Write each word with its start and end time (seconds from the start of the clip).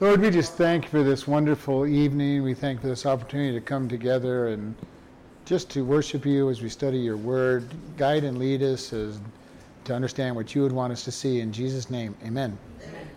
Lord, 0.00 0.22
we 0.22 0.30
just 0.30 0.54
thank 0.54 0.84
you 0.84 0.90
for 0.90 1.04
this 1.04 1.28
wonderful 1.28 1.86
evening. 1.86 2.42
We 2.42 2.52
thank 2.52 2.78
you 2.78 2.80
for 2.82 2.88
this 2.88 3.06
opportunity 3.06 3.52
to 3.52 3.60
come 3.60 3.88
together 3.88 4.48
and 4.48 4.74
just 5.44 5.70
to 5.70 5.84
worship 5.84 6.26
you 6.26 6.50
as 6.50 6.60
we 6.60 6.68
study 6.68 6.98
your 6.98 7.16
word. 7.16 7.68
Guide 7.96 8.24
and 8.24 8.36
lead 8.36 8.60
us 8.60 8.92
as, 8.92 9.20
to 9.84 9.94
understand 9.94 10.34
what 10.34 10.52
you 10.52 10.62
would 10.62 10.72
want 10.72 10.92
us 10.92 11.04
to 11.04 11.12
see. 11.12 11.38
In 11.38 11.52
Jesus' 11.52 11.90
name, 11.90 12.16
amen. 12.26 12.58
amen. 12.82 13.08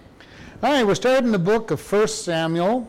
All 0.61 0.71
right, 0.71 0.85
we're 0.85 0.93
starting 0.93 1.31
the 1.31 1.39
book 1.39 1.71
of 1.71 1.91
1 1.91 2.09
Samuel. 2.09 2.87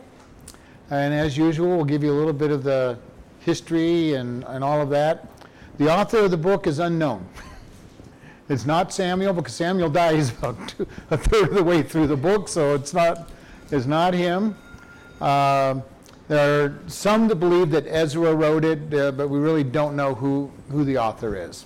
And 0.91 1.11
as 1.11 1.35
usual, 1.35 1.75
we'll 1.75 1.83
give 1.83 2.03
you 2.03 2.11
a 2.11 2.17
little 2.17 2.31
bit 2.31 2.51
of 2.51 2.61
the 2.63 2.99
history 3.39 4.13
and, 4.13 4.43
and 4.43 4.63
all 4.63 4.81
of 4.81 4.91
that. 4.91 5.27
The 5.79 5.91
author 5.91 6.19
of 6.19 6.31
the 6.31 6.37
book 6.37 6.67
is 6.67 6.77
unknown. 6.77 7.27
It's 8.49 8.65
not 8.65 8.91
Samuel 8.91 9.33
because 9.33 9.53
Samuel 9.53 9.91
dies 9.91 10.31
about 10.31 10.69
two, 10.69 10.87
a 11.11 11.17
third 11.17 11.49
of 11.49 11.53
the 11.53 11.63
way 11.63 11.83
through 11.83 12.07
the 12.07 12.17
book, 12.17 12.47
so 12.47 12.73
it's 12.73 12.95
not, 12.95 13.29
it's 13.71 13.85
not 13.85 14.13
him. 14.13 14.55
Uh, 15.21 15.81
there 16.27 16.65
are 16.65 16.79
some 16.87 17.27
that 17.27 17.35
believe 17.35 17.71
that 17.71 17.85
Ezra 17.87 18.33
wrote 18.35 18.63
it, 18.63 18.93
uh, 18.93 19.11
but 19.11 19.29
we 19.29 19.39
really 19.39 19.63
don't 19.63 19.95
know 19.95 20.13
who, 20.13 20.51
who 20.69 20.83
the 20.83 20.97
author 20.97 21.35
is. 21.35 21.65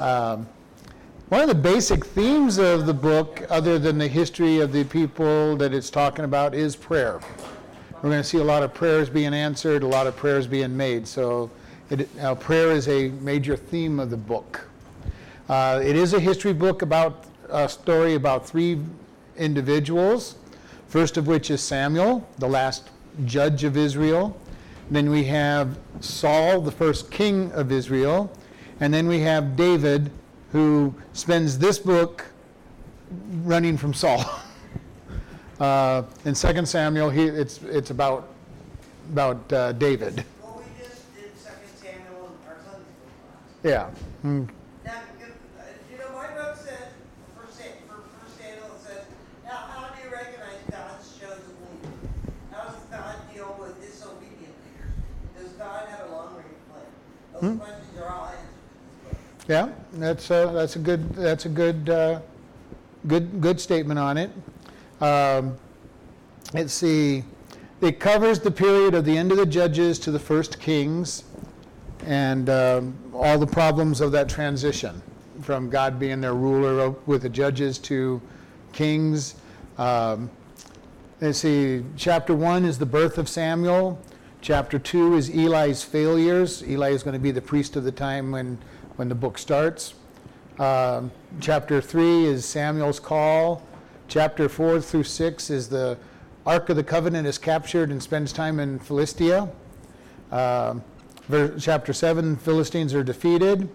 Um, 0.00 0.48
one 1.28 1.40
of 1.40 1.48
the 1.48 1.54
basic 1.54 2.04
themes 2.04 2.58
of 2.58 2.86
the 2.86 2.94
book, 2.94 3.44
other 3.50 3.78
than 3.78 3.98
the 3.98 4.08
history 4.08 4.60
of 4.60 4.72
the 4.72 4.84
people 4.84 5.56
that 5.56 5.72
it's 5.74 5.90
talking 5.90 6.24
about, 6.24 6.54
is 6.54 6.76
prayer. 6.76 7.20
We're 7.94 8.10
going 8.10 8.22
to 8.22 8.28
see 8.28 8.38
a 8.38 8.44
lot 8.44 8.62
of 8.62 8.74
prayers 8.74 9.08
being 9.08 9.34
answered, 9.34 9.82
a 9.82 9.86
lot 9.88 10.06
of 10.06 10.14
prayers 10.16 10.46
being 10.46 10.76
made. 10.76 11.08
So, 11.08 11.50
it, 11.90 12.08
uh, 12.20 12.34
prayer 12.34 12.70
is 12.72 12.88
a 12.88 13.08
major 13.08 13.56
theme 13.56 13.98
of 14.00 14.10
the 14.10 14.16
book. 14.16 14.68
Uh, 15.48 15.80
it 15.82 15.96
is 15.96 16.12
a 16.12 16.20
history 16.20 16.52
book 16.52 16.82
about 16.82 17.24
a 17.48 17.68
story 17.68 18.14
about 18.14 18.46
three 18.46 18.80
individuals, 19.36 20.36
first 20.88 21.16
of 21.16 21.26
which 21.26 21.50
is 21.50 21.60
Samuel, 21.60 22.28
the 22.38 22.48
last 22.48 22.90
judge 23.24 23.64
of 23.64 23.76
Israel. 23.76 24.38
Then 24.90 25.10
we 25.10 25.24
have 25.24 25.78
Saul, 26.00 26.60
the 26.60 26.72
first 26.72 27.10
king 27.10 27.50
of 27.52 27.72
Israel. 27.72 28.32
And 28.78 28.92
then 28.92 29.08
we 29.08 29.20
have 29.20 29.56
David, 29.56 30.10
who 30.52 30.94
spends 31.12 31.58
this 31.58 31.78
book 31.78 32.26
running 33.44 33.76
from 33.76 33.94
Saul. 33.94 34.24
uh, 35.60 36.02
in 36.24 36.34
2 36.34 36.66
Samuel, 36.66 37.10
he, 37.10 37.24
it's, 37.24 37.60
it's 37.62 37.90
about, 37.90 38.28
about 39.12 39.52
uh, 39.52 39.72
David. 39.72 40.24
Well, 40.42 40.58
we 40.62 40.84
just 40.84 41.14
did 41.14 41.36
Second 41.38 41.68
Samuel 41.80 42.30
in 42.42 42.48
our 42.48 42.58
Sunday 42.64 42.84
school 42.84 43.10
class. 43.24 43.64
Yeah. 43.64 43.90
Mm. 44.24 44.48
Now, 44.84 44.92
you 45.18 45.26
uh, 45.58 45.62
you 45.90 45.98
know, 45.98 46.12
my 46.12 46.28
book 46.34 46.56
says, 46.56 46.92
for 47.34 47.46
First 47.46 47.58
Sam- 47.58 47.72
for 47.88 48.02
First 48.20 48.38
Samuel, 48.38 48.76
it 48.76 48.86
says, 48.86 49.04
now 49.44 49.56
how 49.56 49.88
do 49.88 50.02
you 50.04 50.12
recognize 50.14 50.60
God's 50.70 51.18
chosen 51.18 51.56
leader? 51.64 51.96
How 52.52 52.64
does 52.68 52.84
God 52.90 53.16
deal 53.32 53.56
with 53.58 53.80
disobedient 53.80 54.54
leaders? 54.68 54.92
Does 55.38 55.52
God 55.52 55.88
have 55.88 56.10
a 56.10 56.12
long-range 56.12 56.60
plan? 56.68 56.84
Those 56.84 56.84
questions 56.84 56.84
are 56.84 56.84
all 56.84 56.94
answered 56.94 56.94
in 56.94 57.14
this 57.14 57.25
book. 57.40 57.68
Yeah, 59.48 59.68
that's 59.92 60.30
a, 60.30 60.50
that's 60.52 60.76
a 60.76 60.80
good 60.80 61.14
that's 61.14 61.46
a 61.46 61.48
good 61.48 61.88
uh, 61.88 62.20
good 63.06 63.40
good 63.40 63.60
statement 63.60 63.98
on 63.98 64.16
it. 64.16 64.30
Um, 65.00 65.56
let's 66.52 66.72
see. 66.72 67.22
It 67.80 68.00
covers 68.00 68.40
the 68.40 68.50
period 68.50 68.94
of 68.94 69.04
the 69.04 69.16
end 69.16 69.30
of 69.30 69.38
the 69.38 69.46
judges 69.46 69.98
to 70.00 70.10
the 70.10 70.18
first 70.18 70.58
kings, 70.58 71.24
and 72.06 72.48
um, 72.48 72.96
all 73.14 73.38
the 73.38 73.46
problems 73.46 74.00
of 74.00 74.10
that 74.12 74.28
transition 74.28 75.00
from 75.42 75.70
God 75.70 76.00
being 76.00 76.20
their 76.20 76.34
ruler 76.34 76.90
with 77.06 77.22
the 77.22 77.28
judges 77.28 77.78
to 77.80 78.20
kings. 78.72 79.36
Um, 79.78 80.30
let's 81.20 81.38
see. 81.38 81.84
Chapter 81.96 82.34
one 82.34 82.64
is 82.64 82.78
the 82.78 82.86
birth 82.86 83.18
of 83.18 83.28
Samuel. 83.28 84.00
Chapter 84.46 84.78
two 84.78 85.14
is 85.14 85.28
Eli's 85.30 85.82
failures. 85.82 86.62
Eli 86.62 86.90
is 86.90 87.02
going 87.02 87.14
to 87.14 87.18
be 87.18 87.32
the 87.32 87.42
priest 87.42 87.74
of 87.74 87.82
the 87.82 87.90
time 87.90 88.30
when 88.30 88.56
when 88.94 89.08
the 89.08 89.14
book 89.16 89.38
starts. 89.38 89.94
Um, 90.60 91.10
chapter 91.40 91.80
3 91.80 92.26
is 92.26 92.44
Samuel's 92.44 93.00
call. 93.00 93.66
Chapter 94.06 94.48
4 94.48 94.80
through 94.80 95.02
6 95.02 95.50
is 95.50 95.68
the 95.68 95.98
Ark 96.46 96.68
of 96.68 96.76
the 96.76 96.84
Covenant 96.84 97.26
is 97.26 97.38
captured 97.38 97.90
and 97.90 98.00
spends 98.00 98.32
time 98.32 98.60
in 98.60 98.78
Philistia. 98.78 99.50
Ver- 100.30 101.58
chapter 101.58 101.92
7, 101.92 102.36
Philistines 102.36 102.94
are 102.94 103.02
defeated. 103.02 103.68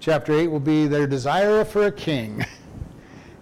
Chapter 0.00 0.32
8 0.32 0.48
will 0.48 0.58
be 0.58 0.88
their 0.88 1.06
desire 1.06 1.64
for 1.64 1.86
a 1.86 1.92
king. 1.92 2.44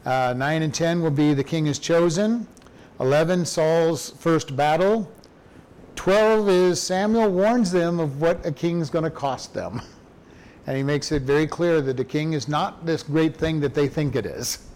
Uh, 0.04 0.32
9 0.36 0.62
and 0.62 0.72
10 0.72 1.02
will 1.02 1.10
be 1.10 1.34
the 1.34 1.42
king 1.42 1.66
is 1.66 1.80
chosen. 1.80 2.46
11, 3.00 3.44
Saul's 3.44 4.10
first 4.10 4.54
battle. 4.54 5.10
12 5.96 6.48
is 6.48 6.80
Samuel 6.80 7.30
warns 7.30 7.72
them 7.72 7.98
of 7.98 8.20
what 8.20 8.44
a 8.46 8.52
king 8.52 8.80
is 8.80 8.90
going 8.90 9.04
to 9.04 9.10
cost 9.10 9.52
them. 9.52 9.82
And 10.66 10.76
he 10.76 10.82
makes 10.82 11.12
it 11.12 11.22
very 11.22 11.46
clear 11.46 11.80
that 11.80 11.96
the 11.96 12.04
king 12.04 12.32
is 12.32 12.48
not 12.48 12.84
this 12.84 13.02
great 13.02 13.36
thing 13.36 13.60
that 13.60 13.74
they 13.74 13.88
think 13.88 14.16
it 14.16 14.26
is. 14.26 14.68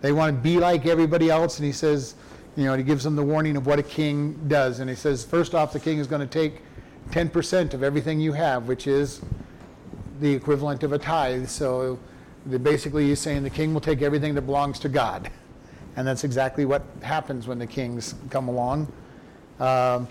They 0.00 0.12
want 0.12 0.36
to 0.36 0.42
be 0.42 0.58
like 0.58 0.86
everybody 0.86 1.30
else, 1.30 1.58
and 1.58 1.66
he 1.66 1.72
says, 1.72 2.14
you 2.56 2.64
know, 2.64 2.74
he 2.74 2.82
gives 2.82 3.04
them 3.04 3.16
the 3.16 3.22
warning 3.22 3.56
of 3.56 3.66
what 3.66 3.78
a 3.78 3.82
king 3.82 4.38
does. 4.48 4.80
And 4.80 4.88
he 4.88 4.96
says, 4.96 5.24
first 5.24 5.54
off, 5.54 5.72
the 5.72 5.80
king 5.80 5.98
is 5.98 6.06
going 6.06 6.20
to 6.20 6.26
take 6.26 6.62
10% 7.10 7.74
of 7.74 7.82
everything 7.82 8.20
you 8.20 8.32
have, 8.32 8.68
which 8.68 8.86
is 8.86 9.20
the 10.20 10.32
equivalent 10.32 10.82
of 10.82 10.92
a 10.92 10.98
tithe. 10.98 11.48
So 11.48 11.98
basically, 12.62 13.08
he's 13.08 13.20
saying 13.20 13.42
the 13.42 13.50
king 13.50 13.74
will 13.74 13.80
take 13.80 14.02
everything 14.02 14.34
that 14.34 14.42
belongs 14.42 14.78
to 14.80 14.88
God. 14.88 15.30
And 15.96 16.06
that's 16.06 16.24
exactly 16.24 16.64
what 16.64 16.82
happens 17.02 17.46
when 17.46 17.58
the 17.58 17.66
kings 17.66 18.14
come 18.30 18.48
along. 18.48 18.92
Um, 19.60 20.08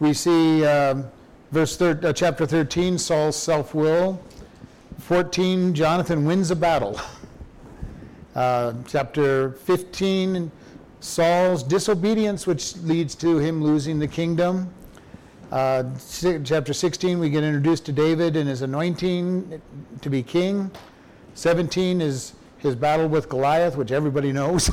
we 0.00 0.14
see 0.14 0.64
um, 0.64 1.04
verse 1.52 1.76
thir- 1.76 2.00
uh, 2.02 2.12
chapter 2.12 2.46
13, 2.46 2.98
Saul's 2.98 3.36
self 3.36 3.74
will. 3.74 4.20
14, 4.98 5.74
Jonathan 5.74 6.24
wins 6.24 6.50
a 6.50 6.56
battle. 6.56 7.00
Uh, 8.32 8.72
chapter 8.86 9.50
15, 9.50 10.52
Saul's 11.00 11.64
disobedience, 11.64 12.46
which 12.46 12.76
leads 12.76 13.16
to 13.16 13.38
him 13.38 13.62
losing 13.62 13.98
the 13.98 14.06
kingdom. 14.06 14.72
Uh, 15.50 15.82
chapter 16.44 16.72
16, 16.72 17.18
we 17.18 17.28
get 17.28 17.42
introduced 17.42 17.84
to 17.86 17.92
David 17.92 18.36
and 18.36 18.48
his 18.48 18.62
anointing 18.62 19.60
to 20.00 20.08
be 20.08 20.22
king. 20.22 20.70
17 21.34 22.00
is 22.00 22.34
his 22.58 22.76
battle 22.76 23.08
with 23.08 23.28
Goliath, 23.28 23.76
which 23.76 23.90
everybody 23.90 24.30
knows. 24.32 24.70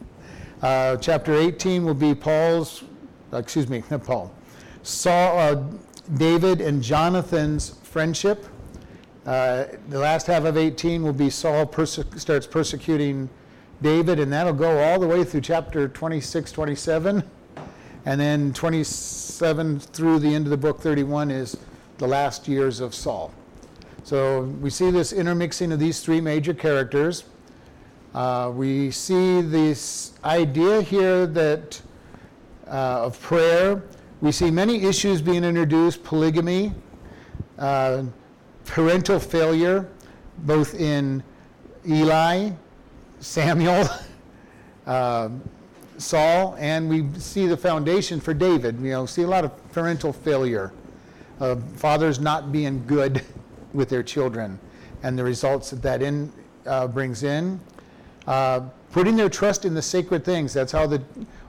uh, 0.62 0.96
chapter 0.96 1.34
18 1.34 1.84
will 1.84 1.94
be 1.94 2.14
Paul's, 2.14 2.82
excuse 3.32 3.68
me, 3.68 3.82
not 3.90 4.04
Paul, 4.04 4.34
Saul, 4.86 5.38
uh, 5.38 5.62
David 6.16 6.60
and 6.60 6.80
Jonathan's 6.80 7.70
friendship. 7.82 8.46
Uh, 9.26 9.64
the 9.88 9.98
last 9.98 10.28
half 10.28 10.44
of 10.44 10.56
18 10.56 11.02
will 11.02 11.12
be 11.12 11.28
Saul 11.28 11.66
perse- 11.66 12.04
starts 12.16 12.46
persecuting 12.46 13.28
David, 13.82 14.20
and 14.20 14.32
that'll 14.32 14.52
go 14.52 14.78
all 14.78 15.00
the 15.00 15.06
way 15.08 15.24
through 15.24 15.40
chapter 15.40 15.88
26, 15.88 16.52
27. 16.52 17.24
And 18.04 18.20
then 18.20 18.52
27 18.52 19.80
through 19.80 20.20
the 20.20 20.32
end 20.32 20.46
of 20.46 20.50
the 20.50 20.56
book 20.56 20.80
31 20.80 21.32
is 21.32 21.56
the 21.98 22.06
last 22.06 22.46
years 22.46 22.78
of 22.78 22.94
Saul. 22.94 23.32
So 24.04 24.42
we 24.42 24.70
see 24.70 24.92
this 24.92 25.12
intermixing 25.12 25.72
of 25.72 25.80
these 25.80 26.00
three 26.00 26.20
major 26.20 26.54
characters. 26.54 27.24
Uh, 28.14 28.52
we 28.54 28.92
see 28.92 29.40
this 29.40 30.12
idea 30.22 30.80
here 30.80 31.26
that 31.26 31.82
uh, 32.68 33.06
of 33.06 33.20
prayer. 33.20 33.82
We 34.22 34.32
see 34.32 34.50
many 34.50 34.82
issues 34.84 35.20
being 35.20 35.44
introduced 35.44 36.02
polygamy, 36.02 36.72
uh, 37.58 38.04
parental 38.64 39.20
failure, 39.20 39.90
both 40.38 40.74
in 40.74 41.22
Eli, 41.86 42.50
Samuel, 43.20 43.86
uh, 44.86 45.28
Saul, 45.98 46.56
and 46.58 46.88
we 46.88 47.06
see 47.18 47.46
the 47.46 47.56
foundation 47.56 48.18
for 48.18 48.32
David. 48.32 48.80
You 48.80 48.90
know, 48.90 49.06
see 49.06 49.22
a 49.22 49.28
lot 49.28 49.44
of 49.44 49.72
parental 49.72 50.14
failure, 50.14 50.72
uh, 51.40 51.56
fathers 51.74 52.18
not 52.18 52.52
being 52.52 52.86
good 52.86 53.22
with 53.74 53.90
their 53.90 54.02
children, 54.02 54.58
and 55.02 55.18
the 55.18 55.24
results 55.24 55.70
that 55.70 55.82
that 55.82 56.00
in, 56.00 56.32
uh, 56.64 56.86
brings 56.86 57.22
in. 57.22 57.60
Uh, 58.26 58.60
putting 58.92 59.14
their 59.14 59.28
trust 59.28 59.66
in 59.66 59.74
the 59.74 59.82
sacred 59.82 60.24
things. 60.24 60.54
That's 60.54 60.72
how 60.72 60.86
the 60.86 61.02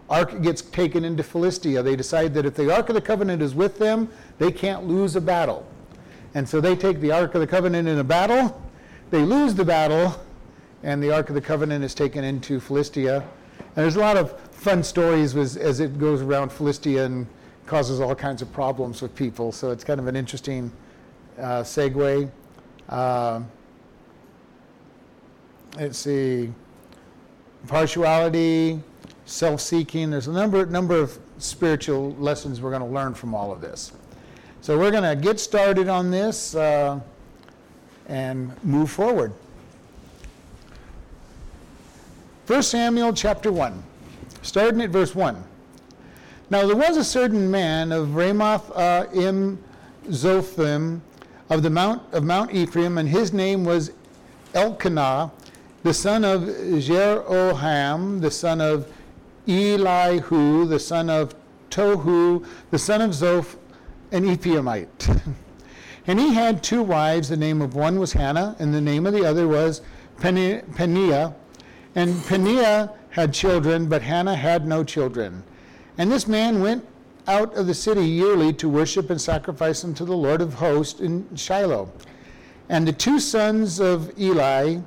ark 0.09 0.41
gets 0.41 0.61
taken 0.61 1.03
into 1.03 1.23
Philistia. 1.23 1.83
They 1.83 1.95
decide 1.95 2.33
that 2.35 2.45
if 2.45 2.55
the 2.55 2.73
ark 2.73 2.89
of 2.89 2.95
the 2.95 3.01
covenant 3.01 3.41
is 3.41 3.53
with 3.53 3.77
them, 3.77 4.09
they 4.37 4.51
can't 4.51 4.87
lose 4.87 5.15
a 5.15 5.21
battle. 5.21 5.65
And 6.33 6.47
so 6.47 6.61
they 6.61 6.75
take 6.75 6.99
the 6.99 7.11
ark 7.11 7.35
of 7.35 7.41
the 7.41 7.47
covenant 7.47 7.87
in 7.87 7.97
a 7.97 8.03
battle. 8.03 8.61
They 9.09 9.21
lose 9.21 9.55
the 9.55 9.65
battle, 9.65 10.19
and 10.83 11.01
the 11.01 11.11
ark 11.11 11.29
of 11.29 11.35
the 11.35 11.41
covenant 11.41 11.83
is 11.83 11.95
taken 11.95 12.23
into 12.23 12.59
Philistia. 12.59 13.23
And 13.57 13.83
there's 13.83 13.95
a 13.95 13.99
lot 13.99 14.17
of 14.17 14.39
fun 14.51 14.83
stories 14.83 15.35
as, 15.35 15.57
as 15.57 15.79
it 15.79 15.97
goes 15.99 16.21
around 16.21 16.51
Philistia 16.51 17.05
and 17.05 17.27
causes 17.65 17.99
all 17.99 18.15
kinds 18.15 18.41
of 18.41 18.51
problems 18.51 19.01
with 19.01 19.13
people. 19.15 19.51
So 19.51 19.71
it's 19.71 19.83
kind 19.83 19.99
of 19.99 20.07
an 20.07 20.15
interesting 20.15 20.71
uh, 21.37 21.61
segue. 21.61 22.29
Uh, 22.89 23.41
let's 25.75 25.97
see, 25.97 26.51
partiality. 27.67 28.81
Self-seeking. 29.27 30.09
There's 30.09 30.27
a 30.27 30.31
number 30.31 30.65
number 30.65 30.95
of 30.95 31.19
spiritual 31.37 32.13
lessons 32.13 32.61
we're 32.61 32.71
going 32.71 32.81
to 32.81 32.87
learn 32.87 33.13
from 33.13 33.35
all 33.35 33.51
of 33.51 33.61
this. 33.61 33.91
So 34.61 34.77
we're 34.77 34.91
going 34.91 35.03
to 35.03 35.15
get 35.15 35.39
started 35.39 35.87
on 35.87 36.09
this 36.09 36.55
uh, 36.55 36.99
and 38.07 38.51
move 38.63 38.89
forward. 38.89 39.33
1 42.47 42.63
Samuel 42.63 43.13
chapter 43.13 43.51
1, 43.51 43.83
starting 44.41 44.81
at 44.81 44.89
verse 44.89 45.13
1. 45.13 45.43
Now 46.49 46.65
there 46.65 46.77
was 46.77 46.95
a 46.95 47.03
certain 47.03 47.51
man 47.51 47.91
of 47.91 48.15
Ramoth 48.15 48.71
uh, 48.75 49.07
im 49.13 49.61
Zophim 50.07 51.01
of 51.49 51.61
the 51.61 51.69
mount 51.69 52.01
of 52.13 52.23
Mount 52.23 52.53
Ephraim, 52.53 52.97
and 52.97 53.07
his 53.07 53.33
name 53.33 53.65
was 53.65 53.91
Elkanah, 54.53 55.29
the 55.83 55.93
son 55.93 56.23
of 56.23 56.41
Jeroham, 56.41 58.21
the 58.21 58.31
son 58.31 58.61
of 58.61 58.91
Elihu, 59.47 60.65
the 60.65 60.79
son 60.79 61.09
of 61.09 61.35
Tohu, 61.69 62.45
the 62.71 62.79
son 62.79 63.01
of 63.01 63.11
Zoph, 63.11 63.57
an 64.11 64.25
Ephraimite. 64.25 65.21
and 66.07 66.19
he 66.19 66.33
had 66.33 66.63
two 66.63 66.81
wives. 66.81 67.29
The 67.29 67.37
name 67.37 67.61
of 67.61 67.75
one 67.75 67.99
was 67.99 68.13
Hannah, 68.13 68.55
and 68.59 68.73
the 68.73 68.81
name 68.81 69.05
of 69.05 69.13
the 69.13 69.25
other 69.25 69.47
was 69.47 69.81
Peninnah. 70.19 71.35
And 71.95 72.23
Peninnah 72.25 72.93
had 73.09 73.33
children, 73.33 73.87
but 73.87 74.01
Hannah 74.01 74.35
had 74.35 74.67
no 74.67 74.83
children. 74.83 75.43
And 75.97 76.11
this 76.11 76.27
man 76.27 76.61
went 76.61 76.85
out 77.27 77.53
of 77.55 77.67
the 77.67 77.73
city 77.73 78.05
yearly 78.05 78.53
to 78.53 78.69
worship 78.69 79.09
and 79.09 79.19
sacrifice 79.19 79.83
unto 79.83 80.05
the 80.05 80.15
Lord 80.15 80.41
of 80.41 80.53
hosts 80.53 80.99
in 80.99 81.27
Shiloh. 81.35 81.91
And 82.69 82.87
the 82.87 82.93
two 82.93 83.19
sons 83.19 83.79
of 83.79 84.17
Eli, 84.19 84.77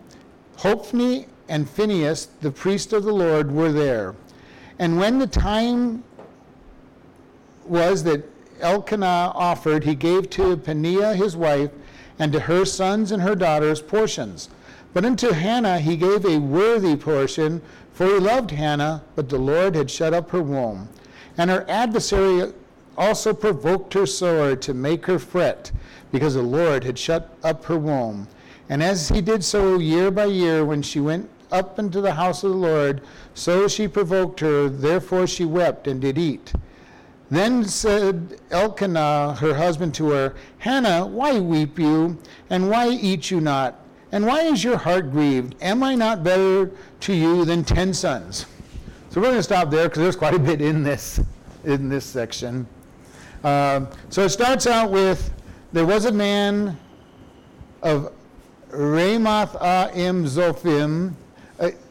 Hophni 0.58 1.26
and 1.48 1.68
Phinehas, 1.68 2.26
the 2.40 2.50
priest 2.50 2.92
of 2.92 3.04
the 3.04 3.12
Lord, 3.12 3.50
were 3.50 3.72
there. 3.72 4.14
And 4.80 4.98
when 4.98 5.18
the 5.18 5.26
time 5.26 6.02
was 7.66 8.02
that 8.04 8.24
Elkanah 8.60 9.32
offered, 9.34 9.84
he 9.84 9.94
gave 9.94 10.30
to 10.30 10.56
Peninnah 10.56 11.14
his 11.14 11.36
wife, 11.36 11.70
and 12.18 12.32
to 12.32 12.40
her 12.40 12.64
sons 12.64 13.12
and 13.12 13.22
her 13.22 13.34
daughters 13.34 13.82
portions. 13.82 14.48
But 14.94 15.04
unto 15.04 15.32
Hannah 15.32 15.80
he 15.80 15.98
gave 15.98 16.24
a 16.24 16.38
worthy 16.38 16.96
portion, 16.96 17.60
for 17.92 18.06
he 18.06 18.18
loved 18.18 18.52
Hannah, 18.52 19.02
but 19.16 19.28
the 19.28 19.38
Lord 19.38 19.74
had 19.74 19.90
shut 19.90 20.14
up 20.14 20.30
her 20.30 20.42
womb. 20.42 20.88
And 21.36 21.50
her 21.50 21.66
adversary 21.68 22.50
also 22.96 23.34
provoked 23.34 23.92
her 23.92 24.06
sore 24.06 24.56
to 24.56 24.72
make 24.72 25.04
her 25.04 25.18
fret, 25.18 25.72
because 26.10 26.34
the 26.34 26.42
Lord 26.42 26.84
had 26.84 26.98
shut 26.98 27.36
up 27.44 27.66
her 27.66 27.78
womb. 27.78 28.28
And 28.70 28.82
as 28.82 29.10
he 29.10 29.20
did 29.20 29.44
so 29.44 29.78
year 29.78 30.10
by 30.10 30.24
year, 30.24 30.64
when 30.64 30.80
she 30.80 31.00
went 31.00 31.28
up 31.52 31.78
into 31.78 32.00
the 32.00 32.14
house 32.14 32.44
of 32.44 32.50
the 32.50 32.56
Lord, 32.56 33.02
so 33.34 33.68
she 33.68 33.88
provoked 33.88 34.40
her, 34.40 34.68
therefore 34.68 35.26
she 35.26 35.44
wept 35.44 35.86
and 35.86 36.00
did 36.00 36.18
eat. 36.18 36.52
Then 37.30 37.64
said 37.64 38.40
Elkanah, 38.50 39.36
her 39.40 39.54
husband, 39.54 39.94
to 39.94 40.10
her, 40.10 40.34
Hannah, 40.58 41.06
why 41.06 41.38
weep 41.38 41.78
you, 41.78 42.18
and 42.50 42.68
why 42.68 42.88
eat 42.88 43.30
you 43.30 43.40
not? 43.40 43.76
And 44.12 44.26
why 44.26 44.40
is 44.40 44.64
your 44.64 44.76
heart 44.76 45.12
grieved? 45.12 45.54
Am 45.60 45.84
I 45.84 45.94
not 45.94 46.24
better 46.24 46.72
to 47.00 47.14
you 47.14 47.44
than 47.44 47.62
ten 47.62 47.94
sons? 47.94 48.46
So 49.10 49.20
we're 49.20 49.28
going 49.28 49.38
to 49.38 49.42
stop 49.42 49.70
there 49.70 49.88
because 49.88 50.02
there's 50.02 50.16
quite 50.16 50.34
a 50.34 50.38
bit 50.38 50.60
in 50.60 50.82
this 50.82 51.20
in 51.64 51.88
this 51.88 52.04
section. 52.04 52.66
Uh, 53.44 53.86
so 54.08 54.22
it 54.22 54.30
starts 54.30 54.66
out 54.66 54.90
with 54.90 55.32
there 55.72 55.86
was 55.86 56.06
a 56.06 56.12
man 56.12 56.78
of 57.82 58.12
Ramoth 58.70 59.54
im 59.96 60.24
Zophim 60.24 61.14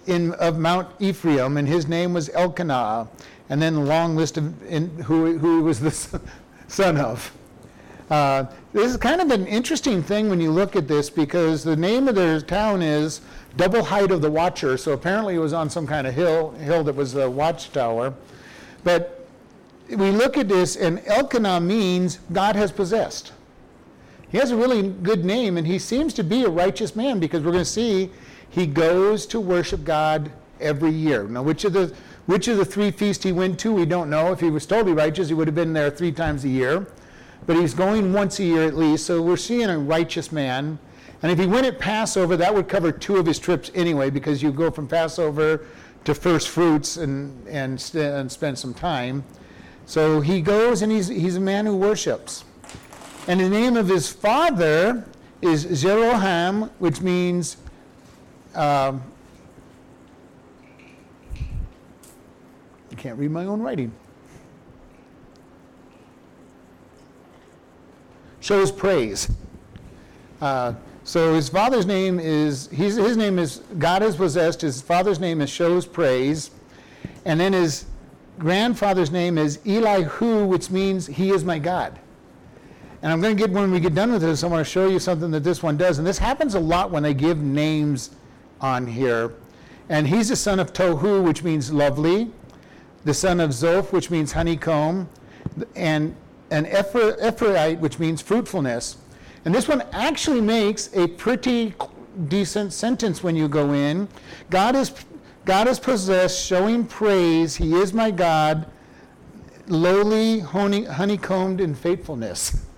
in 0.10 0.34
of 0.34 0.58
Mount 0.58 0.90
Ephraim, 1.00 1.58
and 1.58 1.68
his 1.68 1.88
name 1.88 2.14
was 2.14 2.30
Elkanah, 2.34 3.08
and 3.50 3.62
then 3.62 3.76
the 3.76 3.82
long 3.82 4.16
list 4.16 4.38
of 4.38 4.72
in, 4.72 4.90
who 5.04 5.38
who 5.38 5.58
he 5.58 5.64
was 5.64 5.80
the 5.80 6.22
son 6.68 6.98
of. 6.98 7.32
Uh, 8.10 8.46
this 8.74 8.90
is 8.90 8.98
kind 8.98 9.22
of 9.22 9.30
an 9.30 9.46
interesting 9.46 10.02
thing 10.02 10.30
when 10.30 10.42
you 10.42 10.52
look 10.52 10.76
at 10.76 10.88
this 10.88 11.12
because 11.12 11.64
the 11.64 11.76
name 11.76 12.08
of 12.08 12.16
their 12.16 12.42
town 12.42 12.82
is 12.82 13.22
Double 13.56 13.84
Height 13.84 14.10
of 14.10 14.22
the 14.22 14.32
Watcher. 14.32 14.78
So 14.78 14.94
apparently 14.94 15.36
it 15.36 15.40
was 15.40 15.54
on 15.54 15.70
some 15.70 15.86
kind 15.86 16.08
of 16.08 16.16
hill, 16.16 16.52
hill 16.52 16.84
that 16.86 16.96
was 16.96 17.16
a 17.16 17.30
watchtower. 17.30 18.16
But 18.84 19.28
we 19.90 20.10
look 20.10 20.38
at 20.38 20.48
this, 20.48 20.76
and 20.76 21.06
Elkanah 21.06 21.60
means 21.62 22.20
God 22.34 22.56
has 22.56 22.72
possessed. 22.72 23.34
He 24.32 24.40
has 24.40 24.50
a 24.52 24.56
really 24.56 24.90
good 24.90 25.24
name, 25.24 25.58
and 25.58 25.68
he 25.68 25.78
seems 25.78 26.14
to 26.16 26.24
be 26.24 26.44
a 26.46 26.50
righteous 26.50 26.96
man 26.96 27.20
because 27.20 27.44
we're 27.44 27.52
going 27.52 27.64
to 27.64 27.70
see 27.70 28.10
he 28.50 28.66
goes 28.68 29.26
to 29.28 29.40
worship 29.40 29.84
God 29.84 30.32
every 30.60 30.92
year. 30.92 31.24
Now, 31.24 31.44
which 31.44 31.66
of 31.66 31.74
the 31.74 31.94
which 32.26 32.48
of 32.48 32.58
the 32.58 32.66
three 32.66 32.92
feasts 32.92 33.24
he 33.24 33.32
went 33.32 33.60
to, 33.62 33.74
we 33.74 33.86
don't 33.86 34.10
know. 34.10 34.32
If 34.32 34.40
he 34.40 34.52
was 34.52 34.66
totally 34.68 34.94
righteous, 34.94 35.30
he 35.30 35.34
would 35.34 35.48
have 35.48 35.56
been 35.56 35.74
there 35.74 35.90
three 35.90 36.12
times 36.12 36.44
a 36.46 36.50
year 36.50 36.86
but 37.50 37.58
he's 37.58 37.74
going 37.74 38.14
once 38.14 38.40
a 38.40 38.44
year 38.44 38.68
at 38.68 38.76
least. 38.76 39.08
So 39.08 39.24
we're 39.24 39.36
seeing 39.36 39.72
a 39.72 39.80
righteous 39.80 40.32
man. 40.32 40.78
And 41.24 41.32
if 41.32 41.40
he 41.40 41.48
went 41.48 41.66
at 41.66 41.80
Passover, 41.80 42.38
that 42.38 42.54
would 42.54 42.70
cover 42.70 42.92
two 42.92 43.18
of 43.18 43.26
his 43.26 43.40
trips 43.40 43.72
anyway, 43.74 44.12
because 44.12 44.44
you 44.44 44.52
go 44.52 44.70
from 44.70 44.88
Passover 44.88 45.66
to 46.06 46.14
first 46.14 46.48
fruits 46.48 46.98
and, 46.98 47.48
and, 47.48 47.82
st- 47.82 48.14
and 48.14 48.32
spend 48.32 48.60
some 48.60 48.76
time. 48.76 49.24
So 49.88 50.22
he 50.22 50.42
goes 50.42 50.84
and 50.84 50.92
he's, 50.92 51.08
he's 51.08 51.36
a 51.36 51.42
man 51.42 51.66
who 51.66 51.76
worships. 51.76 52.46
And 53.28 53.40
the 53.40 53.50
name 53.50 53.76
of 53.76 53.88
his 53.88 54.10
father 54.12 55.06
is 55.42 55.66
Jeroham, 55.66 56.70
which 56.78 57.02
means 57.02 57.58
um, 58.56 59.04
I 62.92 62.96
can't 62.96 63.18
read 63.18 63.32
my 63.32 63.46
own 63.46 63.62
writing. 63.62 63.92
shows 68.50 68.72
praise. 68.72 69.30
Uh, 70.42 70.74
so 71.04 71.36
his 71.36 71.50
father's 71.50 71.86
name 71.86 72.20
is, 72.20 72.68
his 72.68 73.18
name 73.18 73.38
is, 73.40 73.62
God 73.78 74.02
is 74.02 74.16
possessed, 74.16 74.62
his 74.62 74.82
father's 74.82 75.20
name 75.20 75.42
is 75.42 75.52
shows 75.52 75.86
praise. 75.86 76.50
And 77.26 77.40
then 77.40 77.54
his 77.54 77.86
grandfather's 78.38 79.12
name 79.12 79.38
is 79.38 79.60
Elihu, 79.68 80.46
which 80.46 80.72
means 80.72 81.06
he 81.06 81.30
is 81.30 81.44
my 81.44 81.60
God. 81.60 82.00
And 83.02 83.14
I'm 83.14 83.22
going 83.22 83.38
to 83.38 83.40
get, 83.40 83.52
when 83.52 83.72
we 83.72 83.80
get 83.80 83.94
done 83.94 84.12
with 84.12 84.22
this, 84.22 84.44
I 84.44 84.48
want 84.48 84.66
to 84.66 84.70
show 84.72 84.88
you 84.88 85.00
something 85.00 85.30
that 85.32 85.44
this 85.44 85.62
one 85.62 85.78
does. 85.78 86.00
And 86.00 86.08
this 86.08 86.18
happens 86.18 86.56
a 86.56 86.60
lot 86.60 86.90
when 86.90 87.04
they 87.04 87.14
give 87.14 87.38
names 87.38 88.10
on 88.62 88.88
here. 88.88 89.34
And 89.90 90.08
he's 90.08 90.30
the 90.30 90.36
son 90.36 90.60
of 90.60 90.74
Tohu, 90.74 91.24
which 91.24 91.44
means 91.44 91.72
lovely, 91.72 92.32
the 93.06 93.14
son 93.14 93.40
of 93.40 93.52
Zoph, 93.52 93.92
which 93.92 94.12
means 94.12 94.34
honeycomb, 94.34 95.10
and 95.76 96.16
an 96.52 96.66
Ephraite, 96.68 97.80
which 97.80 98.00
means 98.00 98.22
fruitfulness. 98.22 98.98
And 99.46 99.56
this 99.56 99.68
one 99.68 99.84
actually 99.92 100.42
makes 100.42 100.96
a 100.96 101.08
pretty 101.08 101.74
decent 102.28 102.74
sentence 102.74 103.24
when 103.24 103.36
you 103.36 103.48
go 103.48 103.74
in. 103.74 104.08
God 104.50 104.76
is, 104.76 104.94
God 105.46 105.68
is 105.68 105.80
possessed, 105.80 106.44
showing 106.44 106.86
praise. 106.86 107.56
He 107.56 107.74
is 107.74 107.94
my 107.94 108.12
God, 108.12 108.68
lowly, 109.68 110.40
honey, 110.40 110.86
honeycombed 110.86 111.62
in 111.62 111.76
faithfulness. 111.76 112.66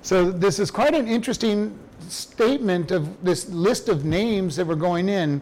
So 0.00 0.30
this 0.30 0.58
is 0.58 0.70
quite 0.70 0.94
an 0.94 1.08
interesting 1.08 1.78
statement 2.10 2.90
of 2.90 3.22
this 3.24 3.48
list 3.48 3.88
of 3.88 4.04
names 4.04 4.56
that 4.56 4.66
were 4.66 4.76
going 4.76 5.08
in. 5.08 5.40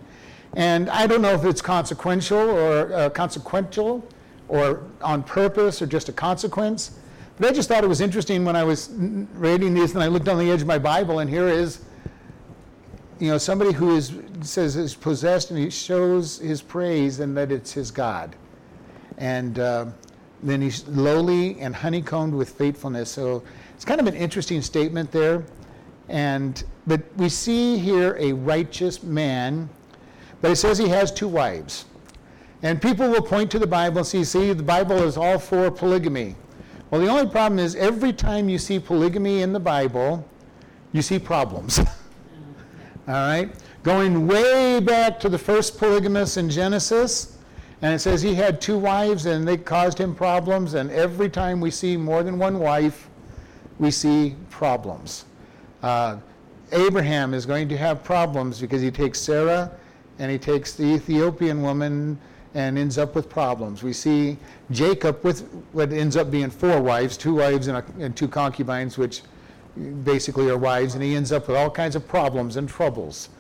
And 0.55 0.91
I 0.91 1.07
don't 1.07 1.23
know 1.23 1.33
if 1.33 1.45
it's 1.45 1.63
consequential 1.63 2.39
or 2.39 2.93
uh, 2.93 3.11
consequential 3.11 4.07
or 4.49 4.83
on 5.01 5.23
purpose 5.23 5.81
or 5.81 5.87
just 5.87 6.09
a 6.09 6.13
consequence. 6.13 6.99
But 7.39 7.51
I 7.51 7.53
just 7.53 7.69
thought 7.69 7.83
it 7.83 7.89
was 7.89 8.01
interesting 8.01 8.45
when 8.45 8.57
I 8.57 8.65
was 8.65 8.91
reading 9.35 9.75
these 9.75 9.95
and 9.95 10.03
I 10.03 10.09
looked 10.09 10.29
on 10.29 10.39
the 10.39 10.51
edge 10.51 10.61
of 10.61 10.67
my 10.67 10.79
Bible 10.79 11.21
and 11.21 11.31
here 11.31 11.49
is, 11.49 11.81
you 13.19 13.29
know, 13.29 13.39
somebody 13.39 13.73
who 13.73 13.97
is 13.97 14.13
says 14.43 14.77
is 14.77 14.95
possessed 14.95 15.51
and 15.51 15.59
he 15.59 15.71
shows 15.71 16.39
his 16.39 16.61
praise 16.61 17.21
and 17.21 17.37
that 17.37 17.51
it's 17.51 17.73
his 17.73 17.91
God. 17.91 18.37
And 19.17 19.59
uh, 19.59 19.87
then 20.43 20.61
he's 20.61 20.87
lowly 20.89 21.59
and 21.61 21.75
honeycombed 21.75 22.35
with 22.35 22.51
faithfulness. 22.51 23.11
So 23.11 23.43
it's 23.75 23.85
kind 23.85 24.01
of 24.01 24.07
an 24.07 24.15
interesting 24.15 24.61
statement 24.61 25.11
there. 25.13 25.45
And 26.13 26.63
but 26.87 27.01
we 27.17 27.31
see 27.31 27.79
here 27.79 28.17
a 28.21 28.35
righteous 28.35 29.03
man, 29.03 29.69
but 30.43 30.51
it 30.51 30.57
says 30.57 30.77
he 30.77 30.89
has 30.89 31.11
two 31.11 31.27
wives. 31.27 31.87
And 32.63 32.81
people 32.81 33.09
will 33.09 33.23
point 33.23 33.51
to 33.53 33.59
the 33.59 33.67
Bible 33.67 33.99
and 33.99 34.07
see, 34.07 34.23
see, 34.23 34.53
the 34.53 34.63
Bible 34.63 35.03
is 35.03 35.17
all 35.17 35.39
for 35.39 35.71
polygamy. 35.71 36.37
Well, 36.91 37.01
the 37.01 37.09
only 37.09 37.29
problem 37.29 37.59
is 37.59 37.75
every 37.77 38.13
time 38.13 38.51
you 38.51 38.59
see 38.59 38.79
polygamy 38.79 39.41
in 39.41 39.55
the 39.55 39.61
Bible, 39.61 40.29
you 40.93 41.01
see 41.01 41.19
problems. 41.19 41.79
All 43.09 43.15
right? 43.15 43.51
Going 43.83 44.27
way 44.27 44.79
back 44.79 45.19
to 45.21 45.31
the 45.31 45.39
first 45.39 45.79
polygamous 45.79 46.37
in 46.37 46.51
Genesis, 46.51 47.39
and 47.81 47.95
it 47.95 47.99
says 48.01 48.21
he 48.21 48.35
had 48.35 48.61
two 48.61 48.77
wives 48.77 49.25
and 49.27 49.49
they 49.49 49.57
caused 49.57 49.99
him 49.99 50.15
problems, 50.15 50.75
and 50.75 50.91
every 50.91 51.31
time 51.31 51.61
we 51.61 51.71
see 51.71 51.97
more 51.97 52.23
than 52.23 52.39
one 52.39 52.59
wife, 52.59 53.09
we 53.79 53.91
see 53.91 54.37
problems. 54.51 55.25
Uh, 55.83 56.19
Abraham 56.73 57.35
is 57.35 57.45
going 57.45 57.69
to 57.69 57.77
have 57.77 58.03
problems 58.03 58.61
because 58.61 58.81
he 58.81 58.91
takes 58.91 59.21
Sarah 59.21 59.71
and 60.19 60.31
he 60.31 60.39
takes 60.39 60.75
the 60.75 60.85
Ethiopian 60.85 61.63
woman 61.63 62.19
and 62.55 62.79
ends 62.79 62.99
up 62.99 63.15
with 63.15 63.29
problems. 63.29 63.83
We 63.83 63.93
see 63.93 64.37
Jacob 64.71 65.23
with 65.25 65.43
what 65.73 65.93
ends 65.93 66.17
up 66.17 66.31
being 66.31 66.51
four 66.51 66.81
wives, 66.81 67.17
two 67.17 67.35
wives 67.35 67.67
and, 67.67 67.79
a, 67.79 67.85
and 67.99 68.17
two 68.17 68.29
concubines, 68.29 68.99
which 68.99 69.23
basically 70.05 70.51
are 70.51 70.59
wives, 70.59 70.95
and 70.95 71.03
he 71.03 71.15
ends 71.15 71.33
up 71.33 71.49
with 71.49 71.57
all 71.57 71.71
kinds 71.71 71.97
of 71.97 72.07
problems 72.07 72.57
and 72.57 72.69
troubles. 72.69 73.31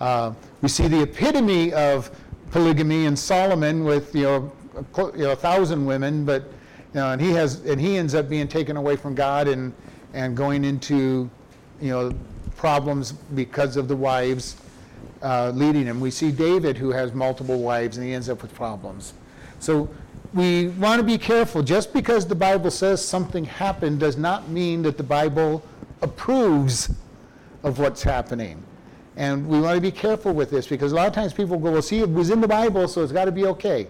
Uh, 0.00 0.32
we 0.60 0.68
see 0.68 0.86
the 0.86 1.02
epitome 1.02 1.72
of 1.72 2.10
polygamy 2.50 3.06
in 3.06 3.16
Solomon 3.16 3.84
with 3.84 4.14
you 4.14 4.22
know, 4.22 4.52
a, 4.96 5.00
you 5.16 5.24
know, 5.24 5.32
a 5.32 5.36
thousand 5.36 5.84
women, 5.84 6.24
but 6.24 6.42
you 6.94 7.00
know, 7.00 7.12
and 7.12 7.20
he 7.20 7.30
has 7.30 7.64
and 7.64 7.80
he 7.80 7.96
ends 7.96 8.14
up 8.14 8.28
being 8.28 8.48
taken 8.48 8.76
away 8.76 8.96
from 8.96 9.14
God 9.14 9.48
and 9.48 9.72
and 10.14 10.36
going 10.36 10.64
into 10.64 11.28
you 11.80 11.90
know 11.90 12.12
problems 12.56 13.12
because 13.12 13.76
of 13.76 13.88
the 13.88 13.96
wives 13.96 14.56
uh, 15.22 15.50
leading 15.54 15.86
him. 15.86 16.00
We 16.00 16.10
see 16.10 16.30
David 16.30 16.76
who 16.76 16.90
has 16.90 17.12
multiple 17.12 17.60
wives 17.60 17.96
and 17.96 18.06
he 18.06 18.12
ends 18.12 18.28
up 18.28 18.42
with 18.42 18.54
problems. 18.54 19.14
So 19.60 19.88
we 20.34 20.68
want 20.68 21.00
to 21.00 21.04
be 21.04 21.18
careful. 21.18 21.62
Just 21.62 21.92
because 21.92 22.26
the 22.26 22.34
Bible 22.34 22.70
says 22.70 23.04
something 23.04 23.44
happened 23.44 24.00
does 24.00 24.16
not 24.16 24.48
mean 24.48 24.82
that 24.82 24.96
the 24.96 25.02
Bible 25.02 25.62
approves 26.02 26.90
of 27.62 27.78
what's 27.78 28.02
happening. 28.02 28.62
And 29.16 29.48
we 29.48 29.60
want 29.60 29.74
to 29.74 29.80
be 29.80 29.90
careful 29.90 30.32
with 30.32 30.50
this 30.50 30.66
because 30.68 30.92
a 30.92 30.94
lot 30.94 31.08
of 31.08 31.12
times 31.12 31.32
people 31.32 31.58
go, 31.58 31.72
well, 31.72 31.82
see, 31.82 31.98
it 31.98 32.10
was 32.10 32.30
in 32.30 32.40
the 32.40 32.46
Bible, 32.48 32.86
so 32.86 33.02
it's 33.02 33.12
got 33.12 33.24
to 33.24 33.32
be 33.32 33.46
okay. 33.46 33.88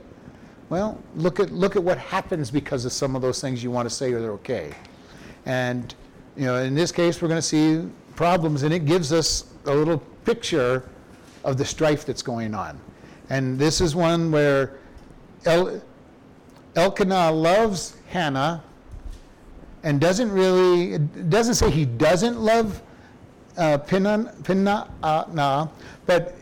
Well, 0.70 0.98
look 1.16 1.40
at, 1.40 1.50
look 1.50 1.76
at 1.76 1.82
what 1.82 1.98
happens 1.98 2.50
because 2.50 2.84
of 2.84 2.92
some 2.92 3.14
of 3.14 3.22
those 3.22 3.40
things 3.40 3.62
you 3.62 3.70
want 3.70 3.88
to 3.88 3.94
say 3.94 4.12
are 4.12 4.32
okay. 4.32 4.74
And, 5.44 5.94
you 6.38 6.44
know, 6.44 6.56
in 6.62 6.74
this 6.74 6.92
case, 6.92 7.20
we're 7.20 7.28
going 7.28 7.38
to 7.38 7.42
see 7.42 7.84
problems, 8.14 8.62
and 8.62 8.72
it 8.72 8.84
gives 8.84 9.12
us 9.12 9.52
a 9.66 9.74
little 9.74 9.98
picture 10.24 10.88
of 11.42 11.58
the 11.58 11.64
strife 11.64 12.06
that's 12.06 12.22
going 12.22 12.54
on. 12.54 12.80
And 13.28 13.58
this 13.58 13.80
is 13.80 13.96
one 13.96 14.30
where 14.30 14.78
El- 15.44 15.82
Elkanah 16.76 17.32
loves 17.32 17.96
Hannah 18.08 18.62
and 19.82 20.00
doesn't 20.00 20.30
really, 20.30 20.98
doesn't 20.98 21.54
say 21.54 21.70
he 21.70 21.84
doesn't 21.84 22.38
love 22.38 22.82
uh, 23.56 23.78
Pinna, 23.78 24.32
but 26.06 26.36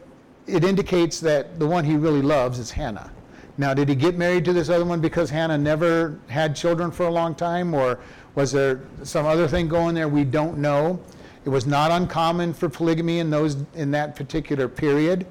it 0.46 0.62
indicates 0.62 1.20
that 1.20 1.58
the 1.58 1.66
one 1.66 1.84
he 1.86 1.96
really 1.96 2.22
loves 2.22 2.58
is 2.58 2.70
Hannah. 2.70 3.10
Now, 3.58 3.72
did 3.72 3.88
he 3.88 3.94
get 3.94 4.18
married 4.18 4.44
to 4.44 4.52
this 4.52 4.68
other 4.68 4.84
one 4.84 5.00
because 5.00 5.30
Hannah 5.30 5.56
never 5.56 6.18
had 6.28 6.54
children 6.54 6.90
for 6.90 7.06
a 7.06 7.10
long 7.10 7.34
time, 7.34 7.72
or 7.72 7.98
was 8.36 8.52
there 8.52 8.80
some 9.02 9.26
other 9.26 9.48
thing 9.48 9.66
going 9.66 9.96
there? 9.96 10.08
We 10.08 10.22
don't 10.22 10.58
know. 10.58 11.00
It 11.44 11.48
was 11.48 11.66
not 11.66 11.90
uncommon 11.90 12.54
for 12.54 12.68
polygamy 12.68 13.18
in 13.18 13.30
those 13.30 13.56
in 13.74 13.90
that 13.90 14.14
particular 14.14 14.68
period, 14.68 15.26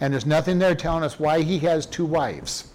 and 0.00 0.12
there's 0.12 0.26
nothing 0.26 0.60
there 0.60 0.76
telling 0.76 1.02
us 1.02 1.18
why 1.18 1.42
he 1.42 1.58
has 1.60 1.84
two 1.86 2.04
wives. 2.04 2.68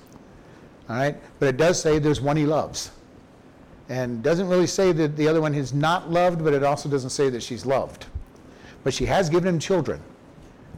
All 0.89 0.97
right, 0.97 1.15
but 1.39 1.47
it 1.47 1.55
does 1.57 1.81
say 1.81 1.99
there's 1.99 2.19
one 2.19 2.35
he 2.35 2.45
loves, 2.45 2.91
and 3.87 4.21
doesn't 4.21 4.49
really 4.49 4.67
say 4.67 4.91
that 4.91 5.15
the 5.15 5.29
other 5.29 5.39
one 5.39 5.55
is 5.55 5.73
not 5.73 6.11
loved, 6.11 6.43
but 6.43 6.53
it 6.53 6.63
also 6.63 6.89
doesn't 6.89 7.11
say 7.11 7.29
that 7.29 7.41
she's 7.41 7.65
loved 7.65 8.07
but 8.85 8.93
she 8.93 9.05
has 9.07 9.29
given 9.29 9.49
him 9.49 9.59
children, 9.59 9.99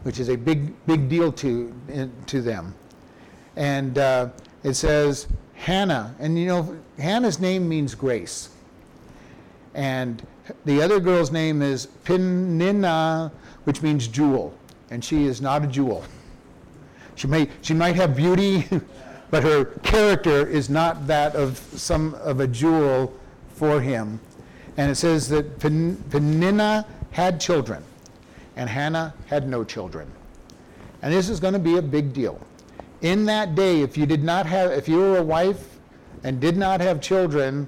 which 0.03 0.17
is 0.17 0.29
a 0.29 0.35
big, 0.37 0.73
big 0.87 1.09
deal 1.09 1.29
to, 1.33 1.75
to 2.25 2.41
them. 2.41 2.73
And 3.57 3.97
uh, 3.97 4.29
it 4.63 4.75
says 4.75 5.27
Hannah, 5.55 6.15
and 6.17 6.39
you 6.39 6.47
know, 6.47 6.77
Hannah's 6.97 7.37
name 7.37 7.67
means 7.67 7.93
grace. 7.93 8.49
And 9.77 10.25
the 10.65 10.81
other 10.81 11.00
girl's 11.00 11.31
name 11.31 11.62
is 11.62 11.86
Peninnah, 12.03 13.31
which 13.65 13.84
means 13.84 14.07
jewel, 14.07 14.57
and 14.89 15.05
she 15.05 15.25
is 15.25 15.39
not 15.39 15.63
a 15.63 15.67
jewel. 15.67 16.03
She 17.13 17.27
may 17.27 17.48
she 17.62 17.75
might 17.75 17.96
have 17.96 18.15
beauty, 18.15 18.67
but 19.29 19.43
her 19.43 19.65
character 19.84 20.48
is 20.48 20.67
not 20.67 21.05
that 21.05 21.36
of 21.36 21.60
some 21.75 22.15
of 22.15 22.39
a 22.39 22.48
jewel 22.48 23.13
for 23.53 23.79
him. 23.79 24.19
And 24.77 24.91
it 24.91 24.96
says 24.96 25.29
that 25.29 25.60
Peninnah 25.60 26.86
had 27.12 27.39
children 27.39 27.84
and 28.55 28.69
Hannah 28.69 29.13
had 29.27 29.48
no 29.48 29.63
children. 29.63 30.12
And 31.03 31.13
this 31.13 31.29
is 31.29 31.39
going 31.39 31.53
to 31.53 31.60
be 31.60 31.77
a 31.77 31.81
big 31.81 32.13
deal. 32.13 32.39
In 33.01 33.25
that 33.25 33.53
day, 33.53 33.81
if 33.81 33.96
you 33.96 34.07
did 34.07 34.24
not 34.24 34.48
have, 34.48 34.72
if 34.72 34.88
you 34.88 34.98
were 34.98 35.17
a 35.17 35.24
wife 35.24 35.77
and 36.24 36.39
did 36.39 36.57
not 36.57 36.81
have 36.81 37.00
children, 37.00 37.67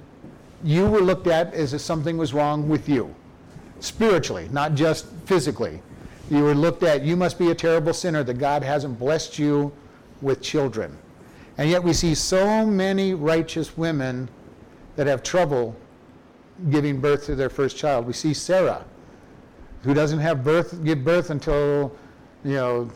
you 0.62 0.86
were 0.86 1.00
looked 1.00 1.26
at 1.26 1.54
as 1.54 1.72
if 1.72 1.80
something 1.80 2.16
was 2.16 2.34
wrong 2.34 2.68
with 2.68 2.88
you, 2.88 3.14
spiritually, 3.80 4.48
not 4.52 4.74
just 4.74 5.06
physically. 5.24 5.82
You 6.30 6.44
were 6.44 6.54
looked 6.54 6.82
at, 6.82 7.02
you 7.02 7.16
must 7.16 7.38
be 7.38 7.50
a 7.50 7.54
terrible 7.54 7.92
sinner 7.92 8.22
that 8.24 8.34
God 8.34 8.62
hasn't 8.62 8.98
blessed 8.98 9.38
you 9.38 9.72
with 10.20 10.40
children. 10.42 10.96
And 11.58 11.68
yet 11.68 11.82
we 11.82 11.92
see 11.92 12.14
so 12.14 12.64
many 12.64 13.14
righteous 13.14 13.76
women 13.76 14.28
that 14.96 15.06
have 15.06 15.22
trouble 15.22 15.74
giving 16.70 17.00
birth 17.00 17.24
to 17.26 17.34
their 17.34 17.50
first 17.50 17.76
child. 17.76 18.06
We 18.06 18.12
see 18.12 18.34
Sarah 18.34 18.84
who 19.82 19.94
doesn't 19.94 20.18
have 20.18 20.44
birth, 20.44 20.84
give 20.84 21.04
birth 21.04 21.30
until, 21.30 21.96
you 22.44 22.54
know, 22.54 22.90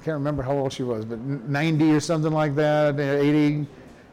I 0.00 0.04
can't 0.04 0.14
remember 0.14 0.42
how 0.42 0.52
old 0.52 0.72
she 0.72 0.82
was, 0.82 1.04
but 1.04 1.18
90 1.18 1.92
or 1.92 2.00
something 2.00 2.32
like 2.32 2.54
that, 2.56 3.00
80. 3.00 3.66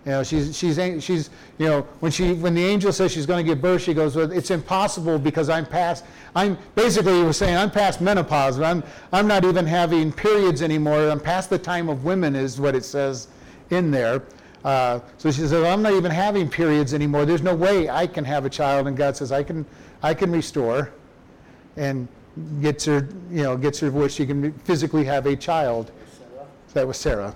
You 0.05 0.11
know, 0.13 0.23
she's, 0.23 0.57
she's, 0.57 0.77
she's, 1.03 1.29
you 1.59 1.67
know, 1.67 1.81
when 1.99 2.11
she, 2.11 2.33
when 2.33 2.55
the 2.55 2.63
angel 2.63 2.91
says 2.91 3.11
she's 3.11 3.27
going 3.27 3.45
to 3.45 3.49
give 3.49 3.61
birth, 3.61 3.83
she 3.83 3.93
goes, 3.93 4.15
well, 4.15 4.31
it's 4.31 4.49
impossible 4.49 5.19
because 5.19 5.47
I'm 5.47 5.65
past, 5.65 6.05
I'm, 6.35 6.57
basically 6.73 7.17
he 7.17 7.23
was 7.23 7.37
saying, 7.37 7.55
I'm 7.55 7.69
past 7.69 8.01
menopause. 8.01 8.59
I'm, 8.59 8.83
I'm 9.13 9.27
not 9.27 9.45
even 9.45 9.67
having 9.67 10.11
periods 10.11 10.63
anymore. 10.63 11.07
I'm 11.09 11.19
past 11.19 11.51
the 11.51 11.59
time 11.59 11.87
of 11.87 12.03
women 12.03 12.35
is 12.35 12.59
what 12.59 12.73
it 12.73 12.83
says 12.83 13.27
in 13.69 13.91
there. 13.91 14.23
Uh, 14.63 14.99
so 15.19 15.29
she 15.29 15.41
says, 15.41 15.53
I'm 15.53 15.83
not 15.83 15.93
even 15.93 16.09
having 16.09 16.49
periods 16.49 16.95
anymore. 16.95 17.25
There's 17.25 17.43
no 17.43 17.55
way 17.55 17.87
I 17.87 18.07
can 18.07 18.25
have 18.25 18.45
a 18.45 18.49
child. 18.49 18.87
And 18.87 18.97
God 18.97 19.15
says, 19.15 19.31
I 19.31 19.43
can, 19.43 19.65
I 20.01 20.15
can 20.15 20.31
restore 20.31 20.91
and 21.77 22.07
gets 22.59 22.85
her, 22.85 23.07
you 23.29 23.43
know, 23.43 23.55
gets 23.55 23.79
her 23.79 23.91
where 23.91 24.09
she 24.09 24.25
can 24.25 24.51
physically 24.59 25.03
have 25.03 25.27
a 25.27 25.35
child. 25.35 25.91
That 26.73 26.87
was 26.87 26.97
Sarah. 26.97 27.35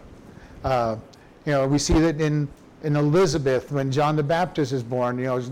Uh, 0.63 0.97
you 1.45 1.51
know, 1.51 1.67
we 1.67 1.77
see 1.77 1.99
that 1.99 2.19
in, 2.19 2.47
in 2.83 2.95
Elizabeth 2.95 3.71
when 3.71 3.91
John 3.91 4.15
the 4.15 4.23
Baptist 4.23 4.71
is 4.71 4.83
born, 4.83 5.17
you 5.17 5.25
know, 5.25 5.43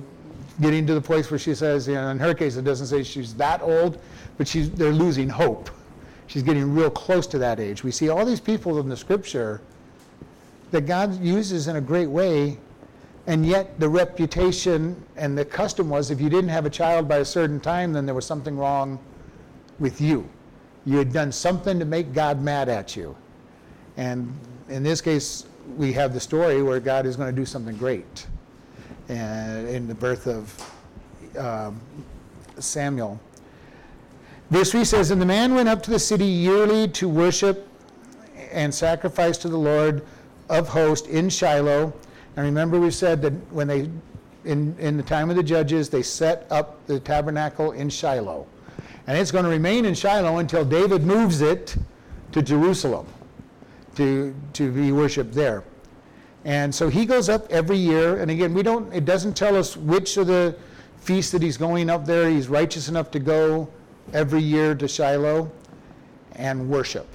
getting 0.61 0.85
to 0.87 0.93
the 0.93 1.01
place 1.01 1.31
where 1.31 1.39
she 1.39 1.55
says, 1.55 1.87
you 1.87 1.95
know, 1.95 2.09
in 2.09 2.19
her 2.19 2.33
case, 2.33 2.55
it 2.55 2.63
doesn't 2.63 2.87
say 2.87 3.03
she's 3.03 3.33
that 3.35 3.61
old, 3.61 3.99
but 4.37 4.47
she's, 4.47 4.69
they're 4.71 4.91
losing 4.91 5.29
hope. 5.29 5.69
She's 6.27 6.43
getting 6.43 6.73
real 6.73 6.89
close 6.89 7.27
to 7.27 7.37
that 7.39 7.59
age. 7.59 7.83
We 7.83 7.91
see 7.91 8.09
all 8.09 8.25
these 8.25 8.39
people 8.39 8.79
in 8.79 8.89
the 8.89 8.97
scripture 8.97 9.61
that 10.71 10.87
God 10.87 11.19
uses 11.21 11.67
in 11.67 11.75
a 11.75 11.81
great 11.81 12.07
way 12.07 12.57
and 13.25 13.45
yet, 13.45 13.79
the 13.79 13.87
reputation 13.87 15.01
and 15.15 15.37
the 15.37 15.45
custom 15.45 15.89
was 15.89 16.11
if 16.11 16.19
you 16.19 16.29
didn't 16.29 16.49
have 16.49 16.65
a 16.65 16.69
child 16.69 17.07
by 17.07 17.17
a 17.17 17.25
certain 17.25 17.59
time, 17.59 17.93
then 17.93 18.05
there 18.05 18.15
was 18.15 18.25
something 18.25 18.57
wrong 18.57 18.99
with 19.79 20.01
you. 20.01 20.27
You 20.85 20.97
had 20.97 21.13
done 21.13 21.31
something 21.31 21.79
to 21.79 21.85
make 21.85 22.13
God 22.13 22.41
mad 22.41 22.67
at 22.67 22.97
you. 22.97 23.15
And 23.95 24.33
in 24.67 24.83
this 24.83 24.99
case, 24.99 25.45
we 25.77 25.93
have 25.93 26.13
the 26.13 26.19
story 26.19 26.61
where 26.61 26.79
God 26.79 27.05
is 27.05 27.15
going 27.15 27.33
to 27.33 27.35
do 27.35 27.45
something 27.45 27.77
great 27.77 28.27
and 29.09 29.67
in 29.67 29.87
the 29.87 29.95
birth 29.95 30.27
of 30.27 30.71
um, 31.37 31.79
Samuel. 32.59 33.19
Verse 34.49 34.71
3 34.71 34.85
says, 34.85 35.11
And 35.11 35.21
the 35.21 35.25
man 35.25 35.55
went 35.55 35.69
up 35.69 35.81
to 35.83 35.91
the 35.91 35.99
city 35.99 36.25
yearly 36.25 36.87
to 36.89 37.09
worship 37.09 37.67
and 38.51 38.73
sacrifice 38.73 39.37
to 39.39 39.49
the 39.49 39.57
Lord 39.57 40.05
of 40.49 40.69
hosts 40.69 41.07
in 41.07 41.29
Shiloh 41.29 41.93
and 42.35 42.45
remember, 42.45 42.79
we 42.79 42.91
said 42.91 43.21
that 43.21 43.33
when 43.51 43.67
they, 43.67 43.89
in, 44.45 44.75
in 44.79 44.97
the 44.97 45.03
time 45.03 45.29
of 45.29 45.35
the 45.35 45.43
judges, 45.43 45.89
they 45.89 46.01
set 46.01 46.47
up 46.49 46.85
the 46.87 46.99
tabernacle 46.99 47.71
in 47.71 47.89
Shiloh. 47.89 48.47
And 49.05 49.17
it's 49.17 49.31
going 49.31 49.43
to 49.43 49.51
remain 49.51 49.85
in 49.85 49.93
Shiloh 49.93 50.37
until 50.37 50.65
David 50.65 51.03
moves 51.03 51.41
it 51.41 51.75
to 52.31 52.41
Jerusalem 52.41 53.05
to, 53.95 54.35
to 54.53 54.71
be 54.71 54.91
worshiped 54.91 55.33
there. 55.33 55.63
And 56.45 56.73
so 56.73 56.89
he 56.89 57.05
goes 57.05 57.29
up 57.29 57.49
every 57.51 57.77
year. 57.77 58.17
And 58.21 58.29
again, 58.29 58.53
we 58.53 58.63
don't, 58.63 58.93
it 58.93 59.05
doesn't 59.05 59.35
tell 59.35 59.55
us 59.55 59.77
which 59.77 60.17
of 60.17 60.27
the 60.27 60.55
feasts 60.97 61.31
that 61.31 61.41
he's 61.41 61.57
going 61.57 61.89
up 61.89 62.05
there. 62.05 62.29
He's 62.29 62.47
righteous 62.47 62.89
enough 62.89 63.11
to 63.11 63.19
go 63.19 63.69
every 64.13 64.41
year 64.41 64.75
to 64.75 64.87
Shiloh 64.87 65.51
and 66.33 66.69
worship. 66.69 67.07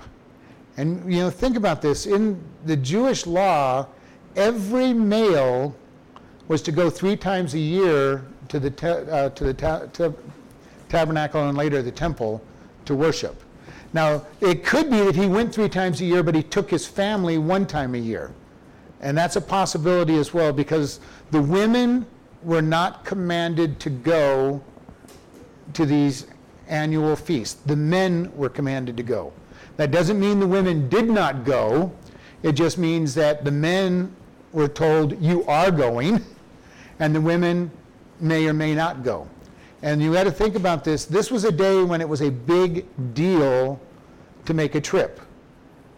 And, 0.76 1.12
you 1.12 1.20
know, 1.20 1.30
think 1.30 1.56
about 1.56 1.82
this. 1.82 2.06
In 2.06 2.40
the 2.64 2.76
Jewish 2.76 3.26
law, 3.26 3.86
every 4.36 4.92
male 4.92 5.74
was 6.46 6.62
to 6.62 6.72
go 6.72 6.88
three 6.88 7.16
times 7.16 7.54
a 7.54 7.58
year 7.58 8.24
to 8.48 8.58
the, 8.58 9.10
uh, 9.12 9.28
to 9.30 9.44
the 9.44 9.54
ta- 9.54 9.86
tabernacle 10.88 11.48
and 11.48 11.58
later 11.58 11.82
the 11.82 11.90
temple 11.90 12.42
to 12.86 12.94
worship. 12.94 13.42
Now, 13.92 14.26
it 14.40 14.64
could 14.64 14.90
be 14.90 14.98
that 14.98 15.14
he 15.14 15.26
went 15.26 15.54
three 15.54 15.68
times 15.68 16.00
a 16.00 16.04
year, 16.04 16.22
but 16.22 16.34
he 16.34 16.42
took 16.42 16.70
his 16.70 16.86
family 16.86 17.38
one 17.38 17.66
time 17.66 17.94
a 17.94 17.98
year. 17.98 18.32
And 19.00 19.16
that's 19.16 19.36
a 19.36 19.40
possibility 19.40 20.16
as 20.16 20.34
well 20.34 20.52
because 20.52 21.00
the 21.30 21.40
women 21.40 22.06
were 22.42 22.62
not 22.62 23.04
commanded 23.04 23.80
to 23.80 23.90
go 23.90 24.62
to 25.74 25.86
these 25.86 26.26
annual 26.66 27.16
feasts. 27.16 27.60
The 27.66 27.76
men 27.76 28.30
were 28.36 28.48
commanded 28.48 28.96
to 28.96 29.02
go. 29.02 29.32
That 29.76 29.90
doesn't 29.90 30.18
mean 30.18 30.40
the 30.40 30.46
women 30.46 30.88
did 30.88 31.08
not 31.08 31.44
go. 31.44 31.92
It 32.42 32.52
just 32.52 32.78
means 32.78 33.14
that 33.14 33.44
the 33.44 33.50
men 33.50 34.14
were 34.52 34.68
told, 34.68 35.20
you 35.22 35.44
are 35.44 35.70
going, 35.70 36.24
and 36.98 37.14
the 37.14 37.20
women 37.20 37.70
may 38.20 38.46
or 38.46 38.52
may 38.52 38.74
not 38.74 39.02
go. 39.02 39.28
And 39.82 40.02
you 40.02 40.12
got 40.12 40.24
to 40.24 40.32
think 40.32 40.56
about 40.56 40.84
this. 40.84 41.04
This 41.04 41.30
was 41.30 41.44
a 41.44 41.52
day 41.52 41.82
when 41.82 42.00
it 42.00 42.08
was 42.08 42.20
a 42.20 42.30
big 42.30 42.86
deal 43.14 43.80
to 44.44 44.54
make 44.54 44.74
a 44.74 44.80
trip. 44.80 45.20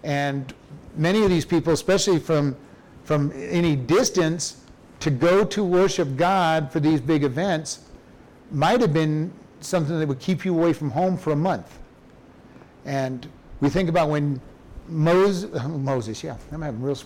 And 0.03 0.53
many 0.97 1.23
of 1.23 1.31
these 1.31 1.45
people, 1.45 1.73
especially 1.73 2.19
from, 2.19 2.57
from 3.05 3.33
any 3.35 3.77
distance, 3.77 4.63
to 5.01 5.11
go 5.11 5.45
to 5.45 5.65
worship 5.65 6.17
God 6.17 6.71
for 6.71 6.81
these 6.81 7.01
big 7.01 7.25
events 7.25 7.81
might 8.51 8.81
have 8.81 8.93
been 8.93 9.33
something 9.61 9.99
that 9.99 10.07
would 10.07 10.21
keep 10.21 10.45
you 10.45 10.55
away 10.55 10.73
from 10.73 10.91
home 10.91 11.17
for 11.17 11.33
a 11.33 11.37
month. 11.37 11.79
And 12.85 13.27
we 13.61 13.69
think 13.71 13.89
about 13.89 14.09
when 14.09 14.41
Moses, 14.89 15.63
Moses, 15.69 16.23
yeah, 16.23 16.37
I'm 16.53 16.63
having 16.63 16.83
real 16.83 16.99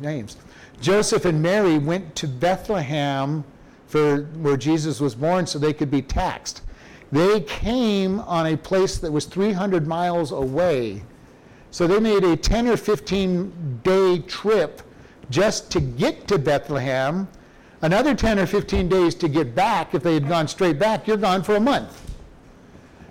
names. 0.00 0.36
Joseph 0.80 1.24
and 1.24 1.42
Mary 1.42 1.78
went 1.78 2.14
to 2.16 2.28
Bethlehem 2.28 3.44
for 3.92 4.22
where 4.40 4.56
Jesus 4.56 5.00
was 5.00 5.14
born 5.14 5.46
so 5.46 5.58
they 5.58 5.74
could 5.74 5.90
be 5.90 6.00
taxed. 6.00 6.62
They 7.12 7.40
came 7.42 8.20
on 8.20 8.46
a 8.46 8.56
place 8.56 8.96
that 8.96 9.12
was 9.12 9.26
300 9.26 9.86
miles 9.86 10.32
away. 10.32 11.02
So 11.70 11.86
they 11.86 12.00
made 12.00 12.24
a 12.24 12.34
10 12.34 12.68
or 12.68 12.78
15 12.78 13.80
day 13.82 14.20
trip 14.20 14.80
just 15.28 15.70
to 15.72 15.80
get 15.80 16.26
to 16.28 16.38
Bethlehem. 16.38 17.28
Another 17.82 18.14
10 18.14 18.38
or 18.38 18.46
15 18.46 18.88
days 18.88 19.14
to 19.16 19.28
get 19.28 19.54
back. 19.54 19.94
If 19.94 20.02
they 20.02 20.14
had 20.14 20.26
gone 20.26 20.48
straight 20.48 20.78
back, 20.78 21.06
you're 21.06 21.18
gone 21.18 21.42
for 21.42 21.56
a 21.56 21.60
month. 21.60 22.14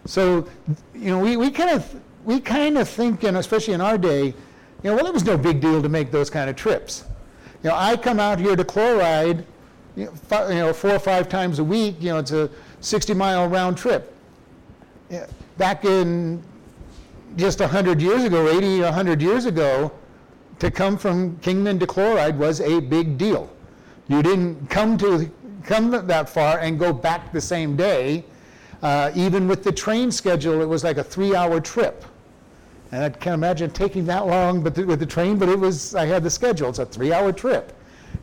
So, 0.05 0.47
you 0.95 1.11
know, 1.11 1.19
we, 1.19 1.37
we 1.37 1.51
kind 1.51 1.69
of 1.69 2.01
we 2.25 2.39
kind 2.39 2.79
of 2.79 2.89
think, 2.89 3.23
and 3.23 3.37
especially 3.37 3.75
in 3.75 3.81
our 3.81 3.99
day, 3.99 4.25
you 4.25 4.33
know, 4.83 4.95
well, 4.95 5.05
it 5.05 5.13
was 5.13 5.25
no 5.25 5.37
big 5.37 5.61
deal 5.61 5.79
to 5.79 5.89
make 5.89 6.09
those 6.09 6.31
kind 6.31 6.49
of 6.49 6.55
trips. 6.55 7.05
You 7.61 7.69
know, 7.69 7.75
I 7.75 7.97
come 7.97 8.19
out 8.19 8.39
here 8.39 8.55
to 8.55 8.63
Chloride, 8.63 9.45
you 9.95 10.05
know, 10.05 10.11
fi- 10.11 10.49
you 10.49 10.59
know 10.59 10.73
four 10.73 10.91
or 10.91 10.99
five 10.99 11.29
times 11.29 11.59
a 11.59 11.63
week. 11.63 11.95
You 11.99 12.09
know, 12.09 12.17
it's 12.19 12.31
a 12.31 12.49
60 12.81 13.13
mile 13.13 13.47
round 13.47 13.77
trip. 13.77 14.15
Back 15.57 15.85
in 15.85 16.41
just 17.35 17.59
100 17.59 18.01
years 18.01 18.23
ago, 18.23 18.47
80, 18.49 18.81
100 18.81 19.21
years 19.21 19.45
ago, 19.45 19.91
to 20.59 20.71
come 20.71 20.97
from 20.97 21.37
Kingman 21.37 21.79
to 21.79 21.87
Chloride 21.87 22.37
was 22.37 22.61
a 22.61 22.79
big 22.79 23.17
deal. 23.17 23.49
You 24.07 24.21
didn't 24.21 24.69
come 24.69 24.97
to 24.99 25.29
come 25.63 25.91
that 25.91 26.29
far 26.29 26.59
and 26.59 26.79
go 26.79 26.91
back 26.91 27.31
the 27.31 27.41
same 27.41 27.75
day. 27.75 28.23
Uh, 28.81 29.11
even 29.15 29.47
with 29.47 29.63
the 29.63 29.71
train 29.71 30.11
schedule, 30.11 30.61
it 30.61 30.65
was 30.65 30.83
like 30.83 30.97
a 30.97 31.03
three-hour 31.03 31.59
trip. 31.61 32.03
And 32.91 33.03
I 33.03 33.09
can't 33.09 33.35
imagine 33.35 33.71
taking 33.71 34.05
that 34.07 34.27
long 34.27 34.61
but 34.61 34.77
with 34.77 34.99
the 34.99 35.05
train, 35.05 35.37
but 35.37 35.49
it 35.49 35.57
was, 35.57 35.95
I 35.95 36.05
had 36.05 36.23
the 36.23 36.29
schedule. 36.29 36.69
It's 36.69 36.79
a 36.79 36.85
three-hour 36.85 37.31
trip. 37.33 37.73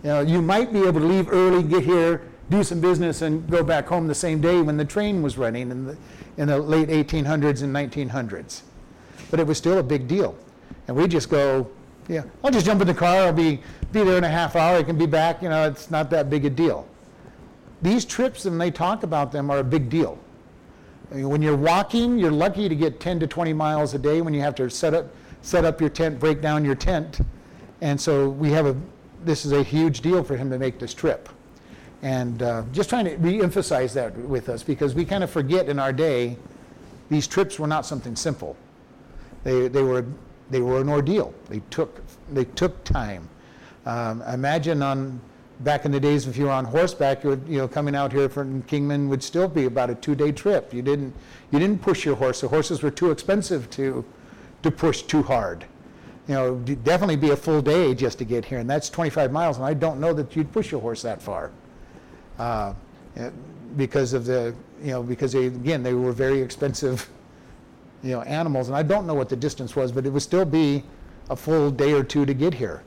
You 0.02 0.08
know, 0.10 0.20
you 0.20 0.40
might 0.40 0.72
be 0.72 0.80
able 0.80 1.00
to 1.00 1.06
leave 1.06 1.32
early, 1.32 1.62
get 1.62 1.82
here, 1.82 2.22
do 2.50 2.62
some 2.62 2.80
business, 2.80 3.22
and 3.22 3.48
go 3.50 3.62
back 3.62 3.86
home 3.86 4.06
the 4.06 4.14
same 4.14 4.40
day 4.40 4.60
when 4.62 4.76
the 4.76 4.84
train 4.84 5.22
was 5.22 5.36
running 5.36 5.70
in 5.70 5.86
the, 5.86 5.96
in 6.36 6.48
the 6.48 6.58
late 6.58 6.88
1800s 6.88 7.62
and 7.62 7.74
1900s. 7.74 8.62
But 9.30 9.40
it 9.40 9.46
was 9.46 9.58
still 9.58 9.78
a 9.78 9.82
big 9.82 10.06
deal. 10.06 10.36
And 10.86 10.96
we 10.96 11.08
just 11.08 11.28
go, 11.28 11.68
yeah, 12.08 12.22
I'll 12.42 12.50
just 12.50 12.64
jump 12.64 12.80
in 12.80 12.86
the 12.86 12.94
car, 12.94 13.26
I'll 13.26 13.32
be, 13.32 13.60
be 13.92 14.04
there 14.04 14.16
in 14.16 14.24
a 14.24 14.28
half 14.28 14.56
hour, 14.56 14.76
I 14.76 14.82
can 14.82 14.96
be 14.96 15.06
back, 15.06 15.42
you 15.42 15.48
know, 15.48 15.68
it's 15.68 15.90
not 15.90 16.10
that 16.10 16.30
big 16.30 16.44
a 16.44 16.50
deal. 16.50 16.88
These 17.82 18.04
trips, 18.04 18.46
and 18.46 18.60
they 18.60 18.70
talk 18.70 19.02
about 19.02 19.30
them, 19.30 19.50
are 19.50 19.58
a 19.58 19.64
big 19.64 19.90
deal. 19.90 20.18
When 21.10 21.42
you're 21.42 21.56
walking, 21.56 22.18
you're 22.18 22.30
lucky 22.30 22.68
to 22.68 22.74
get 22.74 23.00
10 23.00 23.20
to 23.20 23.26
20 23.26 23.52
miles 23.52 23.94
a 23.94 23.98
day 23.98 24.20
when 24.20 24.34
you 24.34 24.40
have 24.40 24.54
to 24.56 24.68
set 24.70 24.94
up, 24.94 25.06
set 25.42 25.64
up 25.64 25.80
your 25.80 25.90
tent, 25.90 26.18
break 26.18 26.40
down 26.40 26.64
your 26.64 26.74
tent. 26.74 27.20
And 27.80 28.00
so 28.00 28.28
we 28.28 28.50
have 28.50 28.66
a, 28.66 28.76
this 29.24 29.44
is 29.44 29.52
a 29.52 29.62
huge 29.62 30.00
deal 30.00 30.22
for 30.22 30.36
him 30.36 30.50
to 30.50 30.58
make 30.58 30.78
this 30.78 30.94
trip. 30.94 31.28
And 32.02 32.42
uh, 32.42 32.62
just 32.72 32.88
trying 32.88 33.06
to 33.06 33.16
re-emphasize 33.16 33.92
that 33.94 34.16
with 34.16 34.48
us 34.48 34.62
because 34.62 34.94
we 34.94 35.04
kind 35.04 35.24
of 35.24 35.30
forget 35.30 35.68
in 35.68 35.78
our 35.78 35.92
day, 35.92 36.36
these 37.10 37.26
trips 37.26 37.58
were 37.58 37.66
not 37.66 37.86
something 37.86 38.14
simple. 38.14 38.56
They, 39.42 39.68
they 39.68 39.82
were, 39.82 40.04
they 40.50 40.60
were 40.60 40.80
an 40.80 40.88
ordeal. 40.88 41.34
They 41.48 41.60
took, 41.70 42.02
they 42.30 42.44
took 42.44 42.84
time. 42.84 43.28
Um, 43.86 44.22
imagine 44.22 44.82
on, 44.82 45.20
back 45.60 45.84
in 45.84 45.90
the 45.90 45.98
days 45.98 46.26
if 46.26 46.36
you 46.36 46.44
were 46.44 46.50
on 46.50 46.64
horseback, 46.64 47.24
you, 47.24 47.30
would, 47.30 47.42
you 47.48 47.58
know, 47.58 47.66
coming 47.66 47.96
out 47.96 48.12
here 48.12 48.28
from 48.28 48.62
Kingman 48.62 49.08
would 49.08 49.22
still 49.22 49.48
be 49.48 49.64
about 49.64 49.90
a 49.90 49.94
two-day 49.94 50.32
trip. 50.32 50.72
You 50.72 50.82
didn't, 50.82 51.14
you 51.50 51.58
didn't 51.58 51.82
push 51.82 52.04
your 52.04 52.14
horse. 52.14 52.42
The 52.42 52.48
horses 52.48 52.82
were 52.82 52.90
too 52.90 53.10
expensive 53.10 53.70
to, 53.70 54.04
to 54.62 54.70
push 54.70 55.02
too 55.02 55.22
hard. 55.22 55.64
You 56.28 56.34
know, 56.34 56.56
definitely 56.56 57.16
be 57.16 57.30
a 57.30 57.36
full 57.36 57.62
day 57.62 57.94
just 57.94 58.18
to 58.18 58.24
get 58.24 58.44
here, 58.44 58.58
and 58.58 58.68
that's 58.68 58.90
25 58.90 59.32
miles, 59.32 59.56
and 59.56 59.64
I 59.64 59.72
don't 59.72 59.98
know 59.98 60.12
that 60.12 60.36
you'd 60.36 60.52
push 60.52 60.70
your 60.70 60.80
horse 60.80 61.00
that 61.02 61.22
far. 61.22 61.50
Uh, 62.38 62.74
because 63.76 64.12
of 64.12 64.26
the, 64.26 64.54
you 64.82 64.90
know, 64.90 65.02
because 65.02 65.32
they, 65.32 65.46
again, 65.46 65.82
they 65.82 65.94
were 65.94 66.12
very 66.12 66.40
expensive, 66.40 67.08
you 68.02 68.10
know, 68.10 68.20
animals, 68.22 68.68
and 68.68 68.76
I 68.76 68.82
don't 68.82 69.06
know 69.06 69.14
what 69.14 69.30
the 69.30 69.36
distance 69.36 69.74
was, 69.74 69.90
but 69.90 70.04
it 70.04 70.10
would 70.10 70.22
still 70.22 70.44
be 70.44 70.84
a 71.30 71.36
full 71.36 71.70
day 71.70 71.92
or 71.92 72.04
two 72.04 72.26
to 72.26 72.34
get 72.34 72.52
here. 72.52 72.82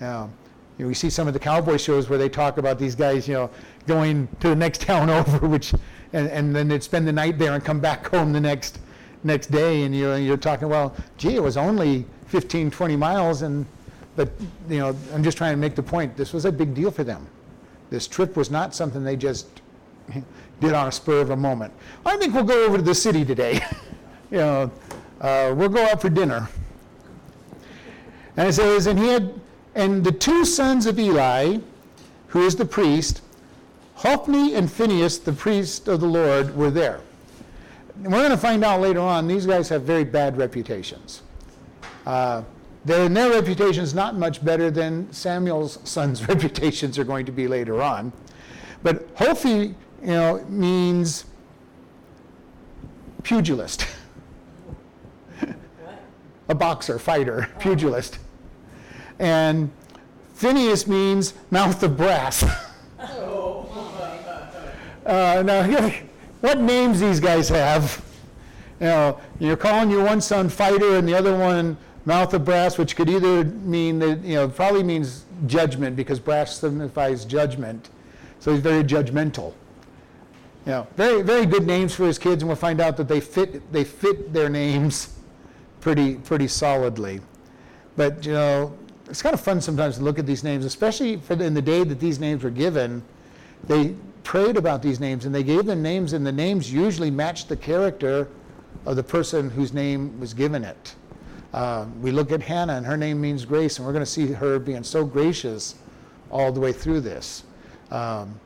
You 0.00 0.06
know, 0.06 0.30
we 0.78 0.94
see 0.94 1.10
some 1.10 1.26
of 1.26 1.34
the 1.34 1.40
cowboy 1.40 1.76
shows 1.76 2.08
where 2.08 2.18
they 2.18 2.28
talk 2.28 2.56
about 2.56 2.78
these 2.78 2.94
guys, 2.94 3.26
you 3.26 3.34
know, 3.34 3.50
going 3.86 4.28
to 4.40 4.48
the 4.48 4.56
next 4.56 4.80
town 4.82 5.10
over, 5.10 5.46
which, 5.46 5.74
and, 6.12 6.28
and 6.28 6.54
then 6.56 6.68
they'd 6.68 6.82
spend 6.82 7.06
the 7.06 7.12
night 7.12 7.38
there 7.38 7.52
and 7.52 7.64
come 7.64 7.80
back 7.80 8.06
home 8.10 8.32
the 8.32 8.40
next, 8.40 8.78
next 9.24 9.48
day, 9.48 9.82
and 9.82 9.94
you're, 9.94 10.16
you're 10.16 10.36
talking, 10.36 10.68
well, 10.68 10.94
gee, 11.18 11.34
it 11.34 11.42
was 11.42 11.56
only 11.56 12.06
15, 12.28 12.70
20 12.70 12.96
miles, 12.96 13.42
and, 13.42 13.66
but, 14.16 14.30
you 14.68 14.78
know, 14.78 14.96
I'm 15.14 15.22
just 15.22 15.38
trying 15.38 15.52
to 15.52 15.58
make 15.58 15.74
the 15.74 15.82
point, 15.82 16.16
this 16.16 16.32
was 16.32 16.44
a 16.44 16.52
big 16.52 16.74
deal 16.74 16.90
for 16.90 17.04
them. 17.04 17.26
This 17.90 18.06
trip 18.06 18.36
was 18.36 18.50
not 18.50 18.74
something 18.74 19.02
they 19.02 19.16
just 19.16 19.46
did 20.60 20.72
on 20.72 20.88
a 20.88 20.92
spur 20.92 21.20
of 21.20 21.30
a 21.30 21.36
moment. 21.36 21.72
I 22.04 22.16
think 22.16 22.34
we'll 22.34 22.44
go 22.44 22.66
over 22.66 22.76
to 22.76 22.82
the 22.82 22.94
city 22.94 23.24
today. 23.24 23.60
you 24.30 24.38
know, 24.38 24.70
uh, 25.20 25.54
we'll 25.56 25.68
go 25.68 25.84
out 25.84 26.00
for 26.00 26.10
dinner. 26.10 26.48
And 28.36 28.48
it 28.48 28.52
says, 28.52 28.86
and 28.86 28.98
he 28.98 29.08
had, 29.08 29.34
and 29.74 30.04
the 30.04 30.12
two 30.12 30.44
sons 30.44 30.86
of 30.86 30.98
Eli, 30.98 31.58
who 32.28 32.46
is 32.46 32.56
the 32.56 32.64
priest, 32.64 33.22
Hophni 33.96 34.54
and 34.54 34.70
Phineas, 34.70 35.18
the 35.18 35.32
priest 35.32 35.88
of 35.88 36.00
the 36.00 36.06
Lord, 36.06 36.54
were 36.54 36.70
there. 36.70 37.00
And 37.96 38.12
we're 38.12 38.20
going 38.20 38.30
to 38.30 38.36
find 38.36 38.64
out 38.64 38.80
later 38.80 39.00
on, 39.00 39.26
these 39.26 39.44
guys 39.44 39.68
have 39.70 39.82
very 39.82 40.04
bad 40.04 40.36
reputations. 40.36 41.22
Uh, 42.08 42.42
their, 42.86 43.06
their 43.06 43.30
reputation 43.30 43.84
is 43.84 43.92
not 43.92 44.16
much 44.16 44.42
better 44.42 44.70
than 44.70 45.12
Samuel's 45.12 45.78
sons' 45.84 46.26
reputations 46.28 46.98
are 46.98 47.04
going 47.04 47.26
to 47.26 47.32
be 47.32 47.46
later 47.46 47.82
on. 47.82 48.12
But 48.82 49.06
Hophni, 49.14 49.74
you 50.00 50.06
know, 50.06 50.42
means 50.48 51.26
pugilist. 53.22 53.86
a 56.48 56.54
boxer, 56.54 56.98
fighter, 56.98 57.50
pugilist. 57.58 58.18
And 59.18 59.70
Phineas 60.32 60.86
means 60.86 61.34
mouth 61.50 61.82
of 61.82 61.98
brass. 61.98 62.42
uh, 65.04 65.42
now, 65.44 65.92
what 66.40 66.58
names 66.58 67.00
these 67.00 67.20
guys 67.20 67.50
have? 67.50 68.02
You 68.80 68.86
know, 68.86 69.20
you're 69.40 69.56
calling 69.56 69.90
your 69.90 70.04
one 70.04 70.22
son 70.22 70.48
fighter 70.48 70.96
and 70.96 71.06
the 71.06 71.14
other 71.14 71.36
one 71.36 71.76
mouth 72.04 72.32
of 72.34 72.44
brass, 72.44 72.78
which 72.78 72.96
could 72.96 73.08
either 73.08 73.44
mean 73.44 73.98
that, 73.98 74.24
you 74.24 74.34
know, 74.34 74.48
probably 74.48 74.82
means 74.82 75.24
judgment 75.46 75.96
because 75.96 76.18
brass 76.18 76.58
signifies 76.58 77.24
judgment. 77.24 77.90
So 78.40 78.52
he's 78.52 78.60
very 78.60 78.84
judgmental. 78.84 79.52
You 80.64 80.72
know, 80.72 80.86
very, 80.96 81.22
very 81.22 81.46
good 81.46 81.66
names 81.66 81.94
for 81.94 82.06
his 82.06 82.18
kids, 82.18 82.42
and 82.42 82.48
we'll 82.48 82.56
find 82.56 82.80
out 82.80 82.96
that 82.98 83.08
they 83.08 83.20
fit, 83.20 83.72
they 83.72 83.84
fit 83.84 84.32
their 84.32 84.48
names 84.48 85.16
pretty, 85.80 86.16
pretty 86.16 86.48
solidly. 86.48 87.20
But, 87.96 88.24
you 88.24 88.32
know, 88.32 88.78
it's 89.08 89.22
kind 89.22 89.34
of 89.34 89.40
fun 89.40 89.60
sometimes 89.60 89.96
to 89.96 90.02
look 90.02 90.18
at 90.18 90.26
these 90.26 90.44
names, 90.44 90.64
especially 90.64 91.16
the, 91.16 91.44
in 91.44 91.54
the 91.54 91.62
day 91.62 91.84
that 91.84 91.98
these 92.00 92.20
names 92.20 92.44
were 92.44 92.50
given. 92.50 93.02
They 93.64 93.94
prayed 94.22 94.56
about 94.56 94.82
these 94.82 95.00
names 95.00 95.24
and 95.24 95.34
they 95.34 95.42
gave 95.42 95.64
them 95.64 95.82
names, 95.82 96.12
and 96.12 96.26
the 96.26 96.32
names 96.32 96.72
usually 96.72 97.10
matched 97.10 97.48
the 97.48 97.56
character 97.56 98.28
of 98.84 98.96
the 98.96 99.02
person 99.02 99.50
whose 99.50 99.72
name 99.72 100.18
was 100.20 100.34
given 100.34 100.64
it. 100.64 100.94
Uh, 101.52 101.86
we 102.00 102.10
look 102.10 102.30
at 102.30 102.42
Hannah, 102.42 102.74
and 102.74 102.84
her 102.84 102.96
name 102.96 103.20
means 103.20 103.44
grace, 103.44 103.78
and 103.78 103.86
we're 103.86 103.92
going 103.92 104.04
to 104.04 104.10
see 104.10 104.32
her 104.32 104.58
being 104.58 104.82
so 104.84 105.04
gracious 105.04 105.76
all 106.30 106.52
the 106.52 106.60
way 106.60 106.72
through 106.72 107.00
this. 107.00 107.44
Um, 107.90 108.38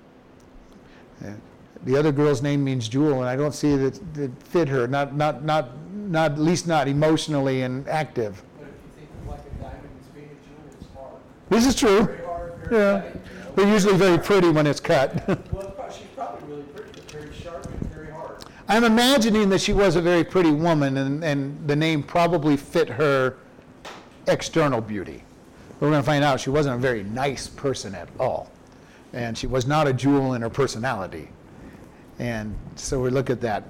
the 1.85 1.97
other 1.97 2.13
girl's 2.13 2.43
name 2.43 2.63
means 2.63 2.89
Jewel, 2.89 3.21
and 3.21 3.29
I 3.29 3.35
don't 3.35 3.55
see 3.55 3.75
that 3.77 4.19
it 4.19 4.31
fit 4.45 4.69
her, 4.69 4.87
not, 4.87 5.15
not, 5.17 5.43
not, 5.45 5.71
not, 5.93 6.33
at 6.33 6.39
least 6.39 6.69
not 6.69 6.87
emotionally 6.87 7.63
and 7.63 7.89
active. 7.89 8.41
But 8.59 8.69
if 8.69 8.75
you 8.75 8.91
think 9.01 9.11
of 9.23 9.29
like 9.29 9.41
a 9.41 9.63
diamond 9.63 9.89
as 10.01 10.07
being 10.09 10.27
a 10.27 10.47
jewel, 10.47 10.79
it's 10.81 10.87
hard. 10.95 11.15
This 11.49 11.67
is 11.67 11.75
true. 11.75 12.05
Very 12.05 12.25
hard, 12.25 12.55
very 12.69 12.77
Yeah. 12.81 13.01
tight, 13.01 13.15
you 13.15 13.21
know. 13.21 13.53
They're 13.57 13.73
usually 13.73 13.97
very 13.97 14.19
pretty 14.19 14.49
when 14.51 14.67
it's 14.69 14.79
cut. 14.81 15.27
Well, 15.27 15.39
it's 15.67 15.75
prob- 15.77 15.93
she's 15.93 16.07
probably 16.15 16.49
really 16.49 16.63
pretty, 16.75 16.91
but 16.93 17.11
very 17.11 17.33
sharp 17.35 17.67
and 17.67 17.93
very 17.93 18.11
hard. 18.13 18.45
I'm 18.73 18.85
imagining 18.85 19.51
that 19.51 19.61
she 19.61 19.75
was 19.75 19.97
a 19.97 20.01
very 20.01 20.25
pretty 20.25 20.51
woman, 20.51 20.97
and, 20.97 21.23
and 21.23 21.69
the 21.69 21.77
name 21.77 22.03
probably 22.03 22.57
fit 22.57 22.89
her 22.89 23.37
external 24.27 24.81
beauty. 24.81 25.25
we're 25.79 25.91
going 25.91 26.01
to 26.01 26.07
find 26.07 26.25
out 26.25 26.41
she 26.41 26.49
wasn't 26.49 26.77
a 26.77 26.79
very 26.79 27.03
nice 27.03 27.49
person 27.49 27.95
at 27.95 28.09
all. 28.19 28.51
And 29.13 29.37
she 29.37 29.47
was 29.47 29.67
not 29.67 29.89
a 29.89 29.93
jewel 29.93 30.33
in 30.33 30.41
her 30.41 30.49
personality. 30.49 31.29
And 32.19 32.55
so 32.77 32.99
we 32.99 33.11
look 33.11 33.29
at 33.29 33.43
that. 33.43 33.65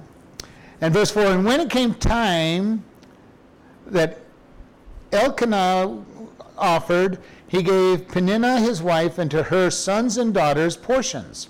And 0.79 0.93
verse 0.93 1.11
4 1.11 1.23
And 1.23 1.43
when 1.43 1.59
it 1.59 1.69
came 1.69 1.95
time 1.95 2.85
that 3.87 4.21
Elkanah 5.11 6.01
offered, 6.57 7.19
he 7.45 7.61
gave 7.61 8.07
Peninnah 8.07 8.61
his 8.61 8.81
wife 8.81 9.17
and 9.17 9.29
to 9.31 9.43
her 9.43 9.69
sons 9.69 10.17
and 10.17 10.33
daughters 10.33 10.77
portions. 10.77 11.49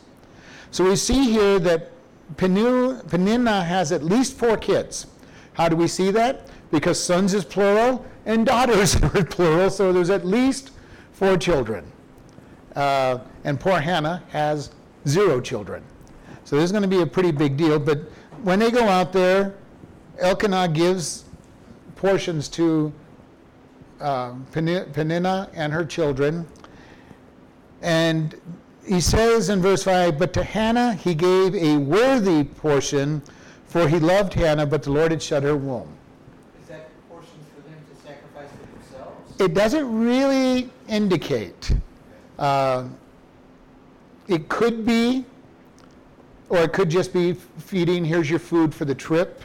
So 0.72 0.86
we 0.86 0.96
see 0.96 1.30
here 1.30 1.60
that 1.60 1.92
Penu- 2.36 3.66
has 3.66 3.92
at 3.92 4.04
least 4.04 4.38
four 4.38 4.58
kids. 4.58 5.08
How 5.54 5.70
do 5.70 5.76
we 5.76 5.88
see 5.88 6.12
that? 6.12 6.48
Because 6.72 7.02
sons 7.02 7.34
is 7.34 7.46
plural 7.46 8.06
and 8.26 8.46
daughters 8.46 8.96
are 9.04 9.24
plural, 9.24 9.70
so 9.70 9.94
there's 9.94 10.10
at 10.10 10.26
least 10.26 10.72
four 11.12 11.38
children. 11.38 11.86
Uh, 12.76 13.20
and 13.44 13.60
poor 13.60 13.80
Hannah 13.80 14.24
has 14.30 14.72
zero 15.08 15.40
children. 15.40 15.84
So 16.44 16.56
this 16.56 16.66
is 16.66 16.72
going 16.72 16.84
to 16.84 16.88
be 16.90 17.02
a 17.02 17.06
pretty 17.06 17.32
big 17.32 17.56
deal. 17.56 17.80
But 17.80 18.00
when 18.42 18.60
they 18.60 18.72
go 18.72 18.88
out 18.88 19.14
there, 19.14 19.56
Elkanah 20.20 20.70
gives 20.70 21.26
portions 21.96 22.50
to 22.50 22.92
uh, 24.00 24.34
and 24.56 25.74
her 25.74 25.86
children. 25.86 26.48
And 27.82 28.40
he 28.86 29.00
says 29.00 29.50
in 29.50 29.62
verse 29.62 29.84
5 29.84 30.18
But 30.18 30.34
to 30.34 30.44
Hannah 30.44 30.94
he 30.94 31.16
gave 31.16 31.56
a 31.56 31.78
worthy 31.78 32.44
portion, 32.44 33.22
for 33.66 33.88
he 33.88 34.00
loved 34.00 34.34
Hannah, 34.34 34.66
but 34.66 34.84
the 34.84 34.92
Lord 34.92 35.12
had 35.12 35.22
shut 35.22 35.44
her 35.44 35.56
womb. 35.56 35.88
Is 36.62 36.68
that 36.70 36.90
portions 37.10 37.46
for 37.56 37.62
them 37.62 37.80
to 37.90 38.02
sacrifice 38.02 38.50
for 38.50 38.98
themselves? 38.98 39.42
It 39.42 39.54
doesn't 39.54 40.00
really 40.00 40.70
indicate. 40.88 41.72
Uh, 42.38 42.86
it 44.28 44.50
could 44.50 44.86
be, 44.86 45.26
or 46.50 46.60
it 46.60 46.74
could 46.74 46.90
just 46.90 47.14
be 47.14 47.34
feeding, 47.34 48.06
here's 48.06 48.30
your 48.30 48.40
food 48.40 48.74
for 48.74 48.86
the 48.86 48.96
trip. 48.96 49.44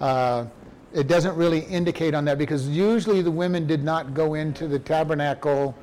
Uh, 0.00 0.46
it 0.92 1.06
doesn't 1.06 1.36
really 1.36 1.60
indicate 1.60 2.14
on 2.14 2.24
that 2.24 2.38
because 2.38 2.68
usually 2.68 3.22
the 3.22 3.30
women 3.30 3.66
did 3.66 3.84
not 3.84 4.12
go 4.12 4.34
into 4.34 4.66
the 4.66 4.78
tabernacle 4.78 5.74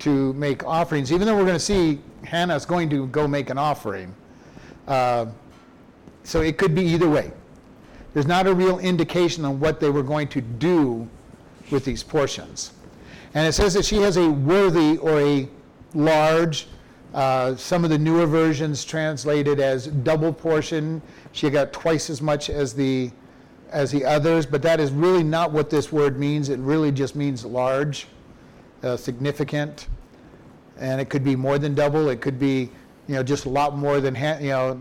to 0.00 0.32
make 0.34 0.64
offerings, 0.64 1.12
even 1.12 1.26
though 1.26 1.36
we're 1.36 1.44
going 1.44 1.54
to 1.54 1.60
see 1.60 2.00
Hannah's 2.24 2.66
going 2.66 2.90
to 2.90 3.06
go 3.08 3.26
make 3.26 3.50
an 3.50 3.58
offering. 3.58 4.14
Uh, 4.86 5.26
so 6.24 6.40
it 6.42 6.58
could 6.58 6.74
be 6.74 6.82
either 6.82 7.08
way. 7.08 7.32
There's 8.14 8.26
not 8.26 8.46
a 8.46 8.54
real 8.54 8.78
indication 8.78 9.44
on 9.44 9.60
what 9.60 9.78
they 9.80 9.90
were 9.90 10.02
going 10.02 10.28
to 10.28 10.40
do 10.40 11.08
with 11.70 11.84
these 11.84 12.02
portions. 12.02 12.72
And 13.34 13.46
it 13.46 13.52
says 13.52 13.74
that 13.74 13.84
she 13.84 13.96
has 13.96 14.16
a 14.16 14.30
worthy 14.30 14.96
or 14.98 15.20
a 15.20 15.48
large, 15.94 16.68
uh, 17.12 17.54
some 17.56 17.84
of 17.84 17.90
the 17.90 17.98
newer 17.98 18.26
versions 18.26 18.84
translated 18.84 19.60
as 19.60 19.88
double 19.88 20.32
portion. 20.32 21.02
She 21.32 21.50
got 21.50 21.72
twice 21.72 22.08
as 22.10 22.22
much 22.22 22.50
as 22.50 22.72
the 22.72 23.10
as 23.70 23.90
the 23.90 24.04
others, 24.04 24.46
but 24.46 24.62
that 24.62 24.78
is 24.80 24.92
really 24.92 25.24
not 25.24 25.52
what 25.52 25.70
this 25.70 25.92
word 25.92 26.18
means. 26.18 26.48
It 26.48 26.58
really 26.60 26.92
just 26.92 27.16
means 27.16 27.44
large, 27.44 28.06
uh, 28.86 28.96
significant, 28.96 29.88
and 30.78 31.00
it 31.00 31.10
could 31.10 31.24
be 31.24 31.36
more 31.36 31.58
than 31.58 31.74
double. 31.74 32.08
It 32.08 32.20
could 32.20 32.38
be, 32.38 32.70
you 33.08 33.14
know, 33.14 33.22
just 33.22 33.44
a 33.44 33.48
lot 33.50 33.76
more 33.76 34.00
than 34.00 34.14
ha- 34.14 34.38
you 34.40 34.50
know 34.50 34.80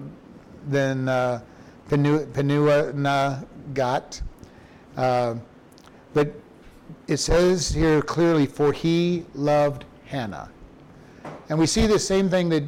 than 0.67 1.09
uh, 1.09 1.41
Penu- 1.89 2.25
Penuah 2.27 3.45
got. 3.73 4.21
Uh, 4.95 5.35
but 6.13 6.33
it 7.07 7.17
says 7.17 7.69
here 7.69 8.01
clearly, 8.01 8.45
for 8.45 8.71
he 8.71 9.25
loved 9.33 9.85
Hannah. 10.05 10.49
And 11.49 11.59
we 11.59 11.65
see 11.65 11.87
the 11.87 11.99
same 11.99 12.29
thing 12.29 12.49
that, 12.49 12.63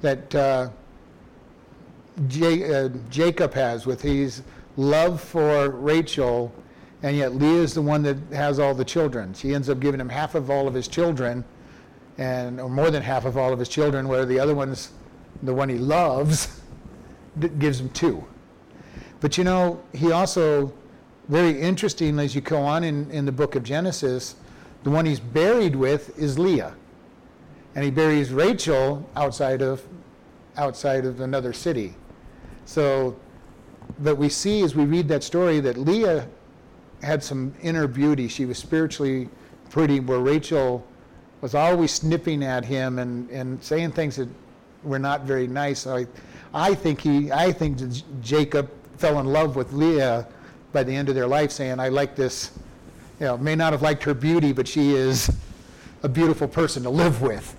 that 0.00 0.34
uh, 0.34 0.70
J- 2.26 2.84
uh, 2.84 2.88
Jacob 3.08 3.54
has 3.54 3.86
with 3.86 4.02
his 4.02 4.42
love 4.76 5.20
for 5.20 5.70
Rachel, 5.70 6.52
and 7.02 7.16
yet 7.16 7.34
Leah 7.34 7.62
is 7.62 7.74
the 7.74 7.82
one 7.82 8.02
that 8.02 8.16
has 8.32 8.58
all 8.58 8.74
the 8.74 8.84
children. 8.84 9.32
She 9.34 9.54
ends 9.54 9.68
up 9.68 9.80
giving 9.80 10.00
him 10.00 10.08
half 10.08 10.34
of 10.34 10.50
all 10.50 10.66
of 10.66 10.74
his 10.74 10.88
children, 10.88 11.44
and 12.16 12.60
or 12.60 12.68
more 12.68 12.90
than 12.90 13.02
half 13.02 13.24
of 13.24 13.36
all 13.36 13.52
of 13.52 13.58
his 13.58 13.68
children, 13.68 14.08
where 14.08 14.24
the 14.24 14.38
other 14.38 14.54
one's 14.54 14.90
the 15.42 15.54
one 15.54 15.68
he 15.68 15.78
loves 15.78 16.60
gives 17.58 17.80
him 17.80 17.90
two. 17.90 18.24
But 19.20 19.38
you 19.38 19.44
know, 19.44 19.80
he 19.92 20.10
also, 20.10 20.72
very 21.28 21.60
interestingly, 21.60 22.24
as 22.24 22.34
you 22.34 22.40
go 22.40 22.60
on 22.60 22.82
in, 22.82 23.10
in 23.10 23.24
the 23.24 23.32
book 23.32 23.54
of 23.54 23.62
Genesis, 23.62 24.34
the 24.82 24.90
one 24.90 25.06
he's 25.06 25.20
buried 25.20 25.76
with 25.76 26.18
is 26.18 26.38
Leah. 26.38 26.74
And 27.74 27.84
he 27.84 27.90
buries 27.90 28.32
Rachel 28.32 29.08
outside 29.14 29.62
of 29.62 29.86
outside 30.56 31.04
of 31.04 31.20
another 31.20 31.52
city. 31.52 31.94
So 32.64 33.16
but 34.00 34.16
we 34.16 34.28
see 34.28 34.62
as 34.62 34.74
we 34.74 34.84
read 34.84 35.08
that 35.08 35.22
story 35.22 35.60
that 35.60 35.76
Leah 35.76 36.28
had 37.02 37.22
some 37.22 37.54
inner 37.62 37.86
beauty. 37.86 38.28
She 38.28 38.44
was 38.46 38.58
spiritually 38.58 39.28
pretty, 39.70 40.00
where 40.00 40.18
Rachel 40.18 40.86
was 41.40 41.54
always 41.54 41.92
snipping 41.92 42.42
at 42.42 42.64
him 42.64 42.98
and, 42.98 43.30
and 43.30 43.62
saying 43.62 43.92
things 43.92 44.16
that 44.16 44.28
were 44.82 44.98
not 44.98 45.22
very 45.22 45.46
nice. 45.46 45.86
I, 45.86 46.06
I 46.52 46.74
think 46.74 47.00
he, 47.00 47.30
I 47.30 47.52
think 47.52 47.78
Jacob 48.20 48.70
fell 48.96 49.20
in 49.20 49.26
love 49.26 49.56
with 49.56 49.72
Leah 49.72 50.26
by 50.72 50.82
the 50.82 50.94
end 50.94 51.08
of 51.08 51.14
their 51.14 51.26
life, 51.26 51.50
saying, 51.50 51.80
"I 51.80 51.88
like 51.88 52.16
this." 52.16 52.52
You 53.20 53.26
know, 53.26 53.38
may 53.38 53.54
not 53.54 53.72
have 53.72 53.82
liked 53.82 54.02
her 54.04 54.14
beauty, 54.14 54.52
but 54.52 54.68
she 54.68 54.94
is 54.94 55.30
a 56.02 56.08
beautiful 56.08 56.46
person 56.46 56.82
to 56.84 56.90
live 56.90 57.20
with. 57.22 57.56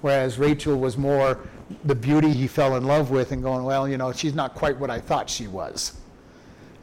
Whereas 0.00 0.38
Rachel 0.38 0.78
was 0.78 0.96
more 0.96 1.38
the 1.84 1.94
beauty 1.94 2.32
he 2.32 2.46
fell 2.46 2.76
in 2.76 2.84
love 2.84 3.10
with, 3.10 3.32
and 3.32 3.42
going, 3.42 3.64
"Well, 3.64 3.88
you 3.88 3.96
know, 3.96 4.12
she's 4.12 4.34
not 4.34 4.54
quite 4.54 4.76
what 4.76 4.90
I 4.90 5.00
thought 5.00 5.30
she 5.30 5.46
was." 5.46 6.00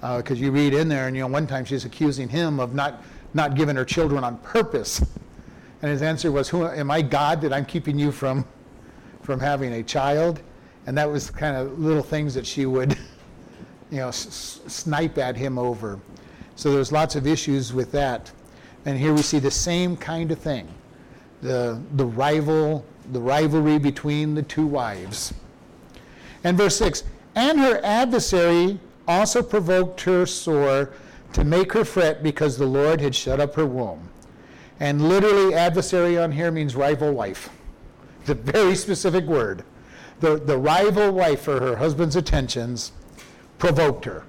Because 0.02 0.40
uh, 0.40 0.44
you 0.44 0.52
read 0.52 0.74
in 0.74 0.88
there, 0.88 1.08
and 1.08 1.16
you 1.16 1.22
know, 1.24 1.28
one 1.28 1.46
time 1.48 1.66
she's 1.66 1.86
accusing 1.86 2.30
him 2.30 2.60
of 2.60 2.74
not 2.74 3.04
not 3.34 3.56
giving 3.56 3.76
her 3.76 3.86
children 3.86 4.24
on 4.24 4.38
purpose, 4.38 5.00
and 5.82 5.92
his 5.92 6.02
answer 6.02 6.32
was, 6.32 6.50
"Who 6.50 6.66
am 6.66 6.90
I, 6.90 7.02
God, 7.02 7.42
that 7.42 7.54
I'm 7.54 7.66
keeping 7.66 8.00
you 8.00 8.12
from 8.12 8.46
from 9.22 9.40
having 9.40 9.74
a 9.74 9.84
child?" 9.84 10.42
And 10.88 10.98
that 10.98 11.10
was 11.10 11.30
kind 11.30 11.56
of 11.56 11.80
little 11.80 12.02
things 12.02 12.34
that 12.34 12.48
she 12.48 12.66
would, 12.66 12.98
you 13.92 13.98
know, 13.98 14.08
s- 14.08 14.62
snipe 14.68 15.18
at 15.18 15.36
him 15.36 15.60
over. 15.60 16.00
So 16.56 16.72
there's 16.74 16.92
lots 16.92 17.16
of 17.16 17.28
issues 17.28 17.74
with 17.74 17.92
that. 17.92 18.32
And 18.86 18.98
here 18.98 19.14
we 19.14 19.22
see 19.22 19.40
the 19.40 19.52
same 19.52 19.96
kind 19.96 20.32
of 20.32 20.40
thing. 20.40 20.68
The, 21.42 21.80
the 21.94 22.06
rival, 22.06 22.84
the 23.12 23.20
rivalry 23.20 23.78
between 23.78 24.36
the 24.36 24.44
two 24.44 24.66
wives. 24.66 25.34
And 26.44 26.58
verse 26.58 26.76
6, 26.78 27.04
and 27.36 27.60
her 27.60 27.80
adversary 27.84 28.80
also 29.10 29.42
provoked 29.42 30.02
her 30.02 30.26
sore 30.26 30.92
to 31.34 31.44
make 31.44 31.74
her 31.74 31.84
fret 31.84 32.22
because 32.22 32.58
the 32.58 32.66
Lord 32.66 33.02
had 33.02 33.16
shut 33.16 33.40
up 33.40 33.56
her 33.56 33.66
womb. 33.66 34.10
And 34.80 35.10
literally, 35.10 35.54
adversary 35.54 36.18
on 36.18 36.32
here 36.32 36.52
means 36.52 36.76
rival 36.76 37.12
wife. 37.12 37.50
The 38.26 38.36
very 38.36 38.76
specific 38.76 39.26
word. 39.26 39.64
The, 40.20 40.38
the 40.38 40.58
rival 40.58 41.12
wife 41.12 41.42
for 41.42 41.60
her 41.60 41.76
husband's 41.76 42.16
attentions 42.16 42.92
provoked 43.58 44.06
her. 44.06 44.24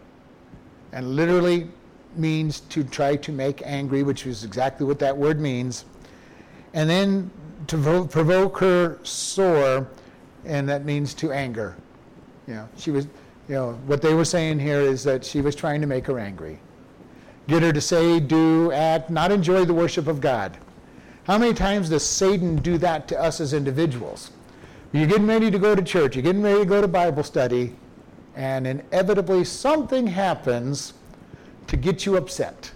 And 0.92 1.14
literally 1.14 1.68
means 2.16 2.60
to 2.60 2.82
try 2.82 3.16
to 3.16 3.32
make 3.32 3.62
angry, 3.64 4.02
which 4.02 4.26
is 4.26 4.42
exactly 4.42 4.86
what 4.86 4.98
that 4.98 5.16
word 5.16 5.40
means. 5.40 5.84
And 6.74 6.88
then 6.88 7.30
to 7.68 8.06
provoke 8.10 8.58
her 8.58 8.98
sore, 9.04 9.88
and 10.44 10.68
that 10.68 10.84
means 10.84 11.14
to 11.14 11.32
anger. 11.32 11.76
You 12.48 12.54
know, 12.54 12.68
she 12.76 12.90
was, 12.90 13.06
you 13.50 13.56
know, 13.56 13.72
what 13.86 14.00
they 14.00 14.14
were 14.14 14.24
saying 14.24 14.60
here 14.60 14.80
is 14.80 15.02
that 15.02 15.24
she 15.24 15.40
was 15.40 15.56
trying 15.56 15.80
to 15.80 15.86
make 15.88 16.06
her 16.06 16.20
angry. 16.20 16.60
Get 17.48 17.64
her 17.64 17.72
to 17.72 17.80
say, 17.80 18.20
do, 18.20 18.70
act, 18.70 19.10
not 19.10 19.32
enjoy 19.32 19.64
the 19.64 19.74
worship 19.74 20.06
of 20.06 20.20
God. 20.20 20.56
How 21.24 21.36
many 21.36 21.52
times 21.52 21.88
does 21.88 22.06
Satan 22.06 22.54
do 22.54 22.78
that 22.78 23.08
to 23.08 23.20
us 23.20 23.40
as 23.40 23.52
individuals? 23.52 24.30
You're 24.92 25.08
getting 25.08 25.26
ready 25.26 25.50
to 25.50 25.58
go 25.58 25.74
to 25.74 25.82
church, 25.82 26.14
you're 26.14 26.22
getting 26.22 26.42
ready 26.42 26.60
to 26.60 26.64
go 26.64 26.80
to 26.80 26.86
Bible 26.86 27.24
study, 27.24 27.74
and 28.36 28.68
inevitably 28.68 29.42
something 29.42 30.06
happens 30.06 30.92
to 31.66 31.76
get 31.76 32.06
you 32.06 32.16
upset. 32.16 32.70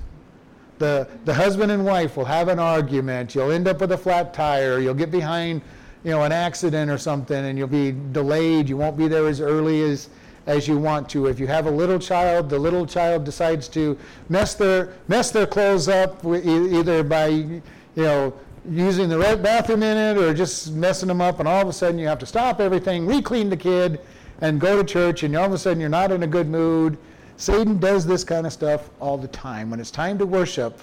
The, 0.80 1.06
the 1.24 1.34
husband 1.34 1.70
and 1.70 1.86
wife 1.86 2.16
will 2.16 2.24
have 2.24 2.48
an 2.48 2.58
argument, 2.58 3.32
you'll 3.36 3.52
end 3.52 3.68
up 3.68 3.80
with 3.80 3.92
a 3.92 3.98
flat 3.98 4.34
tire, 4.34 4.80
you'll 4.80 4.94
get 4.94 5.12
behind 5.12 5.62
you 6.02 6.10
know, 6.10 6.24
an 6.24 6.32
accident 6.32 6.90
or 6.90 6.98
something, 6.98 7.44
and 7.44 7.56
you'll 7.56 7.68
be 7.68 7.92
delayed, 8.10 8.68
you 8.68 8.76
won't 8.76 8.96
be 8.96 9.06
there 9.06 9.28
as 9.28 9.40
early 9.40 9.80
as, 9.82 10.10
as 10.46 10.68
you 10.68 10.76
want 10.76 11.08
to. 11.10 11.26
If 11.26 11.40
you 11.40 11.46
have 11.46 11.66
a 11.66 11.70
little 11.70 11.98
child, 11.98 12.50
the 12.50 12.58
little 12.58 12.86
child 12.86 13.24
decides 13.24 13.68
to 13.68 13.98
mess 14.28 14.54
their, 14.54 14.92
mess 15.08 15.30
their 15.30 15.46
clothes 15.46 15.88
up 15.88 16.24
either 16.24 17.02
by 17.02 17.28
you 17.28 17.62
know, 17.96 18.34
using 18.68 19.08
the 19.08 19.18
right 19.18 19.40
bathroom 19.42 19.82
in 19.82 19.96
it 19.96 20.20
or 20.20 20.34
just 20.34 20.72
messing 20.72 21.08
them 21.08 21.20
up, 21.20 21.38
and 21.38 21.48
all 21.48 21.62
of 21.62 21.68
a 21.68 21.72
sudden 21.72 21.98
you 21.98 22.06
have 22.06 22.18
to 22.18 22.26
stop 22.26 22.60
everything, 22.60 23.06
re-clean 23.06 23.50
the 23.50 23.56
kid, 23.56 24.00
and 24.40 24.60
go 24.60 24.76
to 24.76 24.84
church, 24.84 25.22
and 25.22 25.36
all 25.36 25.46
of 25.46 25.52
a 25.52 25.58
sudden 25.58 25.80
you're 25.80 25.88
not 25.88 26.10
in 26.10 26.22
a 26.22 26.26
good 26.26 26.48
mood. 26.48 26.98
Satan 27.36 27.78
does 27.78 28.06
this 28.06 28.24
kind 28.24 28.46
of 28.46 28.52
stuff 28.52 28.90
all 29.00 29.18
the 29.18 29.28
time. 29.28 29.70
When 29.70 29.80
it's 29.80 29.90
time 29.90 30.18
to 30.18 30.26
worship, 30.26 30.80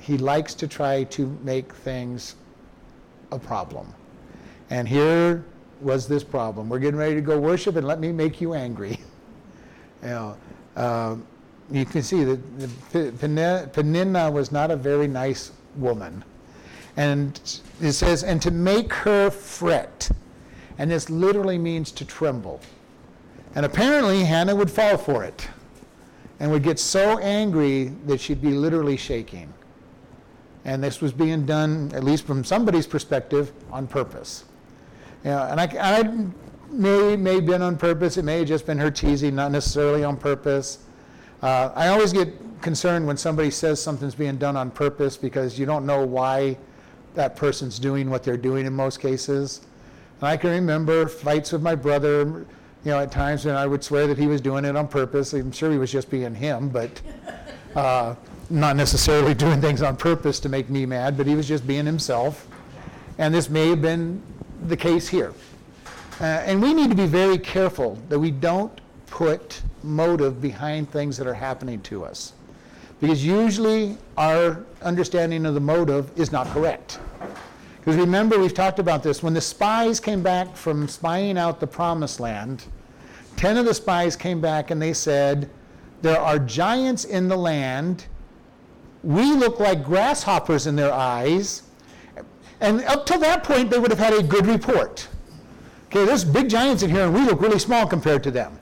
he 0.00 0.18
likes 0.18 0.54
to 0.54 0.66
try 0.66 1.04
to 1.04 1.38
make 1.42 1.72
things 1.72 2.36
a 3.30 3.38
problem. 3.38 3.92
And 4.70 4.88
here 4.88 5.44
was 5.82 6.06
this 6.06 6.24
problem. 6.24 6.68
We're 6.68 6.78
getting 6.78 6.98
ready 6.98 7.14
to 7.14 7.20
go 7.20 7.38
worship, 7.38 7.76
and 7.76 7.86
let 7.86 8.00
me 8.00 8.12
make 8.12 8.40
you 8.40 8.54
angry. 8.54 8.98
you 10.02 10.08
know, 10.08 10.36
um, 10.76 11.26
you 11.70 11.84
can 11.84 12.02
see 12.02 12.24
that 12.24 13.72
Peninnah 13.72 14.30
was 14.30 14.52
not 14.52 14.70
a 14.70 14.76
very 14.76 15.08
nice 15.08 15.52
woman. 15.76 16.24
And 16.96 17.40
it 17.80 17.92
says, 17.92 18.22
and 18.22 18.40
to 18.42 18.50
make 18.50 18.92
her 18.92 19.30
fret. 19.30 20.10
And 20.78 20.90
this 20.90 21.08
literally 21.08 21.58
means 21.58 21.90
to 21.92 22.04
tremble. 22.04 22.60
And 23.54 23.64
apparently, 23.64 24.24
Hannah 24.24 24.54
would 24.54 24.70
fall 24.70 24.96
for 24.96 25.24
it 25.24 25.48
and 26.40 26.50
would 26.50 26.62
get 26.62 26.78
so 26.78 27.18
angry 27.18 27.92
that 28.06 28.20
she'd 28.20 28.42
be 28.42 28.50
literally 28.50 28.96
shaking. 28.96 29.52
And 30.64 30.82
this 30.82 31.00
was 31.00 31.12
being 31.12 31.44
done, 31.46 31.90
at 31.94 32.04
least 32.04 32.26
from 32.26 32.44
somebody's 32.44 32.86
perspective, 32.86 33.52
on 33.70 33.86
purpose. 33.86 34.44
Yeah, 35.24 35.50
and 35.50 35.60
I, 35.60 35.64
I 35.80 36.02
may 36.70 37.16
may 37.16 37.34
have 37.36 37.46
been 37.46 37.62
on 37.62 37.76
purpose. 37.76 38.16
It 38.16 38.24
may 38.24 38.38
have 38.38 38.48
just 38.48 38.66
been 38.66 38.78
her 38.78 38.90
teasing, 38.90 39.34
not 39.34 39.52
necessarily 39.52 40.04
on 40.04 40.16
purpose. 40.16 40.78
Uh, 41.42 41.70
I 41.74 41.88
always 41.88 42.12
get 42.12 42.32
concerned 42.60 43.06
when 43.06 43.16
somebody 43.16 43.50
says 43.50 43.82
something's 43.82 44.14
being 44.14 44.36
done 44.36 44.56
on 44.56 44.70
purpose 44.70 45.16
because 45.16 45.58
you 45.58 45.66
don't 45.66 45.84
know 45.84 46.04
why 46.04 46.56
that 47.14 47.36
person's 47.36 47.78
doing 47.78 48.08
what 48.08 48.22
they're 48.22 48.36
doing 48.36 48.66
in 48.66 48.72
most 48.72 49.00
cases. 49.00 49.60
And 50.20 50.28
I 50.28 50.36
can 50.36 50.50
remember 50.50 51.08
fights 51.08 51.52
with 51.52 51.62
my 51.62 51.74
brother, 51.74 52.46
you 52.84 52.90
know, 52.90 53.00
at 53.00 53.10
times, 53.12 53.44
when 53.44 53.56
I 53.56 53.66
would 53.66 53.84
swear 53.84 54.06
that 54.06 54.16
he 54.16 54.26
was 54.26 54.40
doing 54.40 54.64
it 54.64 54.76
on 54.76 54.88
purpose. 54.88 55.32
I'm 55.32 55.52
sure 55.52 55.70
he 55.70 55.78
was 55.78 55.92
just 55.92 56.10
being 56.10 56.34
him, 56.34 56.68
but 56.68 57.00
uh, 57.76 58.14
not 58.48 58.76
necessarily 58.76 59.34
doing 59.44 59.60
things 59.60 59.82
on 59.82 59.96
purpose 59.96 60.40
to 60.40 60.48
make 60.48 60.70
me 60.70 60.86
mad, 60.86 61.16
but 61.16 61.26
he 61.26 61.34
was 61.34 61.46
just 61.46 61.66
being 61.66 61.86
himself. 61.86 62.46
And 63.18 63.34
this 63.34 63.50
may 63.50 63.68
have 63.68 63.82
been 63.82 64.22
the 64.68 64.76
case 64.76 65.08
here. 65.08 65.32
Uh, 66.20 66.24
and 66.24 66.62
we 66.62 66.72
need 66.74 66.90
to 66.90 66.96
be 66.96 67.06
very 67.06 67.38
careful 67.38 67.98
that 68.08 68.18
we 68.18 68.30
don't 68.30 68.80
put 69.06 69.60
motive 69.82 70.40
behind 70.40 70.90
things 70.90 71.16
that 71.16 71.26
are 71.26 71.34
happening 71.34 71.80
to 71.82 72.04
us. 72.04 72.32
Because 73.00 73.24
usually 73.24 73.98
our 74.16 74.64
understanding 74.82 75.44
of 75.44 75.54
the 75.54 75.60
motive 75.60 76.16
is 76.16 76.30
not 76.30 76.46
correct. 76.48 77.00
Because 77.78 77.96
remember, 77.96 78.38
we've 78.38 78.54
talked 78.54 78.78
about 78.78 79.02
this. 79.02 79.24
When 79.24 79.34
the 79.34 79.40
spies 79.40 79.98
came 79.98 80.22
back 80.22 80.54
from 80.54 80.86
spying 80.86 81.36
out 81.36 81.58
the 81.58 81.66
promised 81.66 82.20
land, 82.20 82.64
10 83.36 83.56
of 83.56 83.64
the 83.64 83.74
spies 83.74 84.14
came 84.14 84.40
back 84.40 84.70
and 84.70 84.80
they 84.80 84.92
said, 84.92 85.50
There 86.00 86.20
are 86.20 86.38
giants 86.38 87.04
in 87.04 87.26
the 87.26 87.36
land. 87.36 88.06
We 89.02 89.32
look 89.32 89.58
like 89.58 89.82
grasshoppers 89.82 90.68
in 90.68 90.76
their 90.76 90.92
eyes. 90.92 91.64
And 92.62 92.80
up 92.84 93.06
till 93.06 93.18
that 93.18 93.42
point, 93.42 93.70
they 93.70 93.78
would 93.80 93.90
have 93.90 93.98
had 93.98 94.14
a 94.14 94.22
good 94.22 94.46
report. 94.46 95.08
Okay, 95.88 96.04
there's 96.04 96.24
big 96.24 96.48
giants 96.48 96.84
in 96.84 96.90
here, 96.90 97.04
and 97.04 97.12
we 97.12 97.22
look 97.22 97.40
really 97.40 97.58
small 97.58 97.88
compared 97.88 98.22
to 98.22 98.30
them. 98.30 98.56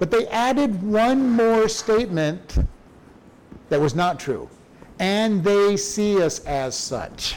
But 0.00 0.10
they 0.10 0.26
added 0.26 0.82
one 0.82 1.30
more 1.30 1.68
statement 1.68 2.58
that 3.68 3.80
was 3.80 3.94
not 3.94 4.18
true. 4.18 4.48
And 4.98 5.44
they 5.44 5.76
see 5.76 6.20
us 6.20 6.40
as 6.40 6.74
such. 6.76 7.36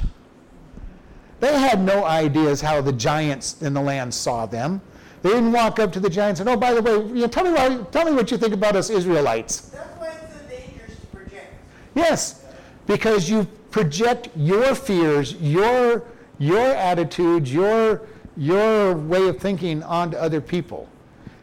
They 1.42 1.58
had 1.58 1.80
no 1.80 2.04
ideas 2.06 2.60
how 2.60 2.82
the 2.82 2.92
giants 2.92 3.62
in 3.62 3.74
the 3.76 3.82
land 3.82 4.12
saw 4.12 4.48
them. 4.48 4.82
They 5.22 5.30
didn't 5.30 5.52
walk 5.52 5.80
up 5.80 5.92
to 5.94 6.00
the 6.00 6.10
giants 6.10 6.40
and, 6.40 6.50
oh, 6.50 6.58
by 6.58 6.74
the 6.74 6.82
way, 6.82 6.94
you 6.94 7.22
know, 7.22 7.28
tell, 7.28 7.44
me 7.44 7.52
why, 7.52 7.84
tell 7.92 8.06
me 8.06 8.14
what 8.14 8.32
you 8.32 8.38
think 8.38 8.54
about 8.54 8.76
us 8.76 8.90
Israelites. 8.90 9.60
That's 9.60 10.00
why 10.00 10.08
it's 10.08 10.34
so 10.34 10.40
dangerous 10.50 11.00
to 11.00 11.06
project. 11.08 11.54
Yes, 11.94 12.46
because 12.88 13.30
you 13.30 13.48
project 13.72 14.30
your 14.36 14.76
fears, 14.76 15.34
your, 15.36 16.04
your 16.38 16.74
attitudes, 16.76 17.54
your, 17.54 18.02
your 18.38 18.96
way 18.96 19.28
of 19.28 19.38
thinking 19.40 19.84
onto 19.84 20.18
other 20.18 20.42
people. 20.42 20.88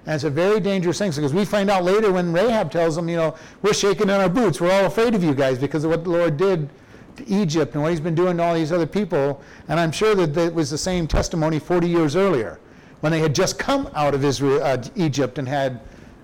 And 0.06 0.14
it's 0.14 0.24
a 0.24 0.30
very 0.30 0.60
dangerous 0.60 0.98
thing 0.98 1.10
because 1.10 1.34
we 1.34 1.44
find 1.44 1.68
out 1.68 1.82
later 1.82 2.12
when 2.12 2.32
Rahab 2.32 2.70
tells 2.70 2.94
them, 2.94 3.08
you 3.08 3.16
know, 3.16 3.34
we're 3.62 3.74
shaking 3.74 4.04
in 4.04 4.10
our 4.10 4.28
boots. 4.28 4.60
We're 4.60 4.72
all 4.72 4.86
afraid 4.86 5.14
of 5.16 5.24
you 5.24 5.34
guys 5.34 5.58
because 5.58 5.82
of 5.82 5.90
what 5.90 6.04
the 6.04 6.10
Lord 6.10 6.36
did 6.36 6.68
to 7.16 7.28
Egypt 7.28 7.74
and 7.74 7.82
what 7.82 7.90
he's 7.90 8.00
been 8.00 8.14
doing 8.14 8.36
to 8.36 8.42
all 8.42 8.54
these 8.54 8.70
other 8.70 8.86
people. 8.86 9.42
And 9.68 9.80
I'm 9.80 9.90
sure 9.90 10.14
that 10.14 10.36
it 10.36 10.54
was 10.54 10.70
the 10.70 10.78
same 10.78 11.08
testimony 11.08 11.58
40 11.58 11.88
years 11.88 12.14
earlier 12.14 12.60
when 13.00 13.10
they 13.12 13.18
had 13.18 13.34
just 13.34 13.58
come 13.58 13.90
out 13.94 14.14
of 14.14 14.24
Israel, 14.24 14.62
uh, 14.62 14.82
Egypt 14.94 15.38
and 15.38 15.48
had 15.48 15.80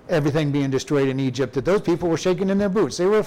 everything 0.09 0.51
being 0.51 0.69
destroyed 0.69 1.07
in 1.07 1.19
Egypt, 1.19 1.53
that 1.53 1.65
those 1.65 1.81
people 1.81 2.09
were 2.09 2.17
shaking 2.17 2.49
in 2.49 2.57
their 2.57 2.69
boots. 2.69 2.97
They 2.97 3.05
were, 3.05 3.25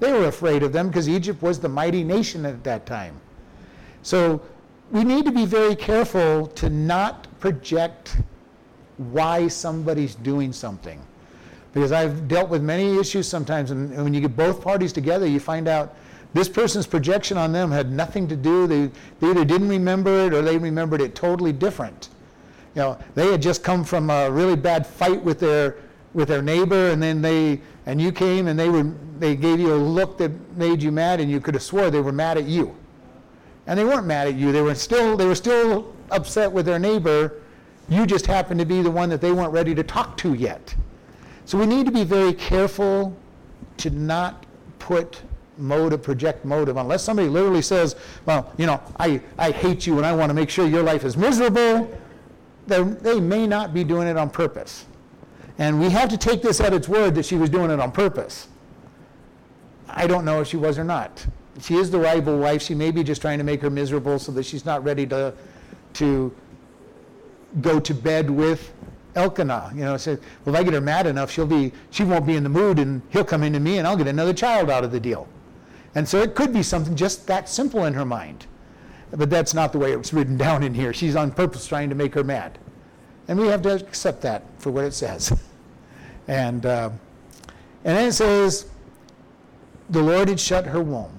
they 0.00 0.12
were 0.12 0.26
afraid 0.26 0.62
of 0.62 0.72
them 0.72 0.88
because 0.88 1.08
Egypt 1.08 1.42
was 1.42 1.58
the 1.58 1.68
mighty 1.68 2.04
nation 2.04 2.46
at 2.46 2.62
that 2.64 2.86
time. 2.86 3.20
So 4.02 4.40
we 4.90 5.04
need 5.04 5.24
to 5.24 5.32
be 5.32 5.44
very 5.44 5.74
careful 5.74 6.46
to 6.46 6.70
not 6.70 7.26
project 7.40 8.16
why 8.96 9.48
somebody's 9.48 10.14
doing 10.14 10.52
something. 10.52 11.00
Because 11.72 11.92
I've 11.92 12.28
dealt 12.28 12.48
with 12.48 12.62
many 12.62 12.98
issues 12.98 13.28
sometimes, 13.28 13.70
and 13.70 13.94
when 14.02 14.14
you 14.14 14.20
get 14.20 14.36
both 14.36 14.62
parties 14.62 14.92
together, 14.92 15.26
you 15.26 15.38
find 15.38 15.68
out 15.68 15.94
this 16.34 16.48
person's 16.48 16.86
projection 16.86 17.36
on 17.36 17.52
them 17.52 17.70
had 17.70 17.92
nothing 17.92 18.28
to 18.28 18.36
do. 18.36 18.66
They, 18.66 18.90
they 19.20 19.30
either 19.30 19.44
didn't 19.44 19.68
remember 19.68 20.26
it 20.26 20.34
or 20.34 20.42
they 20.42 20.58
remembered 20.58 21.00
it 21.00 21.14
totally 21.14 21.52
different. 21.52 22.08
You 22.74 22.82
know, 22.82 22.98
they 23.14 23.30
had 23.30 23.42
just 23.42 23.62
come 23.62 23.84
from 23.84 24.10
a 24.10 24.30
really 24.30 24.56
bad 24.56 24.86
fight 24.86 25.22
with 25.22 25.40
their 25.40 25.76
with 26.14 26.28
their 26.28 26.42
neighbor, 26.42 26.88
and 26.88 27.02
then 27.02 27.20
they 27.20 27.60
and 27.88 27.98
you 27.98 28.12
came 28.12 28.48
and 28.48 28.58
they 28.58 28.68
were 28.68 28.92
they 29.18 29.34
gave 29.34 29.58
you 29.58 29.72
a 29.72 29.74
look 29.74 30.18
that 30.18 30.30
made 30.56 30.82
you 30.82 30.92
mad, 30.92 31.20
and 31.20 31.30
you 31.30 31.40
could 31.40 31.54
have 31.54 31.62
swore 31.62 31.90
they 31.90 32.00
were 32.00 32.12
mad 32.12 32.36
at 32.36 32.44
you. 32.44 32.76
And 33.66 33.78
they 33.78 33.84
weren't 33.84 34.06
mad 34.06 34.28
at 34.28 34.34
you. 34.34 34.52
They 34.52 34.60
were 34.60 34.74
still 34.74 35.16
they 35.16 35.24
were 35.24 35.34
still 35.34 35.94
upset 36.10 36.52
with 36.52 36.66
their 36.66 36.78
neighbor. 36.78 37.40
You 37.88 38.04
just 38.04 38.26
happened 38.26 38.60
to 38.60 38.66
be 38.66 38.82
the 38.82 38.90
one 38.90 39.08
that 39.08 39.22
they 39.22 39.32
weren't 39.32 39.52
ready 39.52 39.74
to 39.74 39.82
talk 39.82 40.18
to 40.18 40.34
yet. 40.34 40.74
So 41.46 41.56
we 41.56 41.64
need 41.64 41.86
to 41.86 41.92
be 41.92 42.04
very 42.04 42.34
careful 42.34 43.16
to 43.78 43.88
not 43.88 44.44
put 44.78 45.22
motive, 45.56 46.02
project 46.02 46.44
motive, 46.44 46.76
unless 46.76 47.02
somebody 47.02 47.28
literally 47.28 47.62
says, 47.62 47.96
well, 48.26 48.52
you 48.58 48.66
know, 48.66 48.82
I, 49.00 49.22
I 49.38 49.50
hate 49.50 49.86
you 49.86 49.96
and 49.96 50.04
I 50.04 50.14
want 50.14 50.28
to 50.28 50.34
make 50.34 50.50
sure 50.50 50.68
your 50.68 50.82
life 50.82 51.04
is 51.04 51.16
miserable. 51.16 51.98
They, 52.66 52.82
they 52.82 53.18
may 53.18 53.46
not 53.46 53.72
be 53.72 53.82
doing 53.82 54.06
it 54.06 54.18
on 54.18 54.28
purpose. 54.28 54.84
And 55.58 55.80
we 55.80 55.90
have 55.90 56.08
to 56.10 56.16
take 56.16 56.40
this 56.40 56.60
at 56.60 56.72
its 56.72 56.88
word 56.88 57.16
that 57.16 57.24
she 57.24 57.36
was 57.36 57.50
doing 57.50 57.70
it 57.70 57.80
on 57.80 57.90
purpose. 57.90 58.48
I 59.88 60.06
don't 60.06 60.24
know 60.24 60.40
if 60.40 60.48
she 60.48 60.56
was 60.56 60.78
or 60.78 60.84
not. 60.84 61.26
She 61.60 61.74
is 61.74 61.90
the 61.90 61.98
rival 61.98 62.38
wife. 62.38 62.62
She 62.62 62.74
may 62.74 62.92
be 62.92 63.02
just 63.02 63.20
trying 63.20 63.38
to 63.38 63.44
make 63.44 63.60
her 63.62 63.70
miserable 63.70 64.18
so 64.18 64.30
that 64.32 64.44
she's 64.44 64.64
not 64.64 64.84
ready 64.84 65.06
to, 65.08 65.34
to 65.94 66.34
go 67.60 67.80
to 67.80 67.94
bed 67.94 68.30
with 68.30 68.72
Elkanah. 69.16 69.72
You 69.74 69.80
know, 69.80 69.96
say, 69.96 70.16
well, 70.44 70.54
if 70.54 70.60
I 70.60 70.62
get 70.62 70.74
her 70.74 70.80
mad 70.80 71.06
enough, 71.06 71.30
she'll 71.30 71.46
be, 71.46 71.72
she 71.90 72.04
won't 72.04 72.26
be 72.26 72.36
in 72.36 72.44
the 72.44 72.48
mood, 72.48 72.78
and 72.78 73.02
he'll 73.10 73.24
come 73.24 73.42
into 73.42 73.58
me, 73.58 73.78
and 73.78 73.88
I'll 73.88 73.96
get 73.96 74.06
another 74.06 74.32
child 74.32 74.70
out 74.70 74.84
of 74.84 74.92
the 74.92 75.00
deal. 75.00 75.26
And 75.94 76.08
so 76.08 76.20
it 76.22 76.36
could 76.36 76.52
be 76.52 76.62
something 76.62 76.94
just 76.94 77.26
that 77.26 77.48
simple 77.48 77.86
in 77.86 77.94
her 77.94 78.04
mind. 78.04 78.46
But 79.10 79.30
that's 79.30 79.54
not 79.54 79.72
the 79.72 79.78
way 79.78 79.92
it 79.92 79.96
was 79.96 80.12
written 80.12 80.36
down 80.36 80.62
in 80.62 80.74
here. 80.74 80.92
She's 80.92 81.16
on 81.16 81.32
purpose 81.32 81.66
trying 81.66 81.88
to 81.88 81.94
make 81.94 82.14
her 82.14 82.22
mad. 82.22 82.58
And 83.26 83.38
we 83.38 83.48
have 83.48 83.62
to 83.62 83.74
accept 83.74 84.20
that 84.22 84.44
for 84.58 84.70
what 84.70 84.84
it 84.84 84.94
says. 84.94 85.32
And, 86.28 86.66
uh, 86.66 86.90
and 87.84 87.96
then 87.96 88.08
it 88.08 88.12
says, 88.12 88.66
the 89.90 90.02
Lord 90.02 90.28
had 90.28 90.38
shut 90.38 90.66
her 90.66 90.82
womb 90.82 91.18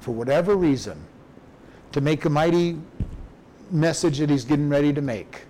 for 0.00 0.10
whatever 0.12 0.56
reason 0.56 1.00
to 1.92 2.00
make 2.00 2.24
a 2.24 2.30
mighty 2.30 2.76
message 3.70 4.18
that 4.18 4.30
he's 4.30 4.44
getting 4.44 4.68
ready 4.68 4.92
to 4.92 5.00
make. 5.00 5.42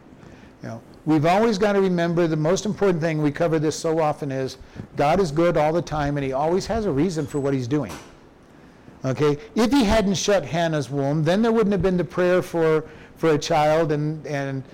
You 0.63 0.69
know, 0.69 0.83
we've 1.07 1.25
always 1.25 1.57
got 1.57 1.73
to 1.73 1.81
remember 1.81 2.27
the 2.27 2.37
most 2.37 2.67
important 2.67 3.01
thing, 3.01 3.23
we 3.23 3.31
cover 3.31 3.59
this 3.59 3.77
so 3.77 4.01
often, 4.01 4.31
is 4.31 4.59
God 4.97 5.21
is 5.21 5.33
good 5.33 5.57
all 5.57 5.73
the 5.73 5.83
time 5.83 6.17
and 6.17 6.25
he 6.25 6.33
always 6.33 6.67
has 6.67 6.85
a 6.85 6.93
reason 6.93 7.27
for 7.27 7.41
what 7.41 7.55
he's 7.55 7.69
doing. 7.69 7.93
Okay? 9.05 9.39
If 9.55 9.71
he 9.71 9.85
hadn't 9.85 10.15
shut 10.15 10.45
Hannah's 10.45 10.91
womb, 10.91 11.25
then 11.25 11.41
there 11.41 11.53
wouldn't 11.53 11.73
have 11.73 11.83
been 11.83 11.97
the 11.97 12.05
prayer 12.05 12.43
for, 12.43 12.85
for 13.17 13.31
a 13.31 13.39
child 13.39 13.93
and, 13.93 14.27
and 14.27 14.65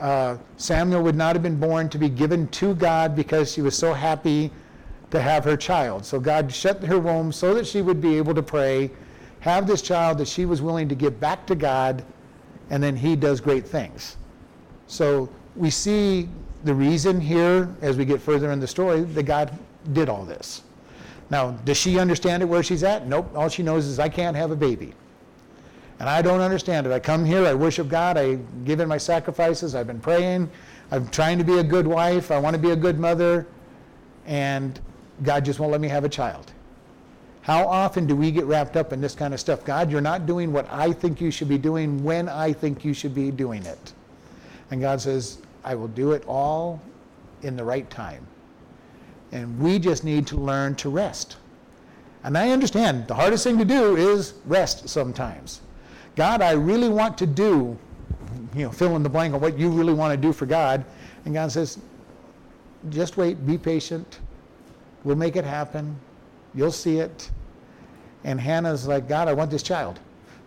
uh, 0.00 0.38
Samuel 0.56 1.02
would 1.02 1.14
not 1.14 1.36
have 1.36 1.42
been 1.42 1.60
born 1.60 1.88
to 1.90 1.98
be 1.98 2.08
given 2.08 2.48
to 2.48 2.74
God 2.74 3.14
because 3.14 3.52
she 3.52 3.62
was 3.62 3.76
so 3.76 3.92
happy 3.92 4.50
to 5.10 5.20
have 5.20 5.44
her 5.44 5.56
child. 5.56 6.04
So 6.04 6.18
God 6.18 6.52
shut 6.52 6.82
her 6.84 6.98
womb 6.98 7.32
so 7.32 7.54
that 7.54 7.66
she 7.66 7.82
would 7.82 8.00
be 8.00 8.16
able 8.16 8.34
to 8.34 8.42
pray, 8.42 8.90
have 9.40 9.66
this 9.66 9.82
child 9.82 10.18
that 10.18 10.28
she 10.28 10.46
was 10.46 10.62
willing 10.62 10.88
to 10.88 10.94
give 10.94 11.20
back 11.20 11.46
to 11.46 11.54
God, 11.54 12.04
and 12.70 12.82
then 12.82 12.96
he 12.96 13.16
does 13.16 13.40
great 13.40 13.66
things. 13.66 14.16
So 14.86 15.28
we 15.56 15.70
see 15.70 16.28
the 16.64 16.74
reason 16.74 17.20
here 17.20 17.74
as 17.80 17.96
we 17.96 18.04
get 18.04 18.20
further 18.20 18.52
in 18.52 18.60
the 18.60 18.66
story 18.66 19.02
that 19.02 19.24
God 19.24 19.56
did 19.92 20.08
all 20.08 20.24
this. 20.24 20.62
Now, 21.30 21.52
does 21.64 21.76
she 21.76 21.98
understand 21.98 22.42
it 22.42 22.46
where 22.46 22.62
she's 22.62 22.82
at? 22.82 23.06
Nope. 23.06 23.30
All 23.34 23.48
she 23.48 23.62
knows 23.62 23.86
is 23.86 23.98
I 23.98 24.08
can't 24.08 24.36
have 24.36 24.50
a 24.50 24.56
baby. 24.56 24.92
And 26.00 26.08
I 26.08 26.22
don't 26.22 26.40
understand 26.40 26.86
it. 26.86 26.92
I 26.92 26.98
come 26.98 27.26
here, 27.26 27.44
I 27.46 27.52
worship 27.52 27.88
God, 27.88 28.16
I 28.16 28.36
give 28.64 28.80
in 28.80 28.88
my 28.88 28.96
sacrifices, 28.96 29.74
I've 29.74 29.86
been 29.86 30.00
praying, 30.00 30.50
I'm 30.90 31.06
trying 31.10 31.36
to 31.36 31.44
be 31.44 31.58
a 31.58 31.62
good 31.62 31.86
wife, 31.86 32.30
I 32.30 32.38
want 32.38 32.56
to 32.56 32.60
be 32.60 32.70
a 32.70 32.76
good 32.76 32.98
mother, 32.98 33.46
and 34.24 34.80
God 35.22 35.44
just 35.44 35.60
won't 35.60 35.70
let 35.70 35.80
me 35.80 35.88
have 35.88 36.04
a 36.04 36.08
child. 36.08 36.52
How 37.42 37.66
often 37.66 38.06
do 38.06 38.16
we 38.16 38.30
get 38.30 38.44
wrapped 38.46 38.78
up 38.78 38.94
in 38.94 39.02
this 39.02 39.14
kind 39.14 39.34
of 39.34 39.40
stuff? 39.40 39.62
God, 39.62 39.90
you're 39.90 40.00
not 40.00 40.24
doing 40.24 40.54
what 40.54 40.66
I 40.72 40.90
think 40.90 41.20
you 41.20 41.30
should 41.30 41.48
be 41.48 41.58
doing 41.58 42.02
when 42.02 42.30
I 42.30 42.54
think 42.54 42.82
you 42.82 42.94
should 42.94 43.14
be 43.14 43.30
doing 43.30 43.64
it. 43.66 43.92
And 44.70 44.80
God 44.80 45.02
says, 45.02 45.38
I 45.64 45.74
will 45.74 45.88
do 45.88 46.12
it 46.12 46.24
all 46.26 46.80
in 47.42 47.56
the 47.56 47.64
right 47.64 47.88
time. 47.90 48.26
And 49.32 49.58
we 49.60 49.78
just 49.78 50.02
need 50.02 50.26
to 50.28 50.36
learn 50.36 50.76
to 50.76 50.88
rest. 50.88 51.36
And 52.24 52.38
I 52.38 52.50
understand 52.52 53.06
the 53.06 53.14
hardest 53.14 53.44
thing 53.44 53.58
to 53.58 53.66
do 53.66 53.96
is 53.96 54.34
rest 54.46 54.88
sometimes. 54.88 55.60
God, 56.16 56.42
I 56.42 56.52
really 56.52 56.88
want 56.88 57.16
to 57.18 57.26
do, 57.26 57.78
you 58.54 58.64
know, 58.64 58.70
fill 58.70 58.96
in 58.96 59.02
the 59.02 59.08
blank 59.08 59.34
on 59.34 59.40
what 59.40 59.58
you 59.58 59.70
really 59.70 59.92
want 59.92 60.12
to 60.12 60.16
do 60.16 60.32
for 60.32 60.46
God. 60.46 60.84
And 61.24 61.34
God 61.34 61.52
says, 61.52 61.78
just 62.88 63.16
wait, 63.16 63.46
be 63.46 63.58
patient. 63.58 64.20
We'll 65.04 65.16
make 65.16 65.36
it 65.36 65.44
happen. 65.44 65.96
You'll 66.54 66.72
see 66.72 66.98
it. 66.98 67.30
And 68.24 68.40
Hannah's 68.40 68.86
like, 68.86 69.08
God, 69.08 69.28
I 69.28 69.32
want 69.32 69.50
this 69.50 69.62
child. 69.62 70.00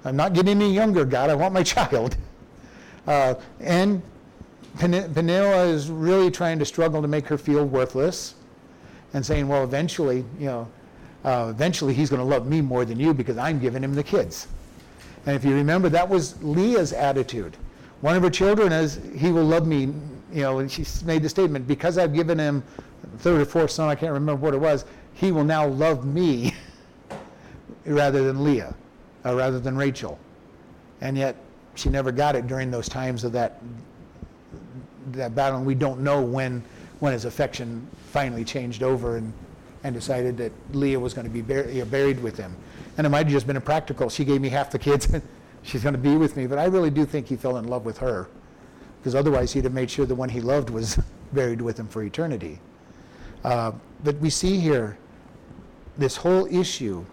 I'm 0.05 0.15
not 0.15 0.33
getting 0.33 0.61
any 0.61 0.73
younger, 0.73 1.05
God. 1.05 1.29
I 1.29 1.35
want 1.35 1.53
my 1.53 1.63
child. 1.75 2.17
Uh, 3.07 3.35
and 3.59 4.01
Pen- 4.77 5.13
Peninnah 5.13 5.63
is 5.63 5.89
really 5.89 6.31
trying 6.31 6.59
to 6.59 6.65
struggle 6.65 7.01
to 7.01 7.07
make 7.07 7.27
her 7.27 7.37
feel 7.37 7.65
worthless 7.65 8.35
and 9.13 9.25
saying, 9.25 9.47
well, 9.47 9.63
eventually, 9.63 10.25
you 10.39 10.45
know, 10.45 10.67
uh, 11.23 11.47
eventually 11.49 11.93
he's 11.93 12.09
going 12.09 12.19
to 12.19 12.25
love 12.25 12.47
me 12.47 12.61
more 12.61 12.83
than 12.83 12.99
you 12.99 13.13
because 13.13 13.37
I'm 13.37 13.59
giving 13.59 13.83
him 13.83 13.95
the 13.95 14.03
kids. 14.03 14.47
And 15.25 15.35
if 15.35 15.45
you 15.45 15.53
remember, 15.55 15.89
that 15.89 16.07
was 16.07 16.41
Leah's 16.43 16.93
attitude. 16.93 17.55
One 18.01 18.15
of 18.15 18.23
her 18.23 18.29
children 18.29 18.73
is, 18.73 18.99
he 19.15 19.31
will 19.31 19.45
love 19.45 19.65
me, 19.65 19.93
you 20.33 20.41
know, 20.41 20.59
and 20.59 20.69
she 20.69 20.85
made 21.05 21.23
the 21.23 21.29
statement, 21.29 21.67
because 21.67 21.97
I've 21.97 22.13
given 22.13 22.37
him 22.37 22.63
third 23.19 23.41
or 23.41 23.45
fourth 23.45 23.71
son, 23.71 23.89
I 23.89 23.95
can't 23.95 24.11
remember 24.11 24.41
what 24.41 24.53
it 24.53 24.59
was, 24.59 24.85
he 25.13 25.31
will 25.31 25.43
now 25.43 25.67
love 25.67 26.05
me 26.05 26.53
rather 27.85 28.23
than 28.25 28.43
Leah, 28.43 28.75
or 29.23 29.35
rather 29.35 29.59
than 29.59 29.77
Rachel. 29.77 30.19
And 31.01 31.17
yet, 31.17 31.35
she 31.75 31.89
never 31.89 32.11
got 32.11 32.35
it 32.35 32.47
during 32.47 32.71
those 32.71 32.89
times 32.89 33.23
of 33.23 33.31
that, 33.33 33.61
that 35.13 35.35
battle, 35.35 35.57
and 35.57 35.65
we 35.65 35.75
don't 35.75 36.01
know 36.01 36.21
when, 36.21 36.63
when 36.99 37.13
his 37.13 37.25
affection 37.25 37.87
finally 38.11 38.43
changed 38.43 38.83
over 38.83 39.17
and, 39.17 39.33
and 39.83 39.95
decided 39.95 40.37
that 40.37 40.51
Leah 40.73 40.99
was 40.99 41.13
going 41.13 41.25
to 41.25 41.33
be 41.33 41.41
bur- 41.41 41.85
buried 41.85 42.21
with 42.21 42.37
him. 42.37 42.55
And 42.97 43.07
it 43.07 43.09
might 43.09 43.25
have 43.25 43.29
just 43.29 43.47
been 43.47 43.55
impractical. 43.55 44.09
She 44.09 44.23
gave 44.23 44.41
me 44.41 44.49
half 44.49 44.71
the 44.71 44.79
kids, 44.79 45.11
and 45.11 45.21
she's 45.63 45.83
going 45.83 45.93
to 45.93 45.99
be 45.99 46.15
with 46.15 46.37
me. 46.37 46.47
But 46.47 46.59
I 46.59 46.65
really 46.65 46.89
do 46.89 47.05
think 47.05 47.27
he 47.27 47.35
fell 47.35 47.57
in 47.57 47.67
love 47.67 47.85
with 47.85 47.97
her, 47.99 48.27
because 48.99 49.15
otherwise 49.15 49.53
he'd 49.53 49.63
have 49.63 49.73
made 49.73 49.89
sure 49.89 50.05
the 50.05 50.15
one 50.15 50.29
he 50.29 50.41
loved 50.41 50.69
was 50.69 50.99
buried 51.33 51.61
with 51.61 51.79
him 51.79 51.87
for 51.87 52.03
eternity. 52.03 52.59
Uh, 53.43 53.71
but 54.03 54.17
we 54.17 54.29
see 54.29 54.59
here 54.59 54.97
this 55.97 56.15
whole 56.15 56.45
issue, 56.53 57.05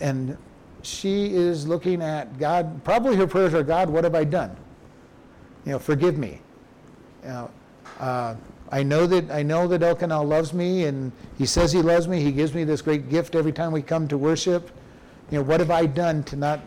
and 0.00 0.36
she 0.82 1.34
is 1.34 1.66
looking 1.66 2.02
at 2.02 2.38
God. 2.38 2.82
Probably 2.84 3.16
her 3.16 3.26
prayers 3.26 3.54
are, 3.54 3.62
God, 3.62 3.90
what 3.90 4.04
have 4.04 4.14
I 4.14 4.24
done? 4.24 4.56
You 5.64 5.72
know, 5.72 5.78
forgive 5.78 6.16
me. 6.16 6.40
You 7.22 7.28
know, 7.28 7.50
uh, 7.98 8.34
I 8.70 8.82
know 8.82 9.06
that 9.06 9.30
I 9.30 9.42
know 9.42 9.66
that 9.68 9.82
Elkanah 9.82 10.22
loves 10.22 10.52
me, 10.52 10.84
and 10.84 11.10
he 11.38 11.46
says 11.46 11.72
he 11.72 11.80
loves 11.80 12.06
me. 12.06 12.20
He 12.20 12.32
gives 12.32 12.54
me 12.54 12.64
this 12.64 12.82
great 12.82 13.08
gift 13.08 13.34
every 13.34 13.52
time 13.52 13.72
we 13.72 13.82
come 13.82 14.06
to 14.08 14.18
worship. 14.18 14.70
You 15.30 15.38
know, 15.38 15.42
what 15.42 15.60
have 15.60 15.70
I 15.70 15.86
done 15.86 16.22
to 16.24 16.36
not 16.36 16.60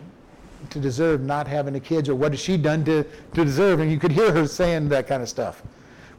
to 0.70 0.80
deserve 0.80 1.22
not 1.22 1.48
having 1.48 1.74
the 1.74 1.80
kids, 1.80 2.10
or 2.10 2.16
what 2.16 2.32
has 2.32 2.40
she 2.40 2.58
done 2.58 2.84
to 2.86 3.04
to 3.04 3.46
deserve? 3.46 3.80
And 3.80 3.92
you 3.92 4.00
could 4.00 4.12
hear 4.12 4.32
her 4.32 4.48
saying 4.48 4.90
that 4.90 5.08
kind 5.08 5.22
of 5.22 5.30
stuff. 5.30 5.62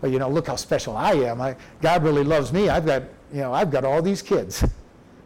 Well, 0.01 0.11
you 0.11 0.19
know, 0.19 0.29
look 0.29 0.49
how 0.49 0.57
special 0.57 0.97
I 0.97 1.13
am. 1.13 1.41
I, 1.41 1.57
God 1.81 2.03
really 2.03 2.25
loves 2.25 2.53
me. 2.53 2.69
I've 2.69 2.87
got 2.87 3.03
you 3.33 3.41
know 3.41 3.53
I've 3.53 3.71
got 3.71 3.85
all 3.85 4.03
these 4.03 4.23
kids. 4.23 4.65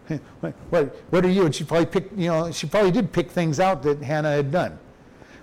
what, 0.40 0.86
what 1.10 1.24
are 1.24 1.30
you? 1.30 1.44
And 1.44 1.54
she 1.54 1.64
probably 1.64 1.86
picked 1.86 2.16
you 2.16 2.28
know 2.28 2.50
she 2.50 2.66
probably 2.66 2.92
did 2.92 3.12
pick 3.12 3.30
things 3.30 3.60
out 3.60 3.82
that 3.82 4.02
Hannah 4.02 4.32
had 4.32 4.50
done. 4.50 4.78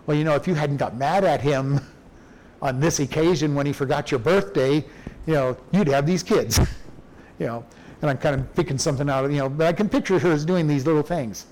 Well, 0.05 0.17
you 0.17 0.23
know, 0.23 0.35
if 0.35 0.47
you 0.47 0.53
hadn't 0.53 0.77
got 0.77 0.97
mad 0.97 1.23
at 1.23 1.41
him 1.41 1.79
on 2.61 2.79
this 2.79 2.99
occasion 2.99 3.55
when 3.55 3.65
he 3.65 3.73
forgot 3.73 4.11
your 4.11 4.19
birthday, 4.19 4.83
you 5.25 5.33
know, 5.33 5.57
you'd 5.71 5.87
have 5.87 6.05
these 6.05 6.23
kids. 6.23 6.59
you 7.39 7.45
know, 7.45 7.65
and 8.01 8.09
I'm 8.09 8.17
kind 8.17 8.39
of 8.39 8.53
picking 8.55 8.77
something 8.77 9.09
out 9.09 9.25
of, 9.25 9.31
you 9.31 9.37
know, 9.37 9.49
but 9.49 9.67
I 9.67 9.73
can 9.73 9.87
picture 9.87 10.19
her 10.19 10.31
as 10.31 10.45
doing 10.45 10.67
these 10.67 10.85
little 10.85 11.03
things. 11.03 11.45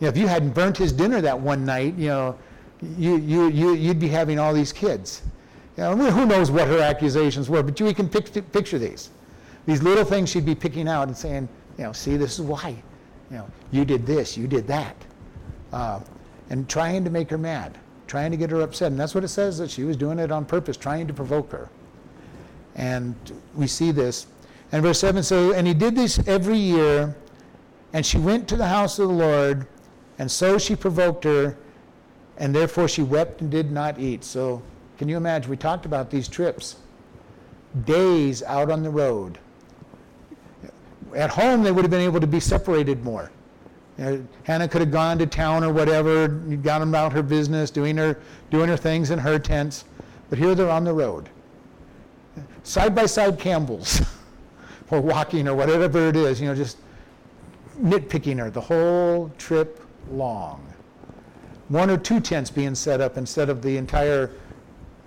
You 0.00 0.06
know, 0.06 0.08
if 0.08 0.16
you 0.16 0.26
hadn't 0.26 0.50
burnt 0.50 0.76
his 0.76 0.92
dinner 0.92 1.20
that 1.20 1.38
one 1.38 1.64
night, 1.64 1.94
you 1.96 2.08
know, 2.08 2.38
you, 2.98 3.16
you, 3.16 3.48
you, 3.48 3.74
you'd 3.74 3.98
be 3.98 4.08
having 4.08 4.38
all 4.38 4.52
these 4.52 4.72
kids. 4.72 5.22
You 5.76 5.84
know, 5.84 5.96
who 5.96 6.26
knows 6.26 6.50
what 6.50 6.68
her 6.68 6.78
accusations 6.78 7.48
were, 7.48 7.62
but 7.62 7.80
you 7.80 7.92
can 7.94 8.08
pic- 8.08 8.52
picture 8.52 8.78
these. 8.78 9.10
These 9.66 9.82
little 9.82 10.04
things 10.04 10.28
she'd 10.28 10.44
be 10.44 10.54
picking 10.54 10.88
out 10.88 11.08
and 11.08 11.16
saying, 11.16 11.48
you 11.78 11.84
know, 11.84 11.92
see, 11.92 12.16
this 12.16 12.38
is 12.38 12.42
why. 12.42 12.76
You 13.30 13.38
know, 13.38 13.50
you 13.70 13.84
did 13.84 14.06
this, 14.06 14.36
you 14.36 14.46
did 14.46 14.66
that. 14.66 14.96
Uh, 15.72 16.00
and 16.50 16.68
trying 16.68 17.02
to 17.04 17.10
make 17.10 17.30
her 17.30 17.38
mad, 17.38 17.78
trying 18.06 18.30
to 18.30 18.36
get 18.36 18.50
her 18.50 18.60
upset. 18.60 18.92
And 18.92 19.00
that's 19.00 19.14
what 19.14 19.24
it 19.24 19.28
says 19.28 19.58
that 19.58 19.70
she 19.70 19.84
was 19.84 19.96
doing 19.96 20.18
it 20.18 20.30
on 20.30 20.44
purpose, 20.44 20.76
trying 20.76 21.06
to 21.06 21.14
provoke 21.14 21.50
her. 21.50 21.70
And 22.76 23.14
we 23.54 23.66
see 23.66 23.90
this. 23.90 24.26
And 24.72 24.82
verse 24.82 24.98
7 24.98 25.22
says, 25.22 25.54
And 25.54 25.66
he 25.66 25.74
did 25.74 25.94
this 25.94 26.18
every 26.26 26.58
year, 26.58 27.14
and 27.92 28.04
she 28.04 28.18
went 28.18 28.48
to 28.48 28.56
the 28.56 28.66
house 28.66 28.98
of 28.98 29.08
the 29.08 29.14
Lord, 29.14 29.66
and 30.18 30.30
so 30.30 30.58
she 30.58 30.74
provoked 30.74 31.24
her, 31.24 31.56
and 32.38 32.54
therefore 32.54 32.88
she 32.88 33.02
wept 33.02 33.40
and 33.40 33.50
did 33.50 33.70
not 33.70 34.00
eat. 34.00 34.24
So 34.24 34.62
can 34.98 35.08
you 35.08 35.16
imagine? 35.16 35.50
We 35.50 35.56
talked 35.56 35.86
about 35.86 36.10
these 36.10 36.26
trips. 36.26 36.76
Days 37.84 38.42
out 38.42 38.70
on 38.70 38.82
the 38.82 38.90
road. 38.90 39.38
At 41.14 41.30
home, 41.30 41.62
they 41.62 41.70
would 41.70 41.84
have 41.84 41.90
been 41.90 42.00
able 42.00 42.20
to 42.20 42.26
be 42.26 42.40
separated 42.40 43.04
more. 43.04 43.30
You 43.98 44.04
know, 44.04 44.26
Hannah 44.42 44.66
could 44.66 44.80
have 44.80 44.90
gone 44.90 45.18
to 45.18 45.26
town 45.26 45.62
or 45.62 45.72
whatever, 45.72 46.26
gone 46.26 46.82
about 46.82 47.12
her 47.12 47.22
business, 47.22 47.70
doing 47.70 47.96
her, 47.96 48.18
doing 48.50 48.68
her 48.68 48.76
things 48.76 49.10
in 49.10 49.20
her 49.20 49.38
tents. 49.38 49.84
But 50.30 50.38
here 50.38 50.56
they're 50.56 50.70
on 50.70 50.82
the 50.82 50.92
road 50.92 51.28
side 52.64 52.94
by 52.94 53.06
side 53.06 53.38
camels 53.38 54.02
or 54.90 55.00
walking 55.00 55.46
or 55.46 55.54
whatever 55.54 56.08
it 56.08 56.16
is, 56.16 56.40
you 56.40 56.48
know, 56.48 56.54
just 56.54 56.78
nitpicking 57.80 58.38
her 58.38 58.50
the 58.50 58.60
whole 58.60 59.30
trip 59.38 59.80
long. 60.10 60.66
One 61.68 61.90
or 61.90 61.96
two 61.96 62.20
tents 62.20 62.50
being 62.50 62.74
set 62.74 63.00
up 63.00 63.16
instead 63.16 63.48
of 63.48 63.62
the 63.62 63.76
entire 63.76 64.32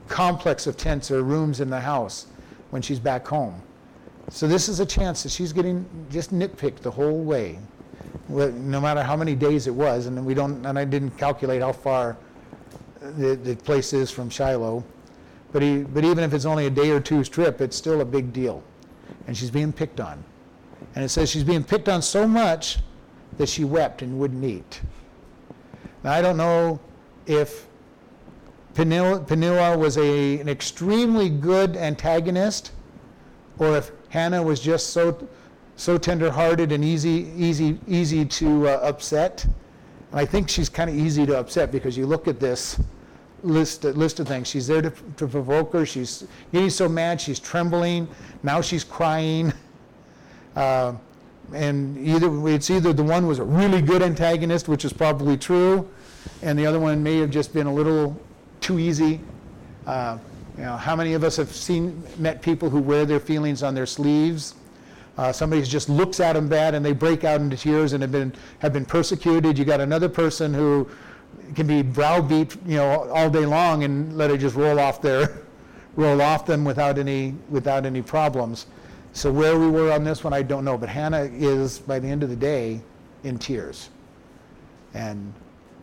complex 0.08 0.67
of 0.67 0.78
tents 0.78 1.12
or 1.12 1.22
rooms 1.24 1.60
in 1.60 1.70
the 1.70 1.80
house 1.80 2.28
when 2.70 2.82
she's 2.82 3.00
back 3.00 3.28
home. 3.28 3.62
So 4.30 4.48
this 4.48 4.67
is 4.67 4.80
a 4.80 4.86
chance 4.86 5.24
that 5.24 5.32
she's 5.32 5.54
getting 5.54 5.86
just 6.10 6.34
nitpicked 6.34 6.80
the 6.80 6.91
whole 6.91 7.20
way, 7.20 7.60
no 8.28 8.82
matter 8.82 9.02
how 9.02 9.15
many 9.15 9.36
days 9.36 9.67
it 9.67 9.74
was, 9.74 10.08
and 10.08 10.26
we 10.26 10.34
don't, 10.34 10.65
and 10.65 10.78
I 10.78 10.84
didn't 10.84 11.12
calculate 11.12 11.62
how 11.62 11.72
far 11.72 12.17
the, 13.00 13.36
the 13.36 13.56
place 13.56 13.93
is 13.93 14.12
from 14.12 14.30
Shiloh. 14.30 14.84
But, 15.52 15.62
he, 15.62 15.80
but 15.80 16.04
even 16.04 16.24
if 16.24 16.34
it's 16.34 16.46
only 16.46 16.66
a 16.66 16.70
day 16.70 16.92
or 16.92 17.00
two's 17.00 17.30
trip, 17.30 17.62
it's 17.62 17.76
still 17.76 18.02
a 18.02 18.06
big 18.06 18.34
deal. 18.34 18.64
And 19.28 19.36
she's 19.36 19.52
being 19.52 19.72
picked 19.72 20.00
on. 20.00 20.24
And 20.96 21.04
it 21.04 21.10
says 21.10 21.30
she's 21.30 21.44
being 21.44 21.64
picked 21.64 21.90
on 21.90 22.02
so 22.02 22.28
much 22.28 22.80
that 23.38 23.48
she 23.48 23.64
wept 23.64 24.02
and 24.02 24.20
wouldn't 24.20 24.44
eat. 24.44 24.82
Now, 26.04 26.12
I 26.12 26.22
don't 26.22 26.38
know 26.38 26.80
if 27.26 27.68
Peninnah 28.74 29.78
was 29.78 29.98
a, 29.98 30.40
an 30.40 30.50
extremely 30.50 31.30
good 31.30 31.76
antagonist 31.76 32.72
or 33.58 33.78
if 33.78 33.92
Hannah 34.10 34.44
was 34.44 34.60
just 34.60 34.92
so, 34.92 35.28
so 35.76 35.98
tender-hearted 35.98 36.72
and 36.72 36.84
easy, 36.84 37.32
easy, 37.36 37.80
easy 37.88 38.24
to 38.26 38.68
uh, 38.68 38.72
upset. 38.84 39.46
And 40.12 40.20
I 40.20 40.26
think 40.26 40.50
she's 40.50 40.70
kind 40.70 40.90
of 40.90 40.96
easy 40.96 41.26
to 41.26 41.38
upset 41.38 41.72
because 41.72 41.98
you 41.98 42.06
look 42.06 42.28
at 42.28 42.40
this 42.40 42.80
list, 43.43 43.84
list 43.84 44.19
of 44.19 44.28
things. 44.28 44.47
She's 44.47 44.67
there 44.67 44.82
to, 44.82 44.91
to 45.17 45.28
provoke 45.28 45.73
her. 45.73 45.86
She's 45.86 46.26
getting 46.52 46.69
so 46.69 46.89
mad, 46.89 47.19
she's 47.21 47.39
trembling. 47.39 48.08
Now 48.43 48.62
she's 48.62 48.84
crying. 48.84 49.54
Uh, 50.56 50.95
and 51.54 51.97
either 52.00 52.47
it's 52.47 52.69
either 52.69 52.91
the 52.91 53.04
one 53.04 53.28
was 53.28 53.39
a 53.39 53.43
really 53.43 53.81
good 53.81 54.02
antagonist, 54.02 54.67
which 54.67 54.83
is 54.83 54.92
probably 54.92 55.38
true, 55.38 55.88
and 56.42 56.58
the 56.58 56.65
other 56.65 56.79
one 56.79 57.02
may 57.02 57.19
have 57.19 57.29
just 57.29 57.54
been 57.54 57.67
a 57.67 57.73
little 57.73 58.19
too 58.60 58.79
easy. 58.79 59.21
Uh, 59.85 60.17
you 60.58 60.63
know, 60.63 60.75
how 60.75 60.96
many 60.96 61.13
of 61.13 61.23
us 61.23 61.38
have 61.38 61.54
seen 61.54 62.04
met 62.17 62.42
people 62.42 62.69
who 62.69 62.79
wear 62.79 63.06
their 63.06 63.19
feelings 63.19 63.63
on 63.63 63.75
their 63.75 63.85
sleeves? 63.85 64.56
Uh, 65.17 65.31
somebody 65.31 65.62
just 65.62 65.90
looks 65.90 66.19
at 66.19 66.33
them 66.33 66.48
bad 66.48 66.75
and 66.75 66.85
they 66.85 66.94
break 66.94 67.23
out 67.23 67.42
into 67.42 67.58
tears 67.58 67.94
and 67.94 68.02
have 68.02 68.12
been 68.12 68.33
have 68.60 68.73
been 68.73 68.85
persecuted. 68.85 69.58
You 69.58 69.65
got 69.65 69.79
another 69.79 70.10
person 70.10 70.54
who 70.54 70.90
can 71.56 71.67
be 71.67 71.82
browbeat, 71.82 72.56
you 72.65 72.78
know, 72.78 73.10
all 73.10 73.30
day 73.30 73.46
long 73.46 73.84
and 73.84 74.17
let 74.17 74.32
it 74.32 74.40
just 74.40 74.56
roll 74.56 74.80
off 74.80 75.02
their, 75.02 75.42
roll 75.96 76.21
off 76.21 76.46
them 76.46 76.65
without 76.65 76.98
any, 76.98 77.36
without 77.50 77.86
any 77.86 78.02
problems. 78.02 78.67
So 79.13 79.32
where 79.32 79.58
we 79.58 79.69
were 79.69 79.92
on 79.92 80.04
this 80.04 80.23
one, 80.23 80.34
I 80.34 80.42
don't 80.42 80.63
know. 80.63 80.78
But 80.78 80.90
Hannah 80.90 81.23
is, 81.23 81.80
by 81.80 82.00
the 82.00 82.08
end 82.08 82.23
of 82.23 82.30
the 82.30 82.36
day, 82.36 82.82
in 83.23 83.40
tears. 83.40 83.90
And 84.94 85.34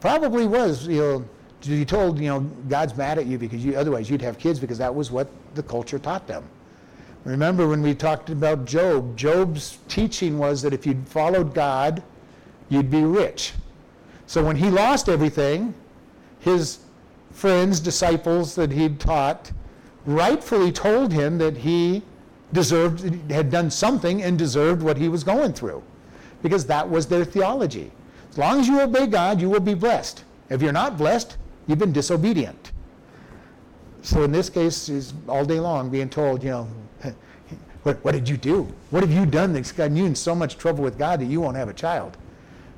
probably 0.00 0.46
was, 0.46 0.86
you 0.86 1.00
know, 1.00 1.24
be 1.66 1.84
told, 1.84 2.18
you 2.18 2.28
know, 2.28 2.40
God's 2.68 2.96
mad 2.96 3.18
at 3.18 3.26
you 3.26 3.38
because 3.38 3.64
you, 3.64 3.74
otherwise 3.76 4.10
you'd 4.10 4.22
have 4.22 4.38
kids 4.38 4.60
because 4.60 4.78
that 4.78 4.94
was 4.94 5.10
what 5.10 5.28
the 5.54 5.62
culture 5.62 5.98
taught 5.98 6.26
them. 6.26 6.44
Remember 7.24 7.66
when 7.66 7.80
we 7.80 7.94
talked 7.94 8.28
about 8.28 8.66
Job, 8.66 9.16
Job's 9.16 9.78
teaching 9.88 10.38
was 10.38 10.60
that 10.60 10.74
if 10.74 10.86
you 10.86 11.02
followed 11.06 11.54
God 11.54 12.02
you'd 12.68 12.90
be 12.90 13.02
rich. 13.02 13.52
So 14.26 14.44
when 14.44 14.56
he 14.56 14.70
lost 14.70 15.08
everything, 15.08 15.74
his 16.40 16.78
friends, 17.32 17.80
disciples 17.80 18.54
that 18.54 18.72
he'd 18.72 19.00
taught, 19.00 19.52
rightfully 20.06 20.72
told 20.72 21.12
him 21.12 21.38
that 21.38 21.56
he 21.56 22.02
deserved, 22.52 23.30
had 23.30 23.50
done 23.50 23.70
something 23.70 24.22
and 24.22 24.38
deserved 24.38 24.82
what 24.82 24.96
he 24.96 25.08
was 25.08 25.24
going 25.24 25.52
through. 25.52 25.82
Because 26.42 26.66
that 26.66 26.88
was 26.88 27.06
their 27.06 27.24
theology. 27.24 27.90
As 28.30 28.38
long 28.38 28.60
as 28.60 28.68
you 28.68 28.80
obey 28.80 29.06
God, 29.06 29.40
you 29.40 29.48
will 29.48 29.60
be 29.60 29.74
blessed. 29.74 30.24
If 30.50 30.62
you're 30.62 30.72
not 30.72 30.96
blessed, 30.96 31.36
you've 31.66 31.78
been 31.78 31.92
disobedient. 31.92 32.72
So 34.02 34.22
in 34.22 34.32
this 34.32 34.50
case, 34.50 34.86
he's 34.86 35.14
all 35.28 35.44
day 35.44 35.58
long 35.58 35.88
being 35.88 36.10
told, 36.10 36.42
you 36.42 36.50
know, 36.50 36.68
what, 37.82 38.04
what 38.04 38.12
did 38.12 38.28
you 38.28 38.36
do? 38.36 38.68
What 38.90 39.02
have 39.02 39.12
you 39.12 39.24
done 39.24 39.52
that's 39.52 39.72
gotten 39.72 39.96
you 39.96 40.04
in 40.04 40.14
so 40.14 40.34
much 40.34 40.58
trouble 40.58 40.84
with 40.84 40.98
God 40.98 41.20
that 41.20 41.26
you 41.26 41.40
won't 41.40 41.56
have 41.56 41.68
a 41.68 41.74
child? 41.74 42.16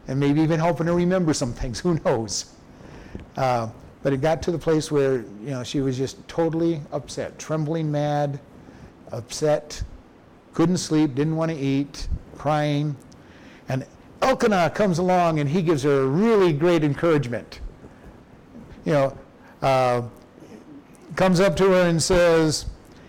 And 0.09 0.21
maybe 0.21 0.41
even 0.41 0.61
helping 0.61 0.87
her 0.87 0.95
remember 0.95 1.35
some 1.35 1.53
things, 1.53 1.81
who 1.87 1.99
knows? 2.05 2.53
Uh, 3.37 3.69
but 4.03 4.13
it 4.13 4.21
got 4.21 4.41
to 4.43 4.53
the 4.53 4.59
place 4.59 4.91
where, 4.91 5.17
you 5.17 5.51
know, 5.51 5.65
she 5.65 5.81
was 5.81 5.97
just 5.97 6.27
totally 6.29 6.81
upset, 6.93 7.39
trembling 7.39 7.91
mad, 7.91 8.39
upset, 9.11 9.83
couldn't 10.55 10.79
sleep, 10.79 11.15
didn't 11.15 11.37
want 11.37 11.51
to 11.51 11.57
eat, 11.57 12.09
crying. 12.37 12.95
And 13.69 13.85
Elkanah 14.23 14.71
comes 14.71 14.99
along 14.99 15.41
and 15.41 15.49
he 15.49 15.61
gives 15.61 15.83
her 15.83 16.03
a 16.03 16.07
really 16.07 16.53
great 16.53 16.85
encouragement. 16.85 17.61
You 18.85 18.93
know, 18.93 19.19
uh, 19.63 20.03
comes 21.17 21.41
up 21.41 21.57
to 21.57 21.71
her 21.71 21.89
and 21.89 22.01
says, 22.01 22.67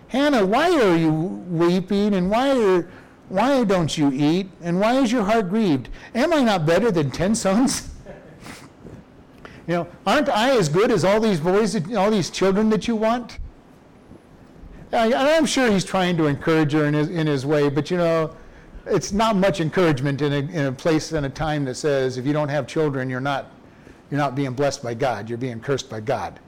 Hannah, 0.08 0.44
why 0.44 0.70
are 0.70 0.96
you 0.96 1.12
weeping 1.12 2.14
and 2.14 2.30
why 2.30 2.50
are 2.50 2.90
why 3.28 3.64
don't 3.64 3.96
you 3.96 4.10
eat 4.12 4.48
and 4.62 4.80
why 4.80 4.94
is 5.00 5.12
your 5.12 5.24
heart 5.24 5.50
grieved? 5.50 5.88
Am 6.14 6.32
I 6.32 6.42
not 6.42 6.66
better 6.66 6.90
than 6.90 7.10
ten 7.10 7.34
sons? 7.34 7.90
you 9.66 9.74
know, 9.74 9.86
aren't 10.06 10.28
I 10.28 10.56
as 10.56 10.68
good 10.68 10.90
as 10.90 11.04
all 11.04 11.20
these 11.20 11.40
boys, 11.40 11.76
all 11.94 12.10
these 12.10 12.30
children 12.30 12.70
that 12.70 12.88
you 12.88 12.96
want? 12.96 13.38
I, 14.92 15.12
I'm 15.12 15.44
sure 15.44 15.70
he's 15.70 15.84
trying 15.84 16.16
to 16.16 16.26
encourage 16.26 16.72
her 16.72 16.86
in 16.86 16.94
his, 16.94 17.08
in 17.10 17.26
his 17.26 17.44
way, 17.44 17.68
but 17.68 17.90
you 17.90 17.98
know, 17.98 18.34
it's 18.86 19.12
not 19.12 19.36
much 19.36 19.60
encouragement 19.60 20.22
in 20.22 20.32
a, 20.32 20.36
in 20.36 20.66
a 20.66 20.72
place 20.72 21.12
and 21.12 21.26
a 21.26 21.28
time 21.28 21.66
that 21.66 21.74
says 21.74 22.16
if 22.16 22.26
you 22.26 22.32
don't 22.32 22.48
have 22.48 22.66
children, 22.66 23.10
you're 23.10 23.20
not, 23.20 23.50
you're 24.10 24.18
not 24.18 24.34
being 24.34 24.54
blessed 24.54 24.82
by 24.82 24.94
God, 24.94 25.28
you're 25.28 25.36
being 25.36 25.60
cursed 25.60 25.90
by 25.90 26.00
God. 26.00 26.40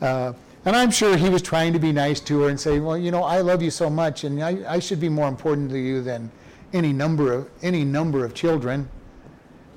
Uh, 0.00 0.32
and 0.68 0.76
I'm 0.76 0.90
sure 0.90 1.16
he 1.16 1.30
was 1.30 1.40
trying 1.40 1.72
to 1.72 1.78
be 1.78 1.92
nice 1.92 2.20
to 2.20 2.42
her 2.42 2.50
and 2.50 2.60
say, 2.60 2.78
well, 2.78 2.98
you 2.98 3.10
know, 3.10 3.22
I 3.22 3.40
love 3.40 3.62
you 3.62 3.70
so 3.70 3.88
much, 3.88 4.24
and 4.24 4.44
I, 4.44 4.74
I 4.74 4.78
should 4.78 5.00
be 5.00 5.08
more 5.08 5.26
important 5.26 5.70
to 5.70 5.78
you 5.78 6.02
than 6.02 6.30
any 6.74 6.92
number 6.92 7.32
of 7.32 7.50
any 7.62 7.86
number 7.86 8.22
of 8.22 8.34
children. 8.34 8.86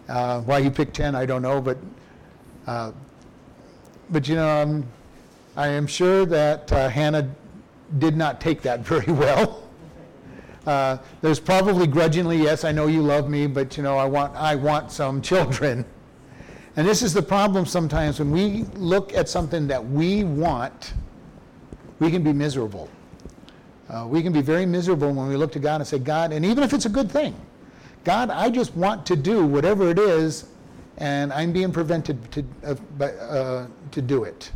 Uh, 0.10 0.42
why 0.42 0.62
he 0.62 0.70
picked 0.70 0.94
ten, 0.94 1.16
I 1.16 1.26
don't 1.26 1.42
know, 1.42 1.62
but 1.62 1.78
uh, 2.68 2.92
but 4.10 4.28
you 4.28 4.36
know, 4.36 4.50
um, 4.50 4.86
I 5.56 5.70
am 5.70 5.88
sure 5.88 6.26
that 6.26 6.70
uh, 6.74 6.90
Hannah 6.90 7.34
did 7.98 8.18
not 8.18 8.42
take 8.42 8.62
that 8.64 8.80
very 8.86 9.14
well. 9.14 9.64
Uh, 10.68 10.98
there's 11.22 11.40
probably 11.40 11.88
grudgingly, 11.88 12.38
yes, 12.38 12.66
I 12.66 12.74
know 12.74 12.88
you 12.88 13.02
love 13.02 13.30
me, 13.30 13.48
but 13.48 13.78
you 13.78 13.84
know, 13.84 13.98
I 13.98 14.06
want 14.06 14.36
I 14.36 14.56
want 14.56 14.92
some 14.92 15.22
children. 15.22 15.86
And 16.76 16.88
this 16.88 17.02
is 17.02 17.14
the 17.14 17.22
problem 17.22 17.66
sometimes 17.66 18.20
when 18.20 18.32
we 18.32 18.64
look 18.76 19.14
at 19.14 19.28
something 19.28 19.68
that 19.68 19.86
we 19.86 20.24
want, 20.24 20.94
we 22.00 22.10
can 22.10 22.24
be 22.24 22.32
miserable. 22.32 22.90
Uh, 23.90 24.08
we 24.08 24.24
can 24.24 24.32
be 24.32 24.42
very 24.42 24.66
miserable 24.66 25.12
when 25.12 25.28
we 25.28 25.36
look 25.36 25.52
to 25.52 25.60
God 25.60 25.82
and 25.82 25.88
say, 25.88 26.00
God, 26.00 26.32
and 26.32 26.46
even 26.46 26.64
if 26.64 26.74
it's 26.74 26.86
a 26.86 26.90
good 26.90 27.12
thing, 27.12 27.36
God, 28.06 28.30
I 28.30 28.50
just 28.50 28.74
want 28.76 29.06
to 29.08 29.16
do 29.16 29.46
whatever 29.46 29.90
it 29.90 30.00
is, 30.00 30.46
and 30.98 31.34
I'm 31.34 31.52
being 31.52 31.72
prevented 31.72 32.32
to, 32.32 32.46
uh, 32.66 33.04
uh, 33.04 33.68
to 33.92 34.02
do 34.02 34.24
it. 34.24 34.52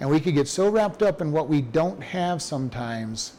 And 0.00 0.08
we 0.08 0.20
could 0.20 0.34
get 0.34 0.46
so 0.46 0.70
wrapped 0.70 1.02
up 1.02 1.20
in 1.20 1.32
what 1.32 1.48
we 1.48 1.60
don't 1.60 2.00
have 2.00 2.40
sometimes 2.40 3.32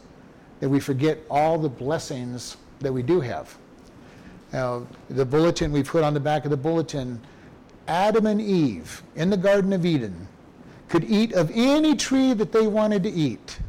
that 0.60 0.68
we 0.68 0.82
forget 0.82 1.20
all 1.30 1.58
the 1.58 1.70
blessings 1.70 2.58
that 2.80 2.92
we 2.92 3.02
do 3.02 3.22
have. 3.22 3.58
Now, 4.52 4.86
the 5.10 5.26
bulletin 5.26 5.72
we 5.72 5.84
put 5.84 6.04
on 6.04 6.14
the 6.14 6.20
back 6.20 6.44
of 6.44 6.52
the 6.52 6.58
bulletin 6.58 7.22
Adam 7.90 8.28
and 8.28 8.40
Eve 8.40 9.02
in 9.16 9.30
the 9.30 9.38
Garden 9.38 9.74
of 9.74 9.86
Eden 9.86 10.28
could 10.90 11.04
eat 11.04 11.34
of 11.34 11.52
any 11.54 11.96
tree 11.96 12.34
that 12.34 12.52
they 12.52 12.68
wanted 12.68 13.04
to 13.04 13.10
eat. 13.10 13.60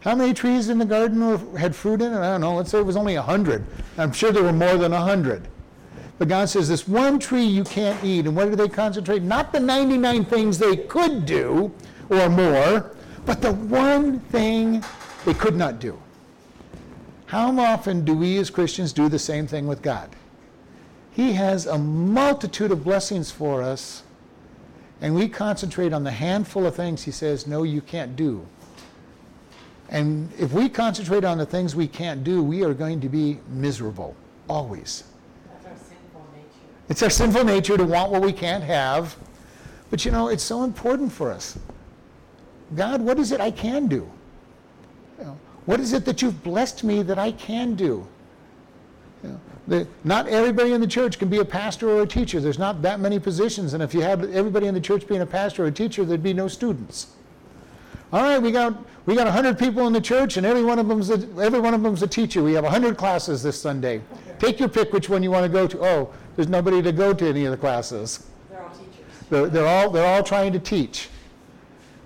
How 0.00 0.14
many 0.14 0.32
trees 0.34 0.68
in 0.68 0.78
the 0.78 0.84
garden 0.84 1.26
were, 1.26 1.58
had 1.58 1.74
fruit 1.74 2.00
in 2.00 2.12
it? 2.12 2.18
I 2.18 2.30
don't 2.30 2.40
know. 2.40 2.54
Let's 2.54 2.70
say 2.70 2.78
it 2.78 2.86
was 2.86 2.96
only 2.96 3.16
100. 3.16 3.64
I'm 3.98 4.12
sure 4.12 4.30
there 4.30 4.44
were 4.44 4.52
more 4.52 4.76
than 4.76 4.92
100. 4.92 5.48
But 6.18 6.28
God 6.28 6.48
says, 6.48 6.68
this 6.68 6.86
one 6.86 7.18
tree 7.18 7.44
you 7.44 7.64
can't 7.64 8.02
eat. 8.04 8.26
And 8.26 8.36
what 8.36 8.48
do 8.48 8.54
they 8.54 8.68
concentrate? 8.68 9.22
Not 9.22 9.52
the 9.52 9.58
99 9.58 10.24
things 10.26 10.58
they 10.58 10.76
could 10.76 11.26
do 11.26 11.72
or 12.08 12.28
more, 12.28 12.94
but 13.24 13.42
the 13.42 13.52
one 13.52 14.20
thing 14.20 14.84
they 15.24 15.34
could 15.34 15.56
not 15.56 15.80
do. 15.80 16.00
How 17.26 17.58
often 17.58 18.04
do 18.04 18.14
we 18.14 18.38
as 18.38 18.48
Christians 18.48 18.92
do 18.92 19.08
the 19.08 19.18
same 19.18 19.48
thing 19.48 19.66
with 19.66 19.82
God? 19.82 20.14
He 21.16 21.32
has 21.32 21.64
a 21.64 21.78
multitude 21.78 22.70
of 22.70 22.84
blessings 22.84 23.30
for 23.30 23.62
us, 23.62 24.02
and 25.00 25.14
we 25.14 25.30
concentrate 25.30 25.94
on 25.94 26.04
the 26.04 26.10
handful 26.10 26.66
of 26.66 26.74
things 26.74 27.04
He 27.04 27.10
says, 27.10 27.46
no, 27.46 27.62
you 27.62 27.80
can't 27.80 28.14
do. 28.16 28.46
And 29.88 30.30
if 30.38 30.52
we 30.52 30.68
concentrate 30.68 31.24
on 31.24 31.38
the 31.38 31.46
things 31.46 31.74
we 31.74 31.88
can't 31.88 32.22
do, 32.22 32.42
we 32.42 32.62
are 32.64 32.74
going 32.74 33.00
to 33.00 33.08
be 33.08 33.38
miserable, 33.48 34.14
always. 34.46 35.04
That's 35.48 35.64
our 35.64 35.88
sinful 35.88 36.26
nature. 36.34 36.84
It's 36.90 37.02
our 37.02 37.08
sinful 37.08 37.44
nature 37.44 37.78
to 37.78 37.84
want 37.84 38.12
what 38.12 38.20
we 38.20 38.34
can't 38.34 38.64
have. 38.64 39.16
But 39.88 40.04
you 40.04 40.10
know, 40.10 40.28
it's 40.28 40.42
so 40.42 40.64
important 40.64 41.10
for 41.10 41.30
us. 41.30 41.58
God, 42.74 43.00
what 43.00 43.18
is 43.18 43.32
it 43.32 43.40
I 43.40 43.52
can 43.52 43.86
do? 43.86 44.06
You 45.18 45.24
know, 45.24 45.38
what 45.64 45.80
is 45.80 45.94
it 45.94 46.04
that 46.04 46.20
you've 46.20 46.42
blessed 46.42 46.84
me 46.84 47.02
that 47.04 47.18
I 47.18 47.32
can 47.32 47.74
do? 47.74 48.06
You 49.22 49.30
know, 49.30 49.40
the, 49.66 49.88
not 50.04 50.28
everybody 50.28 50.72
in 50.72 50.80
the 50.80 50.86
church 50.86 51.18
can 51.18 51.28
be 51.28 51.38
a 51.38 51.44
pastor 51.44 51.88
or 51.90 52.02
a 52.02 52.06
teacher. 52.06 52.40
There's 52.40 52.58
not 52.58 52.82
that 52.82 53.00
many 53.00 53.18
positions, 53.18 53.74
and 53.74 53.82
if 53.82 53.94
you 53.94 54.02
had 54.02 54.24
everybody 54.30 54.66
in 54.66 54.74
the 54.74 54.80
church 54.80 55.06
being 55.06 55.22
a 55.22 55.26
pastor 55.26 55.64
or 55.64 55.68
a 55.68 55.72
teacher, 55.72 56.04
there'd 56.04 56.22
be 56.22 56.34
no 56.34 56.48
students. 56.48 57.08
All 58.12 58.22
right, 58.22 58.38
we 58.38 58.52
got 58.52 58.76
we 59.06 59.14
got 59.14 59.24
100 59.24 59.58
people 59.58 59.86
in 59.86 59.92
the 59.92 60.00
church, 60.00 60.36
and 60.36 60.46
every 60.46 60.62
one 60.62 60.78
of 60.78 60.86
them's 60.86 61.10
a, 61.10 61.14
every 61.40 61.60
one 61.60 61.74
of 61.74 61.82
them's 61.82 62.02
a 62.02 62.06
teacher. 62.06 62.42
We 62.42 62.52
have 62.52 62.64
100 62.64 62.96
classes 62.96 63.42
this 63.42 63.60
Sunday. 63.60 64.00
Take 64.38 64.60
your 64.60 64.68
pick 64.68 64.92
which 64.92 65.08
one 65.08 65.22
you 65.22 65.30
want 65.30 65.44
to 65.44 65.48
go 65.48 65.66
to. 65.66 65.84
Oh, 65.84 66.14
there's 66.36 66.48
nobody 66.48 66.82
to 66.82 66.92
go 66.92 67.12
to 67.12 67.26
any 67.26 67.44
of 67.44 67.50
the 67.50 67.56
classes. 67.56 68.26
They're 68.48 68.62
all 68.62 68.70
teachers. 68.70 68.90
They're, 69.30 69.46
they're 69.48 69.66
all 69.66 69.90
they're 69.90 70.06
all 70.06 70.22
trying 70.22 70.52
to 70.52 70.60
teach. 70.60 71.08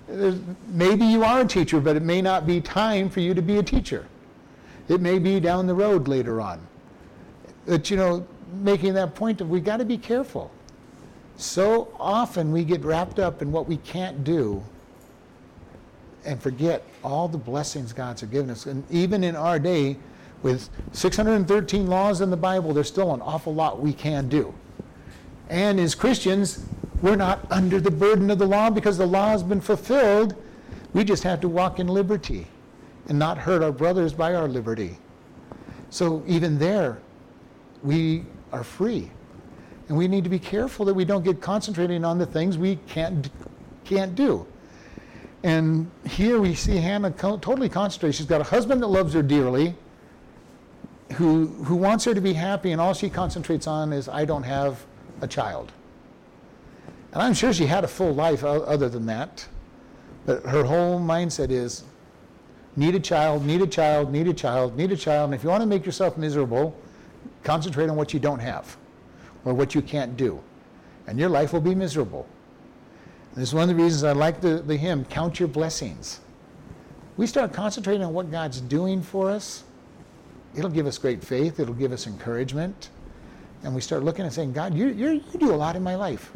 There's, 0.07 0.39
maybe 0.67 1.05
you 1.05 1.23
are 1.23 1.41
a 1.41 1.45
teacher, 1.45 1.79
but 1.79 1.95
it 1.95 2.01
may 2.01 2.21
not 2.21 2.47
be 2.47 2.61
time 2.61 3.09
for 3.09 3.19
you 3.19 3.33
to 3.35 3.41
be 3.41 3.57
a 3.57 3.63
teacher. 3.63 4.07
It 4.89 5.01
may 5.01 5.19
be 5.19 5.39
down 5.39 5.67
the 5.67 5.75
road 5.75 6.07
later 6.07 6.41
on 6.41 6.67
that, 7.65 7.89
you 7.89 7.97
know, 7.97 8.25
making 8.53 8.93
that 8.95 9.15
point 9.15 9.41
of 9.41 9.49
we 9.49 9.59
got 9.59 9.77
to 9.77 9.85
be 9.85 9.97
careful. 9.97 10.51
So 11.37 11.93
often 11.99 12.51
we 12.51 12.63
get 12.63 12.83
wrapped 12.83 13.19
up 13.19 13.41
in 13.41 13.51
what 13.51 13.67
we 13.67 13.77
can't 13.77 14.23
do 14.23 14.63
and 16.25 16.41
forget 16.41 16.83
all 17.03 17.27
the 17.27 17.37
blessings 17.37 17.93
God's 17.93 18.21
given 18.23 18.49
us. 18.49 18.65
And 18.65 18.83
even 18.91 19.23
in 19.23 19.35
our 19.35 19.57
day, 19.57 19.97
with 20.43 20.69
613 20.91 21.87
laws 21.87 22.21
in 22.21 22.29
the 22.29 22.37
Bible, 22.37 22.73
there's 22.73 22.87
still 22.87 23.13
an 23.13 23.21
awful 23.21 23.53
lot 23.53 23.79
we 23.79 23.93
can 23.93 24.27
do. 24.27 24.53
And 25.49 25.79
as 25.79 25.95
Christians, 25.95 26.65
we're 27.01 27.15
not 27.15 27.51
under 27.51 27.79
the 27.79 27.91
burden 27.91 28.29
of 28.31 28.39
the 28.39 28.45
law 28.45 28.69
because 28.69 28.97
the 28.97 29.05
law 29.05 29.29
has 29.29 29.43
been 29.43 29.61
fulfilled. 29.61 30.35
We 30.93 31.03
just 31.03 31.23
have 31.23 31.41
to 31.41 31.49
walk 31.49 31.79
in 31.79 31.87
liberty 31.87 32.47
and 33.07 33.17
not 33.17 33.37
hurt 33.37 33.63
our 33.63 33.71
brothers 33.71 34.13
by 34.13 34.35
our 34.35 34.47
liberty. 34.47 34.97
So 35.89 36.23
even 36.27 36.57
there, 36.57 36.99
we 37.83 38.23
are 38.51 38.63
free. 38.63 39.11
And 39.87 39.97
we 39.97 40.07
need 40.07 40.23
to 40.23 40.29
be 40.29 40.39
careful 40.39 40.85
that 40.85 40.93
we 40.93 41.05
don't 41.05 41.23
get 41.23 41.41
concentrating 41.41 42.05
on 42.05 42.17
the 42.17 42.25
things 42.25 42.57
we 42.57 42.77
can't, 42.87 43.29
can't 43.83 44.15
do. 44.15 44.45
And 45.43 45.89
here 46.07 46.39
we 46.39 46.53
see 46.53 46.77
Hannah 46.77 47.11
co- 47.11 47.37
totally 47.37 47.69
concentrate. 47.69 48.13
She's 48.13 48.25
got 48.25 48.41
a 48.41 48.45
husband 48.45 48.81
that 48.83 48.87
loves 48.87 49.13
her 49.13 49.23
dearly, 49.23 49.75
who, 51.13 51.47
who 51.47 51.75
wants 51.75 52.05
her 52.05 52.13
to 52.13 52.21
be 52.21 52.33
happy, 52.33 52.71
and 52.71 52.79
all 52.79 52.93
she 52.93 53.09
concentrates 53.09 53.67
on 53.67 53.91
is, 53.91 54.07
I 54.07 54.23
don't 54.23 54.43
have 54.43 54.85
a 55.19 55.27
child. 55.27 55.71
And 57.11 57.21
I'm 57.21 57.33
sure 57.33 57.51
she 57.51 57.65
had 57.65 57.83
a 57.83 57.87
full 57.87 58.13
life 58.13 58.43
other 58.43 58.87
than 58.87 59.05
that. 59.07 59.45
But 60.25 60.43
her 60.43 60.63
whole 60.63 60.99
mindset 60.99 61.49
is, 61.49 61.83
need 62.75 62.95
a 62.95 62.99
child, 62.99 63.45
need 63.45 63.61
a 63.61 63.67
child, 63.67 64.11
need 64.11 64.27
a 64.27 64.33
child, 64.33 64.77
need 64.77 64.91
a 64.91 64.95
child. 64.95 65.25
And 65.25 65.33
if 65.33 65.43
you 65.43 65.49
want 65.49 65.61
to 65.61 65.67
make 65.67 65.85
yourself 65.85 66.17
miserable, 66.17 66.79
Concentrate 67.43 67.89
on 67.89 67.95
what 67.95 68.13
you 68.13 68.19
don't 68.19 68.39
have 68.39 68.77
or 69.45 69.53
what 69.53 69.73
you 69.73 69.81
can't 69.81 70.15
do, 70.15 70.39
and 71.07 71.19
your 71.19 71.29
life 71.29 71.53
will 71.53 71.61
be 71.61 71.73
miserable. 71.73 72.27
And 73.31 73.41
this 73.41 73.49
is 73.49 73.55
one 73.55 73.69
of 73.69 73.75
the 73.75 73.81
reasons 73.81 74.03
I 74.03 74.11
like 74.11 74.41
the, 74.41 74.61
the 74.61 74.77
hymn, 74.77 75.05
Count 75.05 75.39
Your 75.39 75.47
Blessings. 75.47 76.19
We 77.17 77.25
start 77.27 77.53
concentrating 77.53 78.03
on 78.03 78.13
what 78.13 78.29
God's 78.29 78.61
doing 78.61 79.01
for 79.01 79.29
us, 79.29 79.63
it'll 80.55 80.69
give 80.69 80.85
us 80.85 80.97
great 80.97 81.23
faith, 81.23 81.59
it'll 81.59 81.73
give 81.73 81.91
us 81.91 82.07
encouragement. 82.07 82.89
And 83.63 83.75
we 83.75 83.81
start 83.81 84.03
looking 84.03 84.25
and 84.25 84.33
saying, 84.33 84.53
God, 84.53 84.73
you, 84.73 84.87
you 84.87 85.23
you 85.31 85.39
do 85.39 85.53
a 85.53 85.55
lot 85.55 85.75
in 85.75 85.83
my 85.83 85.95
life. 85.95 86.31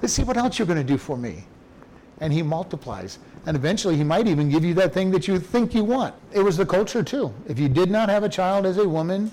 Let's 0.00 0.14
see 0.14 0.22
what 0.22 0.36
else 0.36 0.58
you're 0.58 0.66
going 0.66 0.78
to 0.78 0.84
do 0.84 0.96
for 0.96 1.16
me. 1.16 1.44
And 2.20 2.32
he 2.32 2.42
multiplies. 2.42 3.18
And 3.46 3.56
eventually, 3.56 3.96
he 3.96 4.04
might 4.04 4.28
even 4.28 4.48
give 4.48 4.64
you 4.64 4.74
that 4.74 4.92
thing 4.92 5.10
that 5.12 5.26
you 5.26 5.40
think 5.40 5.74
you 5.74 5.82
want. 5.82 6.14
It 6.32 6.40
was 6.40 6.56
the 6.56 6.66
culture, 6.66 7.02
too. 7.02 7.32
If 7.48 7.58
you 7.58 7.68
did 7.68 7.90
not 7.90 8.08
have 8.08 8.22
a 8.22 8.28
child 8.28 8.66
as 8.66 8.78
a 8.78 8.88
woman, 8.88 9.32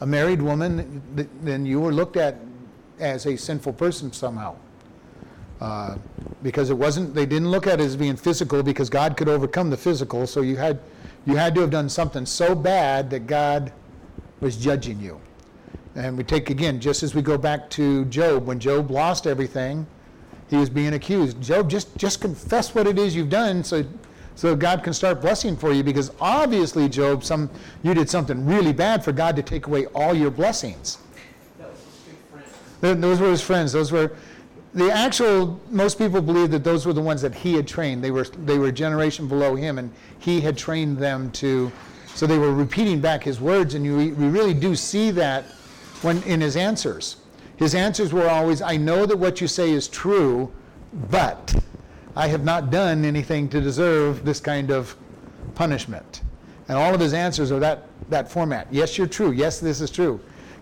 a 0.00 0.06
married 0.06 0.40
woman, 0.42 1.02
then 1.42 1.66
you 1.66 1.80
were 1.80 1.92
looked 1.92 2.16
at 2.16 2.36
as 2.98 3.26
a 3.26 3.36
sinful 3.36 3.74
person 3.74 4.12
somehow. 4.12 4.56
Uh, 5.60 5.96
because 6.42 6.70
it 6.70 6.74
wasn't, 6.76 7.14
they 7.14 7.26
didn't 7.26 7.50
look 7.50 7.66
at 7.66 7.80
it 7.80 7.84
as 7.84 7.96
being 7.96 8.16
physical 8.16 8.62
because 8.62 8.88
God 8.88 9.16
could 9.16 9.28
overcome 9.28 9.68
the 9.68 9.76
physical. 9.76 10.26
So 10.26 10.40
you 10.40 10.56
had, 10.56 10.80
you 11.26 11.36
had 11.36 11.54
to 11.56 11.60
have 11.60 11.70
done 11.70 11.88
something 11.88 12.24
so 12.24 12.54
bad 12.54 13.10
that 13.10 13.26
God 13.26 13.72
was 14.40 14.56
judging 14.56 14.98
you. 15.00 15.20
And 15.94 16.16
we 16.16 16.24
take 16.24 16.48
again, 16.48 16.80
just 16.80 17.02
as 17.02 17.14
we 17.14 17.20
go 17.20 17.36
back 17.36 17.68
to 17.70 18.06
Job, 18.06 18.46
when 18.46 18.58
Job 18.58 18.90
lost 18.90 19.26
everything, 19.26 19.86
he 20.48 20.56
was 20.56 20.70
being 20.70 20.94
accused. 20.94 21.40
Job, 21.42 21.68
just 21.68 21.96
just 21.96 22.20
confess 22.20 22.74
what 22.74 22.86
it 22.86 22.98
is 22.98 23.14
you've 23.14 23.28
done, 23.28 23.62
so 23.62 23.84
so 24.40 24.56
God 24.56 24.82
can 24.82 24.94
start 24.94 25.20
blessing 25.20 25.54
for 25.54 25.70
you. 25.70 25.82
Because 25.82 26.12
obviously, 26.18 26.88
Job, 26.88 27.22
some 27.22 27.50
you 27.82 27.92
did 27.92 28.08
something 28.08 28.46
really 28.46 28.72
bad 28.72 29.04
for 29.04 29.12
God 29.12 29.36
to 29.36 29.42
take 29.42 29.66
away 29.66 29.84
all 29.88 30.14
your 30.14 30.30
blessings. 30.30 30.96
Those 32.80 33.20
were 33.20 33.30
his 33.30 33.42
friends. 33.42 33.70
Those 33.70 33.92
were 33.92 34.12
the 34.72 34.90
actual. 34.90 35.60
Most 35.68 35.98
people 35.98 36.22
believe 36.22 36.50
that 36.52 36.64
those 36.64 36.86
were 36.86 36.94
the 36.94 37.02
ones 37.02 37.20
that 37.20 37.34
he 37.34 37.52
had 37.52 37.68
trained. 37.68 38.02
They 38.02 38.10
were 38.10 38.24
they 38.24 38.56
were 38.56 38.68
a 38.68 38.72
generation 38.72 39.28
below 39.28 39.56
him, 39.56 39.76
and 39.76 39.92
he 40.20 40.40
had 40.40 40.56
trained 40.56 40.96
them 40.96 41.30
to. 41.32 41.70
So 42.14 42.26
they 42.26 42.38
were 42.38 42.54
repeating 42.54 42.98
back 42.98 43.22
his 43.22 43.42
words, 43.42 43.74
and 43.74 43.84
you 43.84 43.94
we 43.94 44.28
really 44.28 44.54
do 44.54 44.74
see 44.74 45.10
that 45.10 45.44
when 46.00 46.22
in 46.22 46.40
his 46.40 46.56
answers. 46.56 47.16
His 47.56 47.74
answers 47.74 48.10
were 48.10 48.26
always, 48.30 48.62
"I 48.62 48.78
know 48.78 49.04
that 49.04 49.18
what 49.18 49.42
you 49.42 49.48
say 49.48 49.70
is 49.72 49.86
true, 49.86 50.50
but 51.10 51.54
I 52.16 52.28
have 52.28 52.44
not 52.44 52.70
done 52.70 53.04
anything 53.04 53.48
to 53.50 53.60
deserve 53.60 54.24
this 54.24 54.40
kind 54.40 54.70
of 54.70 54.96
punishment." 55.54 56.22
And 56.68 56.78
all 56.78 56.94
of 56.94 57.00
his 57.00 57.12
answers 57.14 57.50
are 57.52 57.58
that 57.60 57.84
that 58.08 58.30
format. 58.30 58.66
Yes, 58.70 58.98
you're 58.98 59.06
true. 59.06 59.30
Yes, 59.30 59.60
this 59.60 59.80
is 59.80 59.90
true. 59.90 60.18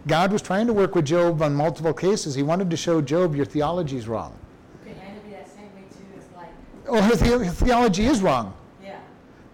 God 0.07 0.33
was 0.33 0.43
trying 0.43 0.67
to 0.67 0.73
work 0.73 0.95
with 0.95 1.05
Job 1.07 1.41
on 1.43 1.55
multiple 1.55 1.93
cases. 1.95 2.35
He 2.35 2.43
wanted 2.43 2.71
to 2.71 2.77
show 2.77 3.01
Job 3.01 3.35
your 3.35 3.45
theology 3.47 3.97
is 3.97 4.07
wrong. 4.09 4.35
Could 4.85 4.97
Hannah 4.97 5.21
be 5.21 5.31
that 5.31 5.49
same 5.49 5.65
way 5.75 5.83
too? 5.91 6.05
It's 6.17 6.27
like, 6.37 6.49
Oh, 6.89 7.01
her, 7.03 7.15
the- 7.17 7.45
her 7.47 7.51
theology 7.53 8.07
is 8.07 8.21
wrong. 8.23 8.55
yeah, 8.83 8.99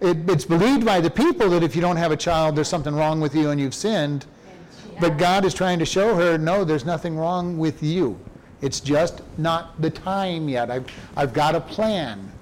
It, 0.01 0.29
it's 0.29 0.45
believed 0.45 0.85
by 0.85 1.01
the 1.01 1.11
people 1.11 1.49
that 1.51 1.63
if 1.63 1.75
you 1.75 1.81
don't 1.83 1.97
have 1.97 2.13
a 2.13 2.17
child, 2.17 2.57
there's 2.57 2.69
something 2.69 2.95
wrong 2.95 3.21
with 3.21 3.35
you 3.35 3.51
and 3.51 3.61
you've 3.61 3.75
sinned. 3.75 4.27
and 4.49 4.59
she 4.93 5.01
But 5.01 5.17
God 5.19 5.45
is 5.45 5.55
trying 5.55 5.79
to 5.79 5.87
show 5.87 6.15
her, 6.17 6.37
no, 6.39 6.65
there's 6.65 6.85
nothing 6.85 7.17
wrong 7.17 7.59
with 7.59 7.83
you. 7.83 8.19
It's 8.65 8.81
just 8.81 9.21
not 9.37 9.79
the 9.83 9.91
time 9.91 10.49
yet. 10.49 10.71
I've, 10.71 10.87
I've 11.19 11.35
got 11.35 11.55
a 11.55 11.61
plan. 11.61 12.33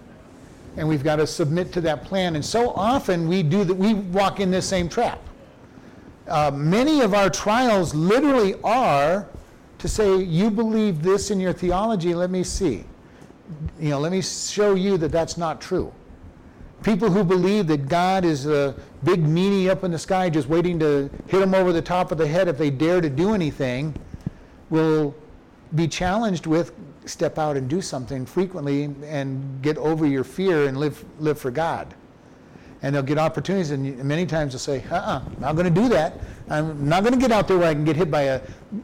And 0.76 0.88
we've 0.88 1.02
got 1.02 1.16
to 1.16 1.26
submit 1.26 1.72
to 1.72 1.80
that 1.80 2.04
plan. 2.04 2.36
And 2.36 2.44
so 2.44 2.70
often 2.70 3.26
we 3.26 3.42
do 3.42 3.64
that, 3.64 3.74
we 3.74 3.94
walk 3.94 4.38
in 4.38 4.48
this 4.52 4.64
same 4.64 4.88
trap. 4.88 5.18
Uh, 6.28 6.52
many 6.54 7.00
of 7.00 7.12
our 7.12 7.28
trials 7.28 7.92
literally 7.92 8.54
are 8.62 9.26
to 9.78 9.88
say, 9.88 10.22
you 10.22 10.48
believe 10.48 11.02
this 11.02 11.32
in 11.32 11.40
your 11.40 11.52
theology, 11.52 12.14
let 12.14 12.30
me 12.30 12.44
see. 12.44 12.84
You 13.80 13.90
know, 13.90 13.98
let 13.98 14.12
me 14.12 14.22
show 14.22 14.76
you 14.76 14.96
that 14.98 15.10
that's 15.10 15.36
not 15.36 15.60
true. 15.60 15.92
People 16.84 17.10
who 17.10 17.24
believe 17.24 17.66
that 17.66 17.88
God 17.88 18.24
is 18.24 18.46
a 18.46 18.76
big 19.02 19.24
meanie 19.24 19.68
up 19.68 19.82
in 19.82 19.90
the 19.90 19.98
sky 19.98 20.30
just 20.30 20.48
waiting 20.48 20.78
to 20.78 21.10
hit 21.26 21.40
them 21.40 21.52
over 21.52 21.72
the 21.72 21.82
top 21.82 22.12
of 22.12 22.18
the 22.18 22.28
head 22.28 22.46
if 22.46 22.58
they 22.58 22.70
dare 22.70 23.00
to 23.00 23.10
do 23.10 23.34
anything 23.34 23.92
will 24.70 25.14
be 25.74 25.88
challenged 25.88 26.46
with 26.46 26.72
step 27.04 27.38
out 27.38 27.56
and 27.56 27.68
do 27.68 27.80
something 27.80 28.24
frequently 28.24 28.84
and 29.04 29.62
get 29.62 29.76
over 29.78 30.06
your 30.06 30.24
fear 30.24 30.66
and 30.66 30.78
live, 30.78 31.04
live 31.18 31.38
for 31.38 31.50
God. 31.50 31.94
And 32.82 32.94
they'll 32.94 33.02
get 33.02 33.18
opportunities, 33.18 33.70
and 33.70 33.96
many 34.04 34.26
times 34.26 34.52
they'll 34.52 34.58
say, 34.58 34.84
uh-uh, 34.90 35.22
I'm 35.24 35.40
not 35.40 35.54
going 35.54 35.72
to 35.72 35.80
do 35.80 35.88
that. 35.90 36.18
I'm 36.50 36.88
not 36.88 37.04
going 37.04 37.14
to 37.14 37.20
get 37.20 37.30
out 37.30 37.46
there 37.46 37.56
where 37.56 37.68
I 37.68 37.74
can 37.74 37.84
get 37.84 37.94
hit 37.94 38.10
by 38.10 38.22
a, 38.22 38.40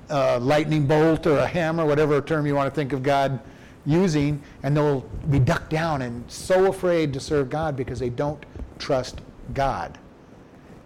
a 0.08 0.38
lightning 0.38 0.86
bolt 0.86 1.26
or 1.26 1.38
a 1.38 1.46
hammer, 1.46 1.84
whatever 1.84 2.20
term 2.20 2.46
you 2.46 2.54
want 2.54 2.72
to 2.72 2.74
think 2.74 2.92
of 2.92 3.02
God 3.02 3.40
using, 3.84 4.40
and 4.62 4.76
they'll 4.76 5.00
be 5.30 5.38
ducked 5.38 5.70
down 5.70 6.02
and 6.02 6.30
so 6.30 6.66
afraid 6.66 7.12
to 7.14 7.20
serve 7.20 7.50
God 7.50 7.74
because 7.74 7.98
they 7.98 8.10
don't 8.10 8.44
trust 8.78 9.20
God. 9.54 9.98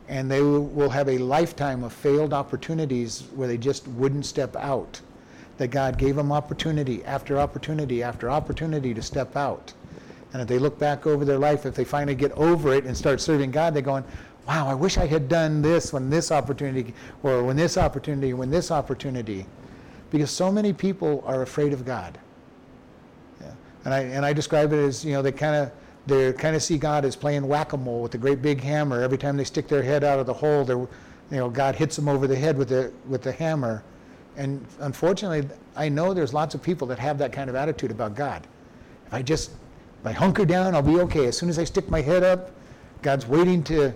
And 0.09 0.31
they 0.31 0.41
will 0.41 0.91
have 0.91 1.09
a 1.09 1.19
lifetime 1.19 1.85
of 1.85 1.93
failed 1.93 2.33
opportunities 2.33 3.25
where 3.35 3.49
they 3.49 3.59
just 3.59 3.87
wouldn't 3.89 4.25
step 4.25 4.57
out. 4.57 5.01
That 5.59 5.69
God 5.69 5.99
gave 5.99 6.17
them 6.17 6.33
opportunity 6.33 7.05
after 7.05 7.39
opportunity 7.39 8.03
after 8.03 8.31
opportunity 8.31 8.95
to 8.95 9.03
step 9.03 9.37
out. 9.37 9.75
And 10.33 10.41
if 10.41 10.49
they 10.49 10.59
look 10.59 10.79
back 10.79 11.07
over 11.07 11.25
their 11.25 11.39
life, 11.39 11.67
if 11.67 11.75
they 11.75 11.85
finally 11.85 12.15
get 12.15 12.33
over 12.33 12.73
it 12.73 12.85
and 12.85 12.97
start 12.97 13.21
serving 13.21 13.51
God, 13.51 13.75
they're 13.75 13.83
going, 13.83 14.03
wow, 14.49 14.67
I 14.67 14.75
wish 14.75 14.97
I 14.97 15.07
had 15.07 15.29
done 15.29 15.63
this 15.63 15.93
when 15.93 16.11
this 16.11 16.33
opportunity, 16.33 16.95
or 17.23 17.45
when 17.45 17.57
this 17.57 17.77
opportunity, 17.77 18.33
when 18.33 18.51
this 18.51 18.71
opportunity. 18.71 19.47
Because 20.11 20.31
so 20.31 20.51
many 20.51 20.73
people 20.73 21.23
are 21.27 21.43
afraid 21.43 21.73
of 21.73 21.85
God. 21.85 22.19
Yeah. 23.41 23.53
And 23.85 23.95
I, 23.95 24.01
and 24.01 24.25
I 24.25 24.33
describe 24.33 24.73
it 24.73 24.79
as, 24.79 25.05
you 25.05 25.13
know, 25.13 25.23
they 25.23 25.33
kind 25.33 25.55
of, 25.55 25.71
they 26.07 26.33
kind 26.33 26.57
of 26.57 26.63
see 26.63 26.79
God 26.79 27.05
as 27.05 27.15
playing 27.15 27.47
whack-a-mole 27.47 28.03
with 28.03 28.15
a 28.15 28.19
great 28.19 28.43
big 28.43 28.61
hammer. 28.63 29.03
Every 29.03 29.19
time 29.19 29.37
they 29.37 29.45
stick 29.45 29.69
their 29.69 29.83
head 29.83 30.03
out 30.03 30.19
of 30.19 30.27
the 30.27 30.35
hole, 30.35 30.67
you 30.67 30.89
know, 31.31 31.51
God 31.51 31.77
hits 31.77 31.95
them 31.95 32.09
over 32.09 32.27
the 32.27 32.37
head 32.37 32.59
with 32.59 32.71
the, 32.71 32.91
with 33.07 33.23
the 33.23 33.33
hammer. 33.33 33.85
And 34.37 34.67
unfortunately, 34.81 35.49
I 35.77 35.89
know 35.89 36.15
there's 36.15 36.33
lots 36.33 36.55
of 36.55 36.63
people 36.63 36.87
that 36.89 36.99
have 36.99 37.19
that 37.19 37.33
kind 37.33 37.51
of 37.51 37.57
attitude 37.57 37.91
about 37.91 38.15
God. 38.15 38.47
If 39.07 39.15
I 39.15 39.23
just, 39.23 39.51
if 40.01 40.07
I 40.07 40.13
hunker 40.13 40.45
down, 40.45 40.75
I'll 40.75 40.83
be 40.83 41.01
okay. 41.01 41.27
As 41.27 41.37
soon 41.37 41.49
as 41.49 41.59
I 41.59 41.65
stick 41.65 41.89
my 41.91 42.01
head 42.01 42.23
up, 42.23 42.51
God's 43.03 43.27
waiting 43.27 43.63
to 43.65 43.93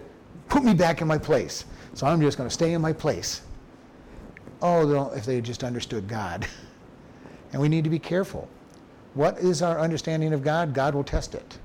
put 0.49 0.65
me 0.65 0.75
back 0.75 1.01
in 1.01 1.09
my 1.09 1.19
place. 1.19 1.65
So 1.95 2.07
I'm 2.07 2.21
just 2.21 2.37
going 2.37 2.49
to 2.49 2.53
stay 2.53 2.75
in 2.75 2.83
my 2.83 2.93
place. 2.93 3.43
Oh, 4.61 5.13
if 5.13 5.25
they 5.25 5.41
just 5.41 5.65
understood 5.65 6.09
God. 6.09 6.47
And 7.53 7.63
we 7.63 7.69
need 7.69 7.85
to 7.85 7.91
be 7.91 8.01
careful. 8.01 8.49
What 9.15 9.39
is 9.39 9.63
our 9.63 9.79
understanding 9.79 10.33
of 10.33 10.43
God? 10.43 10.75
God 10.75 10.95
will 10.95 11.05
test 11.05 11.35
it. 11.35 11.59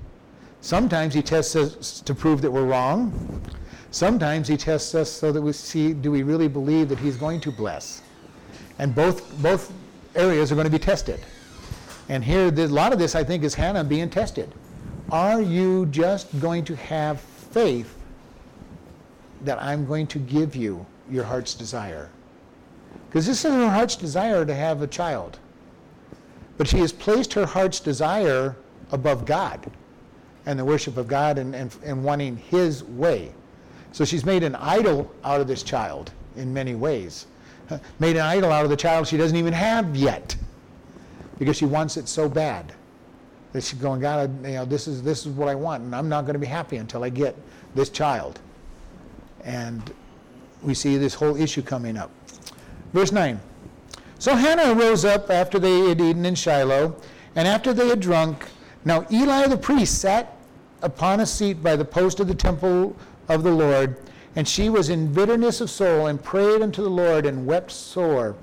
Sometimes 0.60 1.12
He 1.12 1.22
tests 1.22 1.56
us 1.56 2.00
to 2.00 2.14
prove 2.14 2.40
that 2.42 2.50
we're 2.50 2.64
wrong. 2.64 3.42
Sometimes 3.90 4.48
He 4.48 4.56
tests 4.56 4.94
us 4.94 5.10
so 5.10 5.32
that 5.32 5.42
we 5.42 5.52
see 5.52 5.92
do 5.92 6.10
we 6.10 6.22
really 6.22 6.48
believe 6.48 6.88
that 6.88 6.98
He's 6.98 7.16
going 7.16 7.40
to 7.40 7.50
bless. 7.50 8.01
And 8.82 8.92
both, 8.92 9.40
both 9.40 9.72
areas 10.16 10.50
are 10.50 10.56
going 10.56 10.64
to 10.64 10.70
be 10.70 10.76
tested. 10.76 11.20
And 12.08 12.24
here, 12.24 12.48
a 12.48 12.66
lot 12.66 12.92
of 12.92 12.98
this, 12.98 13.14
I 13.14 13.22
think, 13.22 13.44
is 13.44 13.54
Hannah 13.54 13.84
being 13.84 14.10
tested. 14.10 14.52
Are 15.12 15.40
you 15.40 15.86
just 15.86 16.40
going 16.40 16.64
to 16.64 16.74
have 16.74 17.20
faith 17.20 17.96
that 19.42 19.62
I'm 19.62 19.86
going 19.86 20.08
to 20.08 20.18
give 20.18 20.56
you 20.56 20.84
your 21.08 21.22
heart's 21.22 21.54
desire? 21.54 22.10
Because 23.06 23.24
this 23.24 23.44
is 23.44 23.52
her 23.52 23.70
heart's 23.70 23.94
desire 23.94 24.44
to 24.44 24.52
have 24.52 24.82
a 24.82 24.88
child. 24.88 25.38
But 26.58 26.66
she 26.66 26.78
has 26.78 26.92
placed 26.92 27.32
her 27.34 27.46
heart's 27.46 27.78
desire 27.78 28.56
above 28.90 29.24
God 29.24 29.70
and 30.44 30.58
the 30.58 30.64
worship 30.64 30.96
of 30.96 31.06
God 31.06 31.38
and, 31.38 31.54
and, 31.54 31.72
and 31.84 32.02
wanting 32.02 32.36
His 32.36 32.82
way. 32.82 33.32
So 33.92 34.04
she's 34.04 34.24
made 34.24 34.42
an 34.42 34.56
idol 34.56 35.08
out 35.22 35.40
of 35.40 35.46
this 35.46 35.62
child 35.62 36.10
in 36.34 36.52
many 36.52 36.74
ways. 36.74 37.26
Made 37.98 38.16
an 38.16 38.22
idol 38.22 38.50
out 38.52 38.64
of 38.64 38.70
the 38.70 38.76
child 38.76 39.06
she 39.06 39.16
doesn't 39.16 39.36
even 39.36 39.52
have 39.52 39.96
yet 39.96 40.36
because 41.38 41.56
she 41.56 41.64
wants 41.64 41.96
it 41.96 42.08
so 42.08 42.28
bad 42.28 42.72
that 43.52 43.62
she's 43.62 43.78
going, 43.78 44.00
God, 44.00 44.30
I- 44.44 44.48
you 44.48 44.54
know, 44.54 44.64
this 44.64 44.86
is, 44.88 45.02
this 45.02 45.26
is 45.26 45.32
what 45.32 45.48
I 45.48 45.54
want, 45.54 45.82
and 45.82 45.94
I'm 45.94 46.08
not 46.08 46.22
going 46.22 46.34
to 46.34 46.38
be 46.38 46.46
happy 46.46 46.76
until 46.76 47.04
I 47.04 47.08
get 47.08 47.36
this 47.74 47.90
child. 47.90 48.40
And 49.44 49.92
we 50.62 50.74
see 50.74 50.96
this 50.96 51.14
whole 51.14 51.36
issue 51.36 51.62
coming 51.62 51.96
up. 51.96 52.10
Verse 52.92 53.12
9. 53.12 53.40
So 54.18 54.34
Hannah 54.36 54.74
rose 54.74 55.04
up 55.04 55.30
after 55.30 55.58
they 55.58 55.88
had 55.88 56.00
eaten 56.00 56.24
in 56.24 56.34
Shiloh, 56.34 56.96
and 57.34 57.48
after 57.48 57.72
they 57.72 57.88
had 57.88 58.00
drunk. 58.00 58.46
Now 58.84 59.06
Eli 59.10 59.48
the 59.48 59.56
priest 59.56 60.00
sat 60.00 60.36
upon 60.82 61.20
a 61.20 61.26
seat 61.26 61.62
by 61.62 61.76
the 61.76 61.84
post 61.84 62.20
of 62.20 62.28
the 62.28 62.34
temple 62.34 62.96
of 63.28 63.42
the 63.42 63.50
Lord, 63.50 63.96
and 64.34 64.48
she 64.48 64.68
was 64.68 64.88
in 64.88 65.12
bitterness 65.12 65.60
of 65.60 65.70
soul, 65.70 66.06
and 66.06 66.22
prayed 66.22 66.62
unto 66.62 66.82
the 66.82 66.90
Lord, 66.90 67.26
and 67.26 67.46
wept 67.46 67.70
sore. 67.70 68.34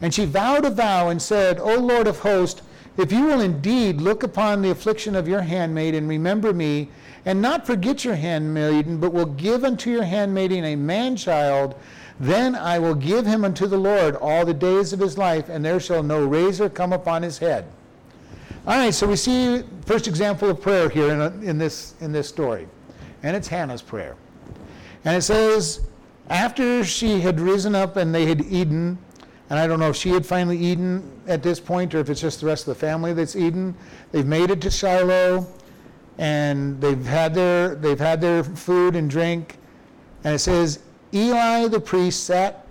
And 0.00 0.12
she 0.12 0.24
vowed 0.24 0.64
a 0.64 0.70
vow, 0.70 1.08
and 1.08 1.20
said, 1.20 1.58
O 1.58 1.76
Lord 1.76 2.06
of 2.06 2.20
hosts, 2.20 2.62
if 2.96 3.10
you 3.10 3.24
will 3.24 3.40
indeed 3.40 4.00
look 4.00 4.22
upon 4.22 4.62
the 4.62 4.70
affliction 4.70 5.14
of 5.14 5.28
your 5.28 5.42
handmaid, 5.42 5.94
and 5.94 6.08
remember 6.08 6.52
me, 6.52 6.88
and 7.26 7.42
not 7.42 7.66
forget 7.66 8.04
your 8.04 8.14
handmaiden, 8.14 8.98
but 8.98 9.12
will 9.12 9.26
give 9.26 9.64
unto 9.64 9.90
your 9.90 10.04
handmaiden 10.04 10.64
a 10.64 10.76
man 10.76 11.16
child, 11.16 11.74
then 12.20 12.54
I 12.54 12.78
will 12.78 12.94
give 12.94 13.26
him 13.26 13.44
unto 13.44 13.66
the 13.66 13.78
Lord 13.78 14.16
all 14.16 14.44
the 14.44 14.54
days 14.54 14.92
of 14.92 15.00
his 15.00 15.18
life, 15.18 15.48
and 15.48 15.64
there 15.64 15.80
shall 15.80 16.02
no 16.02 16.24
razor 16.24 16.68
come 16.68 16.92
upon 16.92 17.22
his 17.22 17.38
head. 17.38 17.64
All 18.66 18.78
right, 18.78 18.94
so 18.94 19.06
we 19.06 19.16
see 19.16 19.62
first 19.84 20.06
example 20.06 20.48
of 20.48 20.62
prayer 20.62 20.88
here 20.88 21.10
in, 21.10 21.42
in, 21.42 21.58
this, 21.58 21.94
in 22.00 22.12
this 22.12 22.28
story, 22.28 22.68
and 23.22 23.36
it's 23.36 23.48
Hannah's 23.48 23.82
prayer. 23.82 24.16
And 25.04 25.16
it 25.16 25.22
says, 25.22 25.80
after 26.28 26.82
she 26.84 27.20
had 27.20 27.38
risen 27.38 27.74
up 27.74 27.96
and 27.96 28.14
they 28.14 28.26
had 28.26 28.40
eaten, 28.46 28.98
And 29.50 29.58
I 29.58 29.66
don't 29.66 29.78
know 29.78 29.90
if 29.90 29.96
she 29.96 30.10
had 30.10 30.24
finally 30.24 30.58
eaten 30.58 31.20
at 31.26 31.42
this 31.42 31.60
point 31.60 31.94
or 31.94 32.00
if 32.00 32.08
it's 32.08 32.20
just 32.20 32.40
the 32.40 32.46
rest 32.46 32.66
of 32.66 32.74
the 32.74 32.80
family 32.80 33.12
that's 33.12 33.36
eaten. 33.36 33.74
They've 34.10 34.26
made 34.26 34.50
it 34.50 34.60
to 34.62 34.70
Shiloh 34.70 35.46
and 36.16 36.80
they've 36.80 37.04
had 37.04 37.34
their 37.34 37.74
they've 37.74 37.98
had 37.98 38.20
their 38.20 38.42
food 38.42 38.96
and 38.96 39.10
drink. 39.10 39.58
And 40.24 40.34
it 40.34 40.38
says 40.38 40.80
Eli 41.12 41.68
the 41.68 41.80
priest 41.80 42.24
sat 42.24 42.66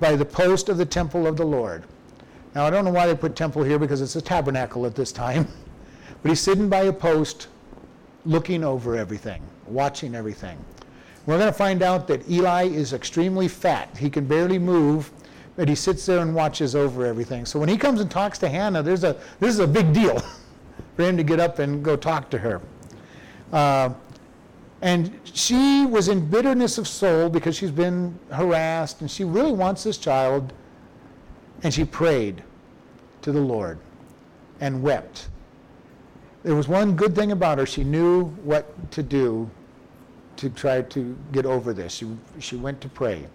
by 0.00 0.14
the 0.14 0.24
post 0.24 0.68
of 0.68 0.76
the 0.76 0.84
temple 0.84 1.26
of 1.26 1.36
the 1.36 1.46
Lord. 1.46 1.84
Now 2.54 2.66
I 2.66 2.70
don't 2.70 2.84
know 2.84 2.90
why 2.90 3.06
they 3.06 3.14
put 3.14 3.34
temple 3.34 3.62
here 3.62 3.78
because 3.78 4.02
it's 4.02 4.16
a 4.16 4.22
tabernacle 4.22 4.84
at 4.86 4.94
this 4.94 5.12
time. 5.12 5.48
But 6.22 6.28
he's 6.28 6.40
sitting 6.40 6.68
by 6.68 6.82
a 6.82 6.92
post 6.92 7.48
looking 8.24 8.62
over 8.62 8.96
everything, 8.96 9.42
watching 9.66 10.14
everything. 10.14 10.56
We're 11.24 11.38
going 11.38 11.52
to 11.52 11.56
find 11.56 11.82
out 11.82 12.08
that 12.08 12.28
Eli 12.28 12.64
is 12.64 12.92
extremely 12.92 13.46
fat. 13.46 13.96
He 13.96 14.10
can 14.10 14.26
barely 14.26 14.58
move, 14.58 15.12
but 15.54 15.68
he 15.68 15.74
sits 15.74 16.04
there 16.04 16.18
and 16.18 16.34
watches 16.34 16.74
over 16.74 17.06
everything. 17.06 17.46
So 17.46 17.60
when 17.60 17.68
he 17.68 17.76
comes 17.76 18.00
and 18.00 18.10
talks 18.10 18.38
to 18.38 18.48
Hannah, 18.48 18.82
there's 18.82 19.04
a 19.04 19.16
this 19.38 19.50
is 19.50 19.60
a 19.60 19.68
big 19.68 19.92
deal 19.92 20.20
for 20.96 21.04
him 21.04 21.16
to 21.16 21.22
get 21.22 21.38
up 21.38 21.60
and 21.60 21.84
go 21.84 21.96
talk 21.96 22.28
to 22.30 22.38
her. 22.38 22.60
Uh, 23.52 23.90
and 24.80 25.16
she 25.22 25.86
was 25.86 26.08
in 26.08 26.28
bitterness 26.28 26.76
of 26.76 26.88
soul 26.88 27.28
because 27.28 27.56
she's 27.56 27.70
been 27.70 28.18
harassed, 28.32 29.00
and 29.00 29.08
she 29.08 29.22
really 29.22 29.52
wants 29.52 29.84
this 29.84 29.98
child. 29.98 30.52
And 31.62 31.72
she 31.72 31.84
prayed 31.84 32.42
to 33.20 33.30
the 33.30 33.40
Lord 33.40 33.78
and 34.60 34.82
wept. 34.82 35.28
There 36.42 36.56
was 36.56 36.66
one 36.66 36.96
good 36.96 37.14
thing 37.14 37.30
about 37.30 37.58
her. 37.58 37.66
She 37.66 37.84
knew 37.84 38.24
what 38.42 38.90
to 38.90 39.04
do 39.04 39.48
to 40.36 40.50
try 40.50 40.82
to 40.82 41.16
get 41.32 41.46
over 41.46 41.72
this. 41.72 41.92
She, 41.92 42.06
she 42.38 42.56
went 42.56 42.80
to 42.80 42.88
pray. 42.88 43.26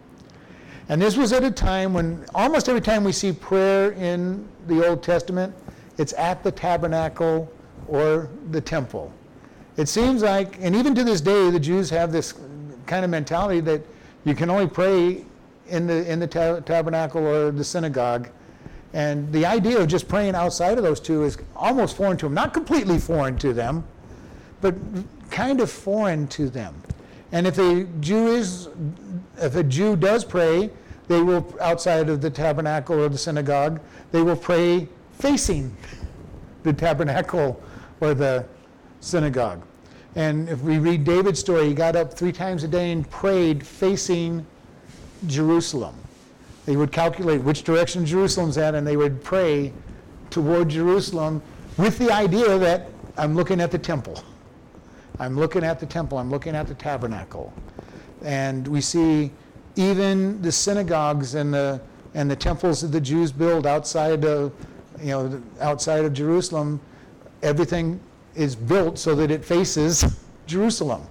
And 0.89 1.01
this 1.01 1.17
was 1.17 1.33
at 1.33 1.43
a 1.43 1.51
time 1.51 1.93
when 1.93 2.25
almost 2.33 2.69
every 2.69 2.81
time 2.81 3.03
we 3.03 3.11
see 3.11 3.33
prayer 3.33 3.91
in 3.91 4.47
the 4.67 4.87
Old 4.87 5.03
Testament, 5.03 5.53
it's 5.97 6.13
at 6.13 6.43
the 6.43 6.51
tabernacle 6.51 7.51
or 7.87 8.29
the 8.51 8.61
temple. 8.61 9.11
It 9.75 9.89
seems 9.89 10.23
like, 10.23 10.57
and 10.61 10.75
even 10.75 10.95
to 10.95 11.03
this 11.03 11.21
day, 11.21 11.49
the 11.49 11.59
Jews 11.59 11.89
have 11.89 12.11
this 12.11 12.33
kind 12.85 13.03
of 13.03 13.11
mentality 13.11 13.59
that 13.61 13.81
you 14.25 14.33
can 14.33 14.49
only 14.49 14.67
pray 14.67 15.25
in 15.67 15.87
the, 15.87 16.09
in 16.09 16.19
the 16.19 16.27
ta- 16.27 16.59
tabernacle 16.61 17.25
or 17.25 17.51
the 17.51 17.63
synagogue. 17.63 18.29
And 18.93 19.31
the 19.33 19.45
idea 19.45 19.79
of 19.79 19.87
just 19.87 20.07
praying 20.07 20.35
outside 20.35 20.77
of 20.77 20.83
those 20.83 20.99
two 20.99 21.23
is 21.23 21.37
almost 21.55 21.97
foreign 21.97 22.17
to 22.17 22.25
them. 22.25 22.33
Not 22.33 22.53
completely 22.53 22.97
foreign 22.97 23.37
to 23.39 23.53
them, 23.53 23.83
but 24.61 24.73
kind 25.31 25.61
of 25.61 25.69
foreign 25.69 26.27
to 26.29 26.49
them. 26.49 26.81
And 27.31 27.45
if 27.45 27.57
a 27.57 27.83
Jew 27.99 28.27
is, 28.27 28.69
if 29.37 29.55
a 29.55 29.63
Jew 29.63 29.95
does 29.95 30.23
pray, 30.23 30.69
they 31.07 31.21
will 31.21 31.55
outside 31.61 32.09
of 32.09 32.21
the 32.21 32.29
tabernacle 32.29 32.99
or 32.99 33.09
the 33.09 33.17
synagogue, 33.17 33.79
they 34.11 34.21
will 34.21 34.35
pray 34.35 34.87
facing 35.13 35.75
the 36.63 36.73
tabernacle 36.73 37.61
or 38.01 38.13
the 38.13 38.45
synagogue. 39.01 39.63
And 40.15 40.49
if 40.49 40.61
we 40.61 40.79
read 40.79 41.03
David's 41.03 41.39
story, 41.39 41.67
he 41.67 41.73
got 41.73 41.95
up 41.95 42.13
three 42.13 42.31
times 42.31 42.63
a 42.63 42.67
day 42.67 42.91
and 42.91 43.07
prayed 43.09 43.65
facing 43.65 44.45
Jerusalem. 45.27 45.95
They 46.65 46.75
would 46.75 46.91
calculate 46.91 47.41
which 47.41 47.63
direction 47.63 48.05
Jerusalem's 48.05 48.57
at, 48.57 48.75
and 48.75 48.85
they 48.85 48.97
would 48.97 49.23
pray 49.23 49.71
toward 50.29 50.69
Jerusalem 50.69 51.41
with 51.77 51.97
the 51.97 52.11
idea 52.11 52.57
that 52.57 52.89
I'm 53.17 53.35
looking 53.35 53.61
at 53.61 53.71
the 53.71 53.77
temple. 53.77 54.21
I'm 55.19 55.37
looking 55.37 55.63
at 55.63 55.79
the 55.79 55.85
temple. 55.85 56.17
I'm 56.17 56.29
looking 56.29 56.55
at 56.55 56.67
the 56.67 56.75
tabernacle. 56.75 57.53
And 58.23 58.67
we 58.67 58.81
see 58.81 59.31
even 59.75 60.41
the 60.41 60.51
synagogues 60.51 61.35
and 61.35 61.53
the 61.53 61.81
and 62.13 62.31
the 62.31 62.35
temples 62.35 62.81
that 62.81 62.87
the 62.87 63.01
Jews 63.01 63.31
build 63.31 63.67
outside 63.67 64.25
of 64.25 64.51
you 64.99 65.07
know 65.07 65.41
outside 65.59 66.05
of 66.05 66.13
Jerusalem, 66.13 66.79
everything 67.43 67.99
is 68.35 68.55
built 68.55 68.97
so 68.97 69.15
that 69.15 69.31
it 69.31 69.43
faces 69.43 70.05
Jerusalem. 70.47 71.03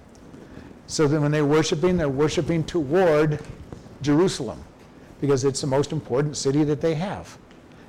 So 0.87 1.07
that 1.07 1.19
when 1.19 1.31
they're 1.31 1.45
worshiping, 1.45 1.97
they're 1.97 2.07
worshiping 2.07 2.63
toward 2.63 3.43
Jerusalem 4.01 4.63
because 5.19 5.43
it's 5.43 5.61
the 5.61 5.67
most 5.67 5.91
important 5.91 6.37
city 6.37 6.63
that 6.63 6.79
they 6.79 6.95
have. 6.95 7.37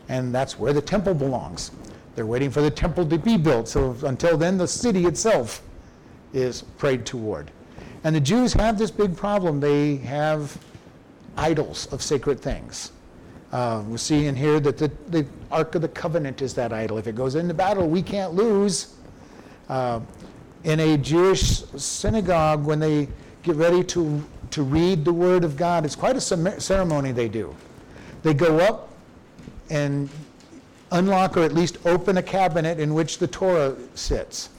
And 0.09 0.35
that's 0.35 0.59
where 0.59 0.73
the 0.73 0.81
temple 0.81 1.15
belongs. 1.15 1.71
They're 2.17 2.27
waiting 2.27 2.51
for 2.51 2.61
the 2.61 2.71
temple 2.71 3.07
to 3.07 3.19
be 3.19 3.37
built. 3.37 3.69
So 3.69 3.97
until 4.05 4.37
then, 4.37 4.59
the 4.59 4.67
city 4.67 5.05
itself 5.05 5.63
is 6.33 6.63
prayed 6.79 7.07
toward. 7.07 7.51
And 8.05 8.15
the 8.15 8.21
Jews 8.21 8.53
have 8.55 8.79
this 8.79 8.91
big 8.91 9.17
problem. 9.17 9.61
They 9.61 9.97
have 9.97 10.57
idols 11.37 11.87
of 11.93 12.03
sacred 12.03 12.41
things. 12.41 12.93
Uh, 13.53 13.83
we 13.89 13.97
see 13.97 14.27
in 14.27 14.37
here 14.37 14.61
that 14.61 14.77
the, 14.77 14.91
the 15.09 15.27
Ark 15.51 15.75
of 15.75 15.83
the 15.83 15.89
Covenant 15.89 16.43
is 16.43 16.55
that 16.55 16.73
idol. 16.73 16.99
If 16.99 17.07
it 17.07 17.15
goes 17.15 17.35
into 17.35 17.55
battle, 17.55 17.89
we 17.89 18.03
can't 18.03 18.35
lose. 18.35 18.95
Uh, 19.69 20.01
in 20.65 20.81
a 20.81 20.99
Jewish 20.99 21.63
synagogue, 21.77 22.65
when 22.65 22.79
they 22.79 23.09
get 23.43 23.57
ready 23.57 23.83
to, 23.85 24.23
to 24.51 24.63
read 24.63 25.05
the 25.05 25.13
Word 25.13 25.45
of 25.45 25.57
God, 25.57 25.85
it's 25.85 25.97
quite 25.97 26.17
a 26.17 26.21
ceremony 26.21 27.13
they 27.13 27.29
do. 27.29 27.55
They 28.23 28.35
go 28.35 28.59
up 28.59 28.91
and 29.71 30.11
unlock 30.93 31.37
or 31.37 31.43
at 31.43 31.53
least 31.53 31.79
open 31.87 32.19
a 32.19 32.23
cabinet 32.23 32.81
in 32.81 32.95
which 32.95 33.19
the 33.19 33.27
Torah 33.27 33.77
sits. 33.95 34.51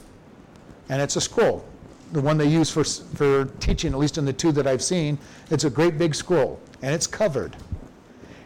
And 0.90 1.00
it's 1.00 1.16
a 1.16 1.20
scroll, 1.20 1.64
the 2.12 2.20
one 2.20 2.36
they 2.36 2.48
use 2.48 2.68
for, 2.70 2.84
for 2.84 3.46
teaching, 3.60 3.92
at 3.94 3.98
least 3.98 4.18
in 4.18 4.26
the 4.26 4.32
two 4.34 4.52
that 4.52 4.66
I've 4.66 4.82
seen. 4.82 5.16
It's 5.50 5.64
a 5.64 5.70
great 5.70 5.96
big 5.96 6.14
scroll, 6.14 6.60
and 6.82 6.94
it's 6.94 7.06
covered. 7.06 7.56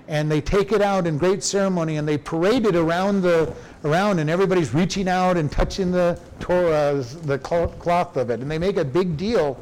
And 0.06 0.30
they 0.30 0.40
take 0.42 0.70
it 0.70 0.82
out 0.82 1.06
in 1.06 1.16
great 1.16 1.42
ceremony 1.42 1.96
and 1.96 2.06
they 2.06 2.18
parade 2.18 2.66
it 2.66 2.76
around 2.76 3.22
the 3.22 3.52
around, 3.84 4.18
and 4.18 4.28
everybody's 4.28 4.74
reaching 4.74 5.08
out 5.08 5.36
and 5.38 5.50
touching 5.50 5.90
the 5.90 6.20
Torah, 6.40 7.02
the 7.22 7.38
cloth 7.38 8.16
of 8.16 8.30
it, 8.30 8.40
and 8.40 8.50
they 8.50 8.58
make 8.58 8.76
a 8.76 8.84
big 8.84 9.16
deal. 9.16 9.58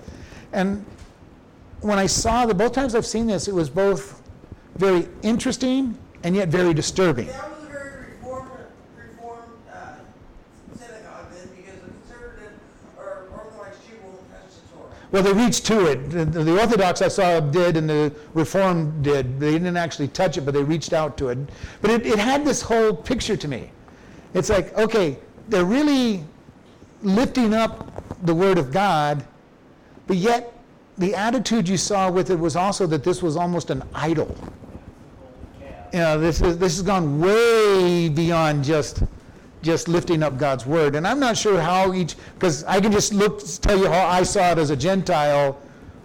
And 0.53 0.85
when 1.81 1.99
I 1.99 2.07
saw 2.07 2.47
the 2.47 2.55
both 2.55 2.73
times 2.73 2.95
I've 2.95 3.07
seen 3.07 3.27
this, 3.29 3.47
it 3.49 3.55
was 3.55 3.71
both 3.71 4.21
very 4.77 5.09
interesting 5.23 5.97
and 6.25 6.35
yet 6.35 6.49
very 6.49 6.75
disturbing. 6.75 7.27
That 7.29 7.51
was 7.51 7.65
a 7.65 7.67
very 7.67 8.07
reformed, 8.13 8.51
reformed 8.97 9.43
uh, 9.73 9.95
synagogue 10.77 11.27
then, 11.33 11.49
because 11.57 11.81
the 11.81 11.91
conservative 11.91 12.53
or 12.97 13.27
Orthodox 13.33 13.79
Jew 13.87 13.97
won't 14.05 14.31
touch 14.31 14.55
the 14.55 14.77
Torah. 14.77 14.91
Well, 15.13 15.23
they 15.23 15.35
reached 15.35 15.67
to 15.67 15.87
it. 15.87 16.11
The, 16.11 16.25
the 16.25 16.59
Orthodox 16.59 17.03
I 17.03 17.09
saw 17.09 17.39
did, 17.39 17.77
and 17.77 17.89
the 17.89 18.13
Reformed 18.33 19.05
did. 19.05 19.39
They 19.39 19.53
didn't 19.53 19.77
actually 19.77 20.09
touch 20.09 20.39
it, 20.39 20.41
but 20.41 20.55
they 20.55 20.65
reached 20.65 20.95
out 20.95 21.19
to 21.19 21.29
it. 21.29 21.39
But 21.83 21.91
it, 21.91 22.07
it 22.07 22.19
had 22.19 22.47
this 22.47 22.63
whole 22.63 22.95
picture 22.95 23.37
to 23.37 23.47
me. 23.47 23.71
It's 24.33 24.49
like, 24.49 24.77
okay, 24.79 25.19
they're 25.49 25.67
really 25.67 26.25
lifting 27.03 27.53
up 27.53 28.03
the 28.25 28.35
Word 28.35 28.57
of 28.57 28.73
God, 28.73 29.23
but 30.07 30.17
yet 30.17 30.53
the 30.97 31.15
attitude 31.15 31.69
you 31.69 31.77
saw 31.77 32.11
with 32.11 32.31
it 32.31 32.39
was 32.39 32.57
also 32.57 32.87
that 32.87 33.05
this 33.05 33.23
was 33.23 33.37
almost 33.37 33.69
an 33.69 33.83
idol. 33.95 34.35
You 35.93 35.99
know, 35.99 36.19
this 36.19 36.41
is 36.41 36.57
this 36.57 36.77
has 36.77 36.83
gone 36.83 37.21
way 37.21 38.09
beyond 38.09 38.65
just 38.65 39.03
just 39.63 39.89
lifting 39.89 40.23
up 40.23 40.37
God's 40.39 40.67
word. 40.67 40.97
And 40.97 41.07
I'm 41.07 41.21
not 41.21 41.37
sure 41.37 41.61
how 41.61 41.95
each 41.95 42.17
because 42.35 42.65
I 42.65 42.81
can 42.81 42.93
just 42.93 43.13
look 43.15 43.41
tell 43.61 43.79
you 43.79 43.89
how 43.89 44.07
I 44.07 44.23
saw 44.23 44.53
it 44.53 44.59
as 44.59 44.71
a 44.71 44.77
Gentile 44.77 45.59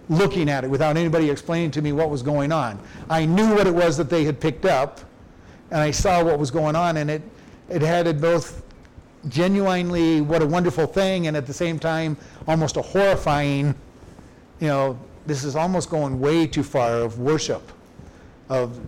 looking 0.08 0.48
at 0.48 0.64
it 0.64 0.70
without 0.70 0.96
anybody 0.96 1.28
explaining 1.28 1.70
to 1.72 1.82
me 1.82 1.92
what 1.92 2.08
was 2.08 2.22
going 2.22 2.52
on. 2.52 2.80
I 3.10 3.26
knew 3.26 3.54
what 3.54 3.66
it 3.66 3.74
was 3.74 3.96
that 3.98 4.08
they 4.08 4.24
had 4.24 4.40
picked 4.40 4.64
up, 4.64 5.00
and 5.70 5.80
I 5.80 5.90
saw 5.90 6.24
what 6.24 6.38
was 6.38 6.50
going 6.50 6.76
on, 6.76 6.96
and 6.96 7.10
it 7.10 7.22
it 7.68 7.82
had 7.82 8.06
it 8.06 8.20
both 8.20 8.62
genuinely 9.28 10.20
what 10.20 10.42
a 10.42 10.46
wonderful 10.46 10.86
thing 10.86 11.26
and 11.26 11.36
at 11.36 11.46
the 11.46 11.52
same 11.52 11.78
time 11.78 12.16
almost 12.46 12.76
a 12.76 12.82
horrifying 12.82 13.74
you 14.60 14.68
know 14.68 14.98
this 15.26 15.42
is 15.42 15.56
almost 15.56 15.90
going 15.90 16.20
way 16.20 16.46
too 16.46 16.62
far 16.62 16.92
of 16.94 17.18
worship 17.18 17.72
of 18.48 18.78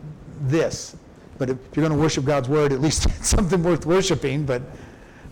this 0.43 0.97
but 1.41 1.51
if 1.51 1.57
you're 1.75 1.85
going 1.85 1.97
to 1.97 2.01
worship 2.01 2.25
god's 2.25 2.49
word 2.49 2.73
at 2.73 2.81
least 2.81 3.07
it's 3.07 3.29
something 3.37 3.63
worth 3.65 3.85
worshiping 3.85 4.47
but 4.47 4.63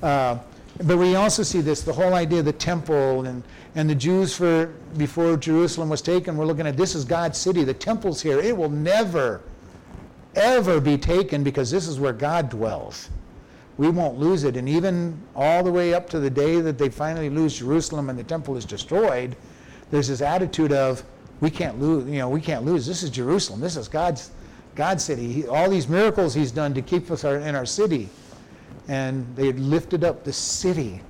uh, 0.03 0.37
but 0.85 0.97
we 0.97 1.15
also 1.15 1.45
see 1.45 1.61
this 1.61 1.83
the 1.83 1.93
whole 1.93 2.15
idea 2.15 2.41
of 2.41 2.45
the 2.45 2.53
temple 2.53 3.25
and 3.27 3.45
and 3.77 3.89
the 3.89 3.95
jews 3.95 4.37
for 4.37 4.67
before 4.97 5.37
jerusalem 5.37 5.89
was 5.89 6.03
taken 6.03 6.37
we're 6.37 6.45
looking 6.45 6.67
at 6.67 6.77
this 6.77 6.97
is 6.97 7.05
god's 7.05 7.39
city 7.39 7.63
the 7.63 7.73
temple's 7.73 8.21
here 8.21 8.41
it 8.41 8.57
will 8.57 8.69
never 8.69 9.41
ever 10.35 10.81
be 10.81 10.99
taken 10.99 11.45
because 11.45 11.71
this 11.71 11.87
is 11.87 12.01
where 12.01 12.13
god 12.13 12.51
dwells 12.51 13.11
we 13.79 13.89
won't 13.89 14.19
lose 14.19 14.43
it. 14.45 14.57
And 14.57 14.69
even 14.69 15.19
all 15.35 15.63
the 15.63 15.71
way 15.71 15.95
up 15.95 16.11
to 16.11 16.19
the 16.19 16.29
day 16.29 16.61
that 16.61 16.77
they 16.77 16.91
finally 16.91 17.31
lose 17.31 17.59
Jerusalem 17.59 18.11
and 18.11 18.19
the 18.19 18.25
temple 18.25 18.57
is 18.57 18.65
destroyed, 18.65 19.37
there's 19.91 20.09
this 20.09 20.21
attitude 20.21 20.73
of 20.73 21.05
we 21.41 21.49
can't 21.49 21.81
lose. 21.81 22.09
You 22.11 22.19
know, 22.19 22.29
we 22.29 22.41
can't 22.41 22.65
lose. 22.65 22.87
This 22.87 23.05
is 23.05 23.11
Jerusalem. 23.11 23.61
This 23.61 23.77
is 23.77 23.87
God's 23.87 24.33
God's 24.79 25.03
city. 25.03 25.33
He, 25.33 25.47
all 25.49 25.69
these 25.69 25.89
miracles 25.89 26.33
He's 26.33 26.53
done 26.53 26.73
to 26.75 26.81
keep 26.81 27.11
us 27.11 27.25
in 27.25 27.57
our 27.57 27.67
city, 27.67 28.09
and 28.87 29.27
they 29.35 29.47
had 29.47 29.59
lifted 29.59 30.05
up 30.05 30.23
the 30.23 30.33
city 30.33 31.01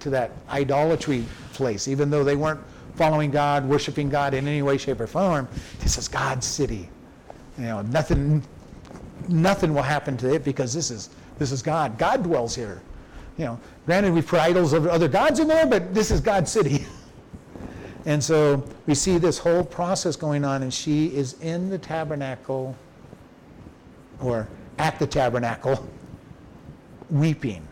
to 0.00 0.10
that 0.10 0.32
idolatry 0.50 1.24
place, 1.54 1.88
even 1.88 2.10
though 2.10 2.22
they 2.22 2.36
weren't 2.36 2.60
following 2.94 3.30
God, 3.30 3.66
worshiping 3.66 4.10
God 4.10 4.34
in 4.34 4.46
any 4.46 4.60
way, 4.60 4.76
shape, 4.76 5.00
or 5.00 5.06
form. 5.06 5.48
This 5.80 5.96
is 5.96 6.08
God's 6.08 6.44
city. 6.46 6.90
You 7.58 7.64
know, 7.64 7.82
nothing 7.82 8.42
nothing 9.28 9.72
will 9.72 9.82
happen 9.82 10.18
to 10.18 10.34
it 10.34 10.44
because 10.44 10.74
this 10.74 10.90
is 10.90 11.08
this 11.38 11.52
is 11.52 11.62
God. 11.62 11.96
God 11.96 12.22
dwells 12.22 12.54
here. 12.54 12.82
You 13.38 13.46
know, 13.46 13.60
granted 13.86 14.12
we 14.12 14.20
put 14.20 14.40
idols 14.40 14.74
of 14.74 14.86
other 14.86 15.08
gods 15.08 15.40
in 15.40 15.48
there, 15.48 15.66
but 15.66 15.94
this 15.94 16.10
is 16.10 16.20
God's 16.20 16.52
city. 16.52 16.84
and 18.04 18.22
so 18.22 18.62
we 18.86 18.94
see 18.94 19.16
this 19.16 19.38
whole 19.38 19.64
process 19.64 20.16
going 20.16 20.44
on, 20.44 20.62
and 20.62 20.72
she 20.72 21.06
is 21.16 21.40
in 21.40 21.70
the 21.70 21.78
tabernacle 21.78 22.76
or 24.20 24.48
at 24.78 24.98
the 24.98 25.06
tabernacle 25.06 25.88
weeping. 27.10 27.66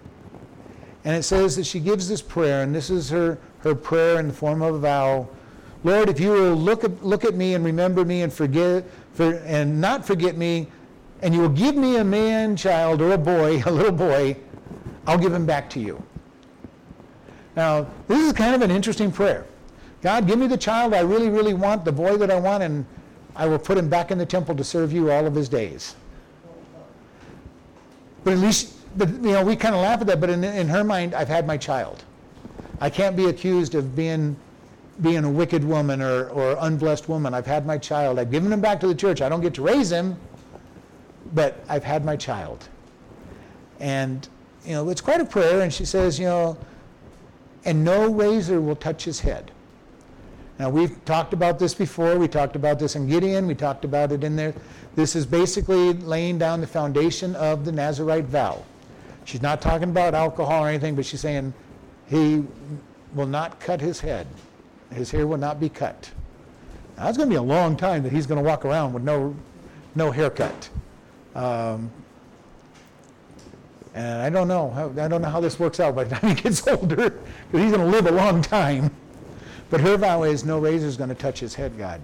And 1.04 1.14
it 1.14 1.22
says 1.22 1.56
that 1.56 1.66
she 1.66 1.80
gives 1.80 2.08
this 2.08 2.22
prayer, 2.22 2.62
and 2.62 2.74
this 2.74 2.88
is 2.90 3.10
her, 3.10 3.38
her 3.58 3.74
prayer 3.74 4.18
in 4.18 4.28
the 4.28 4.32
form 4.32 4.62
of 4.62 4.74
a 4.74 4.78
vow. 4.78 5.28
Lord, 5.82 6.08
if 6.08 6.18
you 6.18 6.30
will 6.30 6.54
look 6.54 6.82
at, 6.82 7.04
look 7.04 7.24
at 7.24 7.34
me 7.34 7.54
and 7.54 7.64
remember 7.64 8.04
me 8.04 8.22
and 8.22 8.32
forget 8.32 8.84
for, 9.12 9.34
and 9.44 9.80
not 9.80 10.04
forget 10.04 10.36
me, 10.36 10.68
and 11.20 11.34
you 11.34 11.40
will 11.40 11.50
give 11.50 11.76
me 11.76 11.98
a 11.98 12.04
man 12.04 12.56
child 12.56 13.02
or 13.02 13.12
a 13.12 13.18
boy, 13.18 13.62
a 13.66 13.70
little 13.70 13.92
boy, 13.92 14.36
I'll 15.06 15.18
give 15.18 15.32
him 15.32 15.44
back 15.44 15.68
to 15.70 15.80
you. 15.80 16.02
Now, 17.54 17.86
this 18.08 18.18
is 18.18 18.32
kind 18.32 18.54
of 18.54 18.62
an 18.62 18.70
interesting 18.70 19.12
prayer. 19.12 19.44
God, 20.02 20.26
give 20.26 20.38
me 20.38 20.46
the 20.46 20.56
child 20.56 20.92
I 20.92 21.00
really, 21.00 21.28
really 21.28 21.54
want, 21.54 21.84
the 21.84 21.92
boy 21.92 22.16
that 22.16 22.30
I 22.30 22.38
want, 22.38 22.62
and 22.62 22.84
I 23.36 23.46
will 23.46 23.58
put 23.58 23.78
him 23.78 23.88
back 23.88 24.10
in 24.10 24.18
the 24.18 24.26
temple 24.26 24.54
to 24.56 24.64
serve 24.64 24.92
you 24.92 25.10
all 25.10 25.26
of 25.26 25.34
his 25.34 25.48
days. 25.48 25.96
But 28.24 28.32
at 28.32 28.38
least, 28.38 28.74
but 28.96 29.08
you 29.10 29.32
know, 29.32 29.44
we 29.44 29.54
kind 29.54 29.74
of 29.74 29.82
laugh 29.82 30.00
at 30.00 30.06
that. 30.08 30.20
But 30.20 30.30
in, 30.30 30.42
in 30.42 30.68
her 30.68 30.82
mind, 30.82 31.14
I've 31.14 31.28
had 31.28 31.46
my 31.46 31.56
child. 31.56 32.02
I 32.80 32.90
can't 32.90 33.16
be 33.16 33.26
accused 33.26 33.74
of 33.74 33.94
being 33.94 34.36
being 35.02 35.24
a 35.24 35.30
wicked 35.30 35.64
woman 35.64 36.00
or, 36.00 36.28
or 36.28 36.56
unblessed 36.60 37.08
woman. 37.08 37.34
I've 37.34 37.46
had 37.46 37.66
my 37.66 37.76
child. 37.78 38.18
I've 38.18 38.30
given 38.30 38.52
him 38.52 38.60
back 38.60 38.80
to 38.80 38.86
the 38.86 38.94
church. 38.94 39.20
I 39.20 39.28
don't 39.28 39.40
get 39.40 39.54
to 39.54 39.62
raise 39.62 39.90
him, 39.90 40.16
but 41.34 41.64
I've 41.68 41.84
had 41.84 42.04
my 42.04 42.16
child. 42.16 42.68
And 43.80 44.26
you 44.64 44.72
know, 44.72 44.88
it's 44.88 45.00
quite 45.00 45.20
a 45.20 45.24
prayer. 45.24 45.60
And 45.60 45.72
she 45.72 45.84
says, 45.84 46.18
you 46.18 46.26
know, 46.26 46.56
and 47.64 47.84
no 47.84 48.10
razor 48.10 48.60
will 48.60 48.76
touch 48.76 49.04
his 49.04 49.20
head. 49.20 49.50
Now, 50.58 50.70
we've 50.70 51.04
talked 51.04 51.32
about 51.32 51.58
this 51.58 51.74
before. 51.74 52.16
We 52.16 52.28
talked 52.28 52.54
about 52.54 52.78
this 52.78 52.94
in 52.94 53.08
Gideon. 53.08 53.48
We 53.48 53.56
talked 53.56 53.84
about 53.84 54.12
it 54.12 54.22
in 54.22 54.36
there. 54.36 54.54
This 54.94 55.16
is 55.16 55.26
basically 55.26 55.92
laying 55.94 56.38
down 56.38 56.60
the 56.60 56.66
foundation 56.66 57.34
of 57.34 57.64
the 57.64 57.72
Nazarite 57.72 58.26
vow. 58.26 58.62
She's 59.24 59.42
not 59.42 59.60
talking 59.60 59.90
about 59.90 60.14
alcohol 60.14 60.64
or 60.64 60.68
anything, 60.68 60.94
but 60.94 61.06
she's 61.06 61.20
saying 61.20 61.52
he 62.08 62.44
will 63.14 63.26
not 63.26 63.58
cut 63.58 63.80
his 63.80 63.98
head. 63.98 64.28
His 64.92 65.10
hair 65.10 65.26
will 65.26 65.38
not 65.38 65.58
be 65.58 65.68
cut. 65.68 66.10
Now, 66.96 67.08
it's 67.08 67.16
going 67.18 67.28
to 67.28 67.32
be 67.32 67.38
a 67.38 67.42
long 67.42 67.76
time 67.76 68.04
that 68.04 68.12
he's 68.12 68.26
going 68.26 68.40
to 68.40 68.48
walk 68.48 68.64
around 68.64 68.92
with 68.92 69.02
no, 69.02 69.34
no 69.96 70.12
haircut. 70.12 70.68
Um, 71.34 71.90
and 73.94 74.22
I 74.22 74.30
don't 74.30 74.46
know. 74.46 74.92
I 75.00 75.08
don't 75.08 75.20
know 75.22 75.28
how 75.28 75.40
this 75.40 75.58
works 75.58 75.80
out 75.80 75.96
by 75.96 76.04
the 76.04 76.14
time 76.14 76.36
he 76.36 76.42
gets 76.42 76.64
older, 76.68 77.10
because 77.10 77.20
he's 77.52 77.72
going 77.72 77.80
to 77.80 77.86
live 77.86 78.06
a 78.06 78.12
long 78.12 78.40
time. 78.40 78.94
But 79.74 79.80
her 79.80 79.96
vow 79.96 80.22
is 80.22 80.44
no 80.44 80.60
razor 80.60 80.86
is 80.86 80.96
going 80.96 81.08
to 81.08 81.16
touch 81.16 81.40
his 81.40 81.56
head, 81.56 81.76
God. 81.76 82.00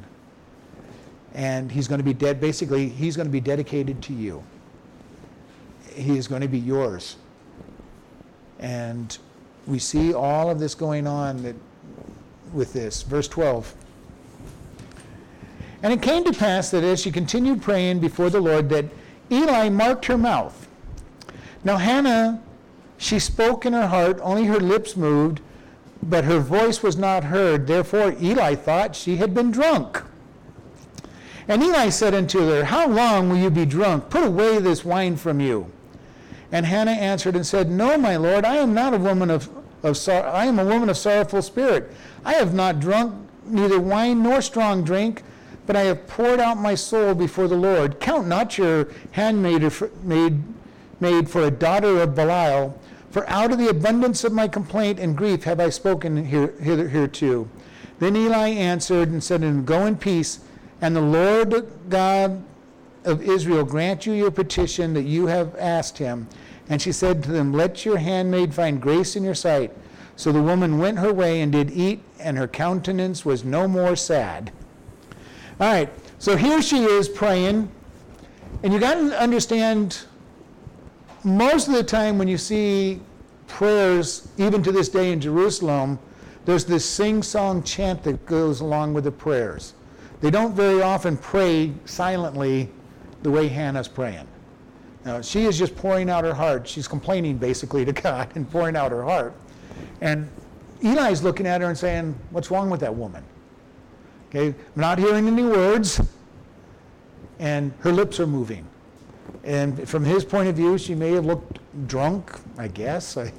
And 1.35 1.71
he's 1.71 1.87
going 1.87 2.01
to 2.01 2.05
be 2.05 2.13
dead. 2.13 2.41
Basically, 2.41 2.89
he's 2.89 3.15
going 3.15 3.29
to 3.29 3.33
be 3.33 3.41
dedicated 3.41 4.03
to 4.03 4.13
you. 4.13 4.43
He 5.95 6.19
is 6.19 6.27
going 6.27 6.43
to 6.43 6.49
be 6.49 6.59
yours. 6.59 7.15
And 8.59 9.17
we 9.69 9.79
see 9.79 10.13
all 10.13 10.51
of 10.51 10.59
this 10.59 10.75
going 10.75 11.07
on 11.07 11.45
that, 11.45 11.55
with 12.53 12.73
this. 12.73 13.03
Verse 13.03 13.29
12. 13.29 13.73
And 15.85 15.93
it 15.93 16.03
came 16.03 16.25
to 16.25 16.33
pass 16.33 16.73
that 16.73 16.83
as 16.83 17.01
she 17.01 17.13
continued 17.13 17.63
praying 17.63 18.01
before 18.01 18.31
the 18.31 18.41
Lord, 18.41 18.69
that 18.71 18.87
Eli 19.31 19.69
marked 19.69 20.07
her 20.07 20.19
mouth. 20.19 20.67
Now, 21.63 21.77
Hannah, 21.77 22.43
she 22.99 23.21
spoke 23.21 23.65
in 23.65 23.75
her 23.75 23.87
heart, 23.87 24.19
only 24.23 24.47
her 24.47 24.59
lips 24.59 24.97
moved, 24.97 25.41
but 26.03 26.25
her 26.25 26.41
voice 26.41 26.83
was 26.83 26.97
not 26.97 27.25
heard. 27.25 27.67
Therefore, 27.67 28.15
Eli 28.21 28.55
thought 28.55 28.97
she 28.97 29.17
had 29.17 29.35
been 29.35 29.51
drunk. 29.51 30.03
And 31.49 31.63
Eli 31.63 31.89
said 31.89 32.15
unto 32.15 32.39
her, 32.49 32.65
How 32.65 32.89
long 32.89 33.29
will 33.29 33.37
you 33.37 33.51
be 33.51 33.67
drunk? 33.67 34.09
Put 34.09 34.25
away 34.25 34.59
this 34.59 34.85
wine 34.85 35.17
from 35.17 35.41
you. 35.41 35.71
And 36.53 36.67
Hannah 36.67 36.93
answered 36.93 37.37
and 37.37 37.47
said, 37.47 37.71
No, 37.71 37.99
my 37.99 38.17
lord, 38.17 38.45
I 38.45 38.57
am 38.57 38.75
not 38.75 38.95
a 38.95 38.99
woman 38.99 39.31
of, 39.31 39.49
of 39.83 39.97
sor- 39.97 40.27
I 40.27 40.47
am 40.47 40.59
a 40.59 40.65
woman 40.65 40.89
of 40.89 40.97
sorrowful 40.97 41.43
spirit. 41.43 41.91
I 42.25 42.35
have 42.35 42.55
not 42.55 42.81
drunk 42.81 43.15
neither 43.47 43.81
wine 43.81 44.23
nor 44.23 44.43
strong 44.43 44.85
drink, 44.85 45.23
but 45.67 45.77
I 45.77 45.83
have 45.83 46.07
poured 46.07 46.41
out 46.41 46.59
my 46.59 46.75
soul 46.75 47.15
before 47.15 47.49
the 47.49 47.57
Lord. 47.57 48.01
Count 48.01 48.27
not 48.27 48.59
your 48.59 48.89
handmaid 49.13 49.73
made, 50.03 50.43
made 51.01 51.31
for 51.31 51.43
a 51.43 51.51
daughter 51.51 52.01
of 52.01 52.15
Belial, 52.15 52.79
for 53.11 53.29
out 53.29 53.53
of 53.53 53.59
the 53.59 53.69
abundance 53.69 54.25
of 54.25 54.33
my 54.33 54.47
complaint 54.47 54.99
and 54.99 55.17
grief 55.17 55.45
have 55.45 55.61
I 55.61 55.71
spoken 55.71 56.25
here. 56.25 56.55
Then 57.99 58.17
Eli 58.17 58.49
answered 58.49 59.11
and 59.11 59.23
said, 59.23 59.43
and 59.43 59.67
Go 59.67 59.87
in 59.87 59.97
peace, 59.97 60.41
and 60.81 60.95
the 60.95 61.01
Lord 61.01 61.67
God 61.89 62.43
of 63.05 63.23
Israel 63.23 63.65
grant 63.65 64.07
you 64.07 64.13
your 64.13 64.31
petition 64.31 64.95
that 64.95 65.03
you 65.03 65.27
have 65.27 65.57
asked 65.57 65.99
him. 65.99 66.29
And 66.69 66.81
she 66.81 66.93
said 66.93 67.23
to 67.25 67.33
them, 67.33 67.53
Let 67.53 67.85
your 67.85 67.99
handmaid 67.99 68.55
find 68.55 68.81
grace 68.81 69.17
in 69.17 69.25
your 69.25 69.35
sight. 69.35 69.73
So 70.17 70.33
the 70.33 70.43
woman 70.43 70.79
went 70.79 70.99
her 70.99 71.13
way 71.13 71.41
and 71.41 71.51
did 71.51 71.71
eat, 71.71 72.03
and 72.19 72.39
her 72.39 72.47
countenance 72.47 73.25
was 73.25 73.43
no 73.43 73.67
more 73.67 73.97
sad. 73.97 74.53
All 75.59 75.73
right, 75.73 75.91
so 76.19 76.37
here 76.37 76.63
she 76.63 76.85
is 76.85 77.09
praying, 77.09 77.71
and 78.63 78.73
you 78.73 78.79
got 78.79 78.95
to 78.95 79.21
understand 79.21 80.05
most 81.25 81.69
of 81.69 81.75
the 81.75 81.83
time 81.83 82.19
when 82.19 82.29
you 82.29 82.39
see 82.39 83.01
prayers, 83.47 84.29
even 84.39 84.63
to 84.63 84.73
this 84.73 84.89
day 84.89 85.13
in 85.13 85.21
Jerusalem, 85.21 85.99
there's 86.45 86.65
this 86.65 86.89
sing 86.89 87.23
song 87.23 87.63
chant 87.63 88.03
that 88.05 88.25
goes 88.27 88.61
along 88.61 88.95
with 88.95 89.05
the 89.05 89.13
prayers. 89.13 89.75
They 90.21 90.31
don't 90.31 90.55
very 90.55 90.83
often 90.83 91.17
pray 91.17 91.73
silently 91.85 92.71
the 93.23 93.31
way 93.31 93.49
Hannah's 93.49 93.89
praying. 93.89 94.27
Now, 95.05 95.21
she 95.21 95.45
is 95.45 95.59
just 95.59 95.75
pouring 95.77 96.11
out 96.11 96.25
her 96.25 96.35
heart. 96.35 96.69
She's 96.69 96.87
complaining 96.87 97.39
basically 97.39 97.85
to 97.85 97.93
God 98.03 98.29
and 98.35 98.51
pouring 98.51 98.77
out 98.77 98.91
her 98.93 99.03
heart. 99.03 99.35
And 100.01 100.29
Eli's 100.83 101.23
looking 101.23 101.47
at 101.47 101.61
her 101.61 101.69
and 101.69 101.77
saying, 101.77 102.19
What's 102.31 102.51
wrong 102.51 102.71
with 102.71 102.81
that 102.81 102.95
woman? 102.95 103.25
Okay, 104.29 104.49
I'm 104.49 104.81
not 104.81 104.99
hearing 104.99 105.27
any 105.27 105.43
words, 105.43 106.01
and 107.39 107.73
her 107.81 107.91
lips 107.91 108.21
are 108.21 108.27
moving. 108.27 108.67
And 109.45 109.89
from 109.89 110.05
his 110.05 110.25
point 110.25 110.49
of 110.49 110.57
view, 110.57 110.77
she 110.77 110.95
may 110.95 111.13
have 111.13 111.25
looked 111.25 111.59
drunk, 111.87 112.33
I 112.59 112.69
guess. 112.69 113.17
I, 113.17 113.33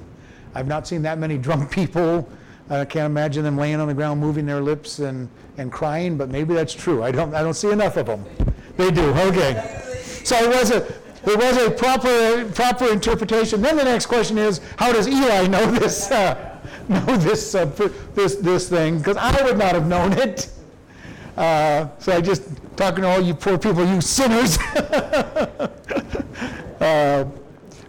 I've 0.54 0.66
not 0.66 0.86
seen 0.86 1.02
that 1.02 1.18
many 1.18 1.38
drunk 1.46 1.70
people. 1.70 2.28
I 2.70 2.84
can't 2.84 3.06
imagine 3.06 3.44
them 3.44 3.56
laying 3.56 3.80
on 3.80 3.88
the 3.88 3.94
ground, 3.94 4.20
moving 4.20 4.46
their 4.46 4.60
lips 4.60 4.98
and, 5.00 5.28
and 5.58 5.70
crying, 5.70 6.16
but 6.16 6.30
maybe 6.30 6.54
that's 6.54 6.72
true. 6.72 7.02
I 7.02 7.10
don't, 7.10 7.34
I 7.34 7.42
don't 7.42 7.54
see 7.54 7.70
enough 7.70 7.96
of 7.96 8.06
them. 8.06 8.24
They 8.76 8.90
do, 8.90 9.10
okay. 9.10 9.80
So 10.24 10.36
it 10.36 10.48
was 10.48 10.70
a, 10.70 10.86
it 11.24 11.36
was 11.38 11.56
a 11.58 11.70
proper, 11.70 12.50
proper 12.54 12.90
interpretation. 12.90 13.60
Then 13.60 13.76
the 13.76 13.84
next 13.84 14.06
question 14.06 14.38
is, 14.38 14.60
how 14.76 14.92
does 14.92 15.06
Eli 15.06 15.46
know 15.48 15.70
this, 15.70 16.10
uh, 16.10 16.60
know 16.88 17.16
this, 17.16 17.54
uh, 17.54 17.66
this, 18.14 18.36
this 18.36 18.68
thing? 18.68 18.98
Because 18.98 19.16
I 19.16 19.42
would 19.42 19.58
not 19.58 19.74
have 19.74 19.86
known 19.86 20.12
it. 20.14 20.50
Uh, 21.36 21.88
so 21.98 22.12
I 22.12 22.20
just 22.20 22.44
talking 22.76 23.02
to 23.02 23.08
all 23.08 23.20
you 23.20 23.34
poor 23.34 23.58
people, 23.58 23.84
you 23.84 24.00
sinners. 24.00 24.58
uh, 26.82 27.24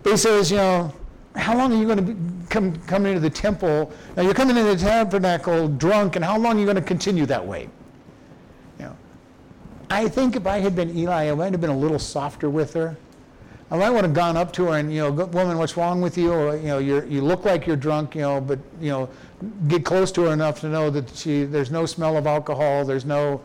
but 0.03 0.11
he 0.11 0.17
says, 0.17 0.51
you 0.51 0.57
know, 0.57 0.93
how 1.35 1.57
long 1.57 1.73
are 1.73 1.77
you 1.77 1.85
going 1.85 1.97
to 1.97 2.13
be, 2.13 2.15
come 2.49 2.75
come 2.81 3.05
into 3.05 3.19
the 3.19 3.29
temple? 3.29 3.91
Now 4.15 4.23
you're 4.23 4.33
coming 4.33 4.55
into 4.55 4.75
the 4.75 4.81
tabernacle 4.81 5.67
drunk, 5.67 6.15
and 6.15 6.23
how 6.23 6.37
long 6.37 6.57
are 6.57 6.59
you 6.59 6.65
going 6.65 6.75
to 6.75 6.81
continue 6.81 7.25
that 7.25 7.45
way? 7.45 7.69
You 8.79 8.85
know, 8.85 8.97
I 9.89 10.07
think 10.07 10.35
if 10.35 10.45
I 10.45 10.59
had 10.59 10.75
been 10.75 10.95
Eli, 10.95 11.31
I 11.31 11.33
might 11.33 11.51
have 11.51 11.61
been 11.61 11.69
a 11.69 11.77
little 11.77 11.99
softer 11.99 12.49
with 12.49 12.73
her. 12.73 12.95
I 13.71 13.77
might 13.77 13.89
to 13.89 14.01
have 14.03 14.13
gone 14.13 14.37
up 14.37 14.53
to 14.53 14.65
her 14.65 14.77
and, 14.77 14.93
you 14.93 14.99
know, 14.99 15.11
woman, 15.11 15.57
what's 15.57 15.75
wrong 15.75 15.99
with 15.99 16.15
you? 16.15 16.31
Or, 16.31 16.55
you 16.55 16.67
know, 16.67 16.77
you 16.77 17.03
you 17.09 17.21
look 17.21 17.43
like 17.43 17.65
you're 17.65 17.75
drunk, 17.75 18.13
you 18.13 18.21
know, 18.21 18.39
but, 18.39 18.59
you 18.79 18.91
know, 18.91 19.09
get 19.67 19.83
close 19.83 20.11
to 20.11 20.25
her 20.25 20.33
enough 20.33 20.59
to 20.61 20.69
know 20.69 20.91
that 20.91 21.09
she, 21.15 21.45
there's 21.45 21.71
no 21.71 21.87
smell 21.87 22.15
of 22.15 22.27
alcohol, 22.27 22.85
there's 22.85 23.05
no, 23.05 23.41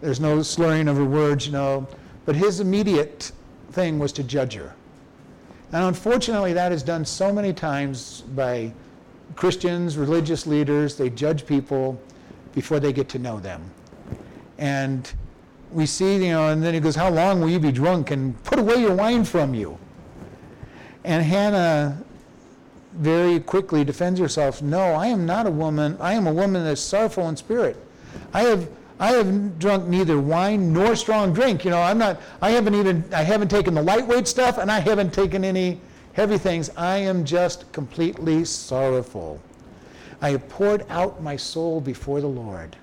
there's 0.00 0.20
no 0.20 0.42
slurring 0.42 0.86
of 0.86 0.96
her 0.96 1.04
words, 1.04 1.46
you 1.46 1.52
know. 1.52 1.88
But 2.24 2.36
his 2.36 2.60
immediate 2.60 3.32
thing 3.72 3.98
was 3.98 4.12
to 4.12 4.22
judge 4.22 4.54
her. 4.54 4.74
And 5.72 5.84
unfortunately, 5.84 6.52
that 6.52 6.72
is 6.72 6.82
done 6.82 7.04
so 7.04 7.32
many 7.32 7.52
times 7.52 8.22
by 8.34 8.72
Christians, 9.34 9.96
religious 9.96 10.46
leaders. 10.46 10.96
They 10.96 11.10
judge 11.10 11.46
people 11.46 12.00
before 12.54 12.80
they 12.80 12.92
get 12.92 13.08
to 13.10 13.18
know 13.18 13.40
them. 13.40 13.70
And 14.58 15.12
we 15.72 15.86
see, 15.86 16.26
you 16.26 16.32
know, 16.32 16.48
and 16.48 16.62
then 16.62 16.74
he 16.74 16.80
goes, 16.80 16.94
How 16.94 17.10
long 17.10 17.40
will 17.40 17.50
you 17.50 17.58
be 17.58 17.72
drunk? 17.72 18.10
And 18.10 18.40
put 18.44 18.58
away 18.58 18.76
your 18.76 18.94
wine 18.94 19.24
from 19.24 19.54
you. 19.54 19.78
And 21.02 21.22
Hannah 21.22 22.02
very 22.94 23.40
quickly 23.40 23.84
defends 23.84 24.20
herself 24.20 24.62
No, 24.62 24.80
I 24.94 25.08
am 25.08 25.26
not 25.26 25.46
a 25.46 25.50
woman. 25.50 25.96
I 26.00 26.14
am 26.14 26.26
a 26.26 26.32
woman 26.32 26.64
that's 26.64 26.80
sorrowful 26.80 27.28
in 27.28 27.36
spirit. 27.36 27.76
I 28.32 28.42
have, 28.42 28.68
I 28.98 29.12
have 29.12 29.58
drunk 29.58 29.86
neither 29.88 30.20
wine 30.20 30.72
nor 30.72 30.94
strong 30.94 31.32
drink. 31.32 31.64
You 31.64 31.70
know, 31.72 31.82
I'm 31.82 31.98
not, 31.98 32.20
I 32.40 32.50
haven't 32.50 32.74
even, 32.74 33.04
I 33.12 33.22
haven't 33.22 33.48
taken 33.48 33.74
the 33.74 33.82
lightweight 33.82 34.28
stuff 34.28 34.58
and 34.58 34.70
I 34.70 34.78
haven't 34.78 35.12
taken 35.12 35.44
any 35.44 35.80
heavy 36.12 36.38
things. 36.38 36.70
I 36.76 36.98
am 36.98 37.24
just 37.24 37.70
completely 37.72 38.44
sorrowful. 38.44 39.40
I 40.20 40.30
have 40.30 40.48
poured 40.48 40.86
out 40.88 41.22
my 41.22 41.36
soul 41.36 41.80
before 41.80 42.20
the 42.20 42.28
Lord. 42.28 42.76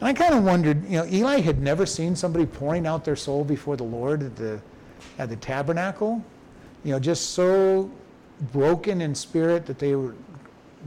And 0.00 0.08
I 0.08 0.12
kind 0.12 0.34
of 0.34 0.44
wondered, 0.44 0.82
you 0.84 0.98
know, 0.98 1.06
Eli 1.06 1.40
had 1.40 1.60
never 1.60 1.84
seen 1.84 2.16
somebody 2.16 2.46
pouring 2.46 2.86
out 2.86 3.04
their 3.04 3.16
soul 3.16 3.44
before 3.44 3.76
the 3.76 3.84
Lord 3.84 4.22
at 4.22 4.36
the, 4.36 4.60
at 5.18 5.28
the 5.28 5.36
tabernacle. 5.36 6.24
You 6.84 6.92
know, 6.92 7.00
just 7.00 7.30
so 7.30 7.90
broken 8.52 9.02
in 9.02 9.14
spirit 9.14 9.66
that 9.66 9.78
they 9.78 9.94
were 9.94 10.14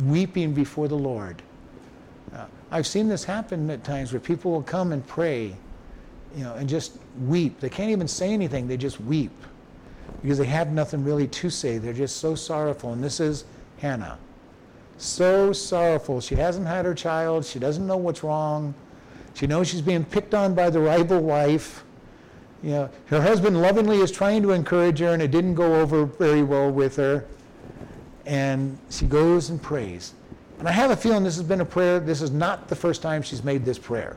weeping 0.05 0.53
before 0.53 0.87
the 0.87 0.97
Lord. 0.97 1.41
Uh, 2.33 2.45
I've 2.71 2.87
seen 2.87 3.07
this 3.07 3.23
happen 3.23 3.69
at 3.69 3.83
times 3.83 4.13
where 4.13 4.19
people 4.19 4.51
will 4.51 4.63
come 4.63 4.91
and 4.91 5.05
pray, 5.05 5.55
you 6.35 6.43
know, 6.43 6.55
and 6.55 6.67
just 6.69 6.97
weep. 7.25 7.59
They 7.59 7.69
can't 7.69 7.89
even 7.89 8.07
say 8.07 8.31
anything, 8.31 8.67
they 8.67 8.77
just 8.77 9.01
weep 9.01 9.31
because 10.21 10.37
they 10.37 10.45
have 10.45 10.71
nothing 10.71 11.03
really 11.03 11.27
to 11.27 11.49
say. 11.49 11.77
They're 11.77 11.93
just 11.93 12.17
so 12.17 12.35
sorrowful. 12.35 12.93
And 12.93 13.03
this 13.03 13.19
is 13.19 13.45
Hannah. 13.79 14.17
So 14.97 15.51
sorrowful. 15.51 16.21
She 16.21 16.35
hasn't 16.35 16.67
had 16.67 16.85
her 16.85 16.93
child, 16.93 17.45
she 17.45 17.59
doesn't 17.59 17.85
know 17.85 17.97
what's 17.97 18.23
wrong. 18.23 18.73
She 19.33 19.47
knows 19.47 19.69
she's 19.69 19.81
being 19.81 20.03
picked 20.03 20.33
on 20.33 20.53
by 20.53 20.69
the 20.69 20.79
rival 20.79 21.21
wife. 21.21 21.83
You 22.61 22.71
know, 22.71 22.89
her 23.07 23.21
husband 23.21 23.61
lovingly 23.61 23.97
is 23.97 24.11
trying 24.11 24.43
to 24.43 24.51
encourage 24.51 24.99
her, 24.99 25.13
and 25.13 25.21
it 25.21 25.31
didn't 25.31 25.55
go 25.55 25.79
over 25.81 26.05
very 26.05 26.43
well 26.43 26.69
with 26.69 26.95
her. 26.97 27.25
And 28.25 28.77
she 28.89 29.05
goes 29.05 29.49
and 29.49 29.59
prays. 29.59 30.13
And 30.61 30.69
I 30.69 30.73
have 30.73 30.91
a 30.91 30.95
feeling 30.95 31.23
this 31.23 31.37
has 31.37 31.43
been 31.43 31.61
a 31.61 31.65
prayer. 31.65 31.99
This 31.99 32.21
is 32.21 32.29
not 32.29 32.67
the 32.67 32.75
first 32.75 33.01
time 33.01 33.23
she's 33.23 33.43
made 33.43 33.65
this 33.65 33.79
prayer. 33.79 34.15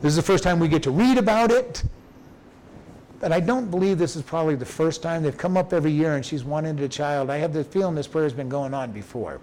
This 0.00 0.10
is 0.10 0.16
the 0.16 0.22
first 0.22 0.42
time 0.42 0.58
we 0.58 0.66
get 0.66 0.82
to 0.82 0.90
read 0.90 1.16
about 1.16 1.52
it. 1.52 1.84
But 3.20 3.30
I 3.30 3.38
don't 3.38 3.70
believe 3.70 3.96
this 3.96 4.16
is 4.16 4.22
probably 4.22 4.56
the 4.56 4.66
first 4.66 5.00
time. 5.00 5.22
They've 5.22 5.38
come 5.38 5.56
up 5.56 5.72
every 5.72 5.92
year 5.92 6.16
and 6.16 6.26
she's 6.26 6.42
wanted 6.42 6.80
a 6.80 6.88
child. 6.88 7.30
I 7.30 7.36
have 7.36 7.52
the 7.52 7.62
feeling 7.62 7.94
this 7.94 8.08
prayer 8.08 8.24
has 8.24 8.32
been 8.32 8.48
going 8.48 8.74
on 8.74 8.90
before. 8.90 9.40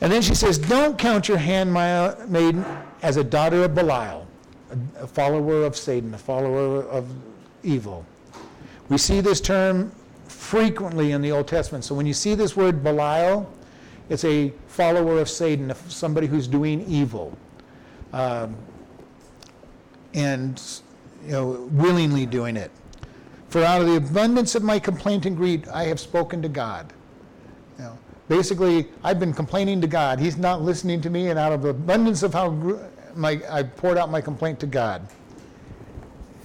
And 0.00 0.10
then 0.10 0.22
she 0.22 0.34
says, 0.34 0.56
Don't 0.56 0.98
count 0.98 1.28
your 1.28 1.36
handmaiden 1.36 2.64
uh, 2.64 2.82
as 3.02 3.18
a 3.18 3.24
daughter 3.24 3.64
of 3.64 3.74
Belial, 3.74 4.26
a 4.98 5.06
follower 5.06 5.64
of 5.64 5.76
Satan, 5.76 6.14
a 6.14 6.18
follower 6.18 6.84
of 6.84 7.06
evil. 7.62 8.06
We 8.88 8.96
see 8.96 9.20
this 9.20 9.42
term 9.42 9.92
frequently 10.26 11.12
in 11.12 11.20
the 11.20 11.32
Old 11.32 11.48
Testament. 11.48 11.84
So 11.84 11.94
when 11.94 12.06
you 12.06 12.14
see 12.14 12.34
this 12.34 12.56
word 12.56 12.82
Belial, 12.82 13.46
it's 14.08 14.24
a 14.24 14.52
follower 14.68 15.20
of 15.20 15.28
Satan, 15.28 15.74
somebody 15.88 16.26
who's 16.26 16.46
doing 16.46 16.84
evil. 16.88 17.36
Um, 18.12 18.56
and 20.14 20.62
you 21.24 21.32
know, 21.32 21.68
willingly 21.72 22.26
doing 22.26 22.56
it. 22.56 22.70
For 23.48 23.62
out 23.62 23.80
of 23.80 23.86
the 23.86 23.96
abundance 23.96 24.54
of 24.54 24.62
my 24.62 24.78
complaint 24.78 25.26
and 25.26 25.36
greed, 25.36 25.68
I 25.68 25.84
have 25.84 26.00
spoken 26.00 26.42
to 26.42 26.48
God. 26.48 26.92
You 27.78 27.84
know, 27.84 27.98
basically, 28.28 28.88
I've 29.04 29.20
been 29.20 29.32
complaining 29.32 29.80
to 29.82 29.86
God. 29.86 30.18
He's 30.18 30.36
not 30.36 30.62
listening 30.62 31.00
to 31.02 31.10
me, 31.10 31.28
and 31.28 31.38
out 31.38 31.52
of 31.52 31.62
the 31.62 31.70
abundance 31.70 32.22
of 32.22 32.32
how 32.32 32.50
my, 33.14 33.40
I 33.50 33.62
poured 33.62 33.98
out 33.98 34.10
my 34.10 34.20
complaint 34.20 34.60
to 34.60 34.66
God. 34.66 35.06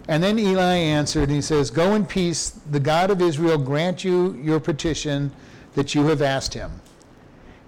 And 0.08 0.22
then 0.22 0.38
Eli 0.40 0.76
answered, 0.76 1.24
and 1.24 1.32
he 1.32 1.42
says, 1.42 1.70
Go 1.70 1.96
in 1.96 2.06
peace. 2.06 2.50
The 2.70 2.80
God 2.80 3.12
of 3.12 3.22
Israel 3.22 3.58
grant 3.58 4.04
you 4.04 4.34
your 4.34 4.60
petition 4.60 5.32
that 5.74 5.96
you 5.96 6.06
have 6.08 6.22
asked 6.22 6.54
him. 6.54 6.81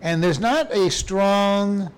And 0.03 0.21
there's 0.21 0.39
not 0.39 0.69
a 0.73 0.91
strong, 0.91 1.89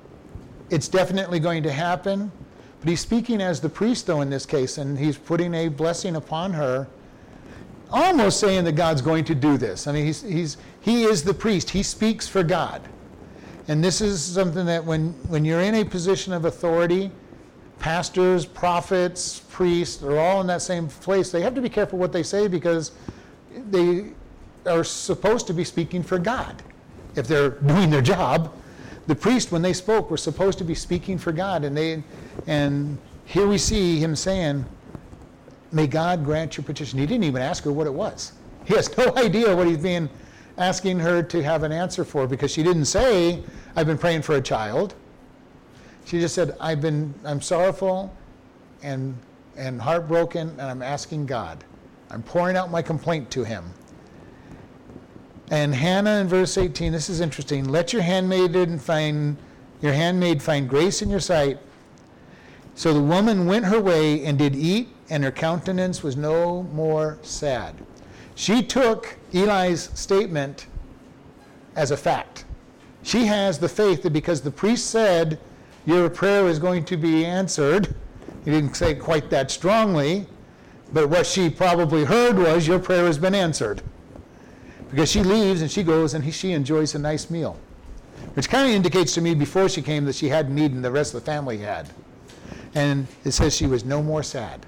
it's 0.70 0.88
definitely 0.88 1.40
going 1.40 1.64
to 1.64 1.72
happen, 1.72 2.32
but 2.80 2.88
he's 2.88 3.00
speaking 3.00 3.42
as 3.42 3.60
the 3.60 3.68
priest, 3.68 4.06
though, 4.06 4.22
in 4.22 4.30
this 4.30 4.46
case, 4.46 4.78
and 4.78 4.98
he's 4.98 5.18
putting 5.18 5.56
a 5.56 5.70
blessing 5.70 6.16
upon 6.16 6.54
her, 6.54 6.88
almost 7.90 8.40
saying 8.40 8.64
that 8.66 8.74
God's 8.74 9.02
going 9.02 9.26
to 9.26 9.34
do 9.34 9.58
this. 9.58 9.88
I 9.88 9.92
mean, 9.92 10.06
he's, 10.06 10.22
he's, 10.22 10.58
he 10.82 11.04
is 11.06 11.24
the 11.24 11.34
priest, 11.34 11.72
he 11.72 11.82
speaks 11.82 12.28
for 12.28 12.44
God. 12.44 12.84
And 13.68 13.84
this 13.84 14.02
is 14.02 14.24
something 14.24 14.68
that 14.68 14.86
when, 14.86 15.10
when 15.28 15.44
you're 15.44 15.62
in 15.62 15.74
a 15.74 15.84
position 15.84 16.32
of 16.32 16.46
authority, 16.46 17.10
pastors, 17.80 18.46
prophets, 18.46 19.42
priests 19.50 19.98
they're 19.98 20.20
all 20.20 20.42
in 20.42 20.48
that 20.48 20.62
same 20.62 20.88
place. 20.88 21.32
They 21.32 21.42
have 21.42 21.56
to 21.56 21.62
be 21.62 21.70
careful 21.70 21.98
what 21.98 22.14
they 22.14 22.24
say 22.24 22.48
because 22.48 22.92
they 23.72 24.12
are 24.68 24.84
supposed 24.84 25.48
to 25.48 25.54
be 25.54 25.64
speaking 25.64 26.04
for 26.04 26.20
God 26.20 26.62
if 27.16 27.28
they're 27.28 27.50
doing 27.68 27.90
their 27.90 28.02
job. 28.02 28.54
The 29.08 29.16
priest, 29.16 29.52
when 29.52 29.62
they 29.62 29.74
spoke, 29.74 30.10
were 30.10 30.18
supposed 30.18 30.58
to 30.58 30.64
be 30.64 30.74
speaking 30.74 31.18
for 31.18 31.32
God, 31.32 31.64
and 31.64 31.78
they, 31.78 32.04
and 32.48 32.98
here 33.26 33.48
we 33.48 33.58
see 33.58 34.00
him 34.00 34.16
saying, 34.16 34.66
"May 35.72 35.88
God 35.88 36.26
grant 36.26 36.58
your 36.58 36.64
petition." 36.64 36.98
He 36.98 37.06
didn't 37.06 37.24
even 37.24 37.42
ask 37.42 37.64
her 37.66 37.72
what 37.72 37.86
it 37.86 37.94
was. 37.94 38.34
He 38.66 38.74
has 38.76 38.96
no 38.98 39.16
idea 39.18 39.56
what 39.56 39.68
he's 39.68 39.78
being 39.78 40.10
asking 40.58 41.00
her 41.00 41.22
to 41.22 41.44
have 41.44 41.64
an 41.64 41.72
answer 41.72 42.04
for 42.04 42.28
because 42.28 42.50
she 42.52 42.64
didn't 42.64 42.86
say, 42.86 43.44
"I've 43.76 43.86
been 43.86 43.98
praying 43.98 44.24
for 44.24 44.36
a 44.36 44.42
child." 44.42 44.96
She 46.06 46.20
just 46.20 46.34
said, 46.34 46.56
"I've 46.60 46.82
been, 46.82 47.14
I'm 47.24 47.42
sorrowful, 47.42 48.12
and 48.82 49.16
and 49.56 49.80
heartbroken, 49.80 50.50
and 50.50 50.62
I'm 50.62 50.82
asking 50.82 51.28
God. 51.28 51.64
I'm 52.10 52.24
pouring 52.24 52.58
out 52.58 52.72
my 52.72 52.82
complaint 52.82 53.30
to 53.32 53.44
Him." 53.44 53.72
And 55.52 55.76
Hannah 55.76 56.22
in 56.22 56.28
verse 56.28 56.58
18, 56.58 56.92
this 56.92 57.10
is 57.10 57.22
interesting. 57.22 57.70
Let 57.70 57.94
your 57.94 58.02
handmaiden 58.02 58.80
find 58.80 59.38
your 59.82 59.94
handmaid 59.94 60.42
find 60.42 60.68
grace 60.68 61.02
in 61.02 61.10
your 61.10 61.20
sight. 61.20 61.60
So 62.76 62.94
the 62.94 63.02
woman 63.02 63.46
went 63.46 63.66
her 63.66 63.80
way 63.80 64.26
and 64.26 64.38
did 64.38 64.56
eat, 64.56 64.90
and 65.10 65.24
her 65.24 65.32
countenance 65.32 66.02
was 66.02 66.18
no 66.18 66.64
more 66.74 67.20
sad. 67.22 67.76
She 68.34 68.64
took 68.64 69.18
Eli's 69.34 69.90
statement 69.94 70.68
as 71.76 71.92
a 71.92 71.98
fact. 71.98 72.46
She 73.04 73.26
has 73.26 73.60
the 73.60 73.70
faith 73.70 74.02
that 74.04 74.14
because 74.14 74.42
the 74.42 74.52
priest 74.52 74.90
said 74.90 75.40
your 75.86 76.10
prayer 76.10 76.48
is 76.48 76.58
going 76.58 76.84
to 76.86 76.98
be 76.98 77.24
answered, 77.26 77.94
he 78.44 78.52
didn't 78.52 78.76
say 78.76 78.92
it 78.92 79.00
quite 79.00 79.30
that 79.30 79.52
strongly, 79.52 80.26
but 80.92 81.10
what 81.10 81.26
she 81.26 81.50
probably 81.50 82.04
heard 82.04 82.38
was 82.38 82.68
your 82.68 82.80
prayer 82.80 83.06
has 83.06 83.18
been 83.18 83.36
answered. 83.36 83.82
Because 84.90 85.10
she 85.10 85.24
leaves 85.24 85.62
and 85.62 85.70
she 85.72 85.84
goes 85.84 86.14
and 86.14 86.24
he, 86.24 86.32
she 86.32 86.52
enjoys 86.52 86.96
a 86.96 87.00
nice 87.00 87.30
meal. 87.30 87.58
Which 88.34 88.50
kind 88.50 88.68
of 88.68 88.76
indicates 88.76 89.14
to 89.16 89.22
me 89.22 89.34
before 89.34 89.70
she 89.70 89.82
came 89.82 90.06
that 90.06 90.16
she 90.16 90.30
hadn't 90.30 90.58
eaten, 90.58 90.82
the 90.82 90.92
rest 90.92 91.14
of 91.14 91.22
the 91.24 91.26
family 91.26 91.58
had. 91.58 91.90
And 92.74 93.08
it 93.24 93.32
says 93.32 93.56
she 93.56 93.68
was 93.68 93.86
no 93.86 94.04
more 94.04 94.24
sad. 94.24 94.66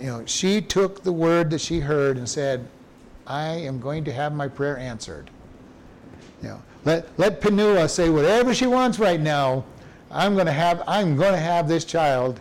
You 0.00 0.06
know, 0.06 0.26
she 0.26 0.60
took 0.60 1.02
the 1.02 1.12
word 1.12 1.50
that 1.50 1.60
she 1.60 1.80
heard 1.80 2.16
and 2.16 2.28
said, 2.28 2.66
I 3.26 3.48
am 3.48 3.80
going 3.80 4.04
to 4.04 4.12
have 4.12 4.32
my 4.32 4.48
prayer 4.48 4.78
answered. 4.78 5.30
You 6.42 6.48
know, 6.48 6.62
let, 6.84 7.08
let 7.18 7.40
Penuel 7.40 7.88
say 7.88 8.08
whatever 8.08 8.54
she 8.54 8.66
wants 8.66 8.98
right 8.98 9.20
now. 9.20 9.64
I'm 10.10 10.34
going 10.34 10.46
to 10.46 10.52
have 10.52 10.82
I'm 10.86 11.16
going 11.16 11.32
to 11.32 11.38
have 11.38 11.68
this 11.68 11.84
child 11.84 12.40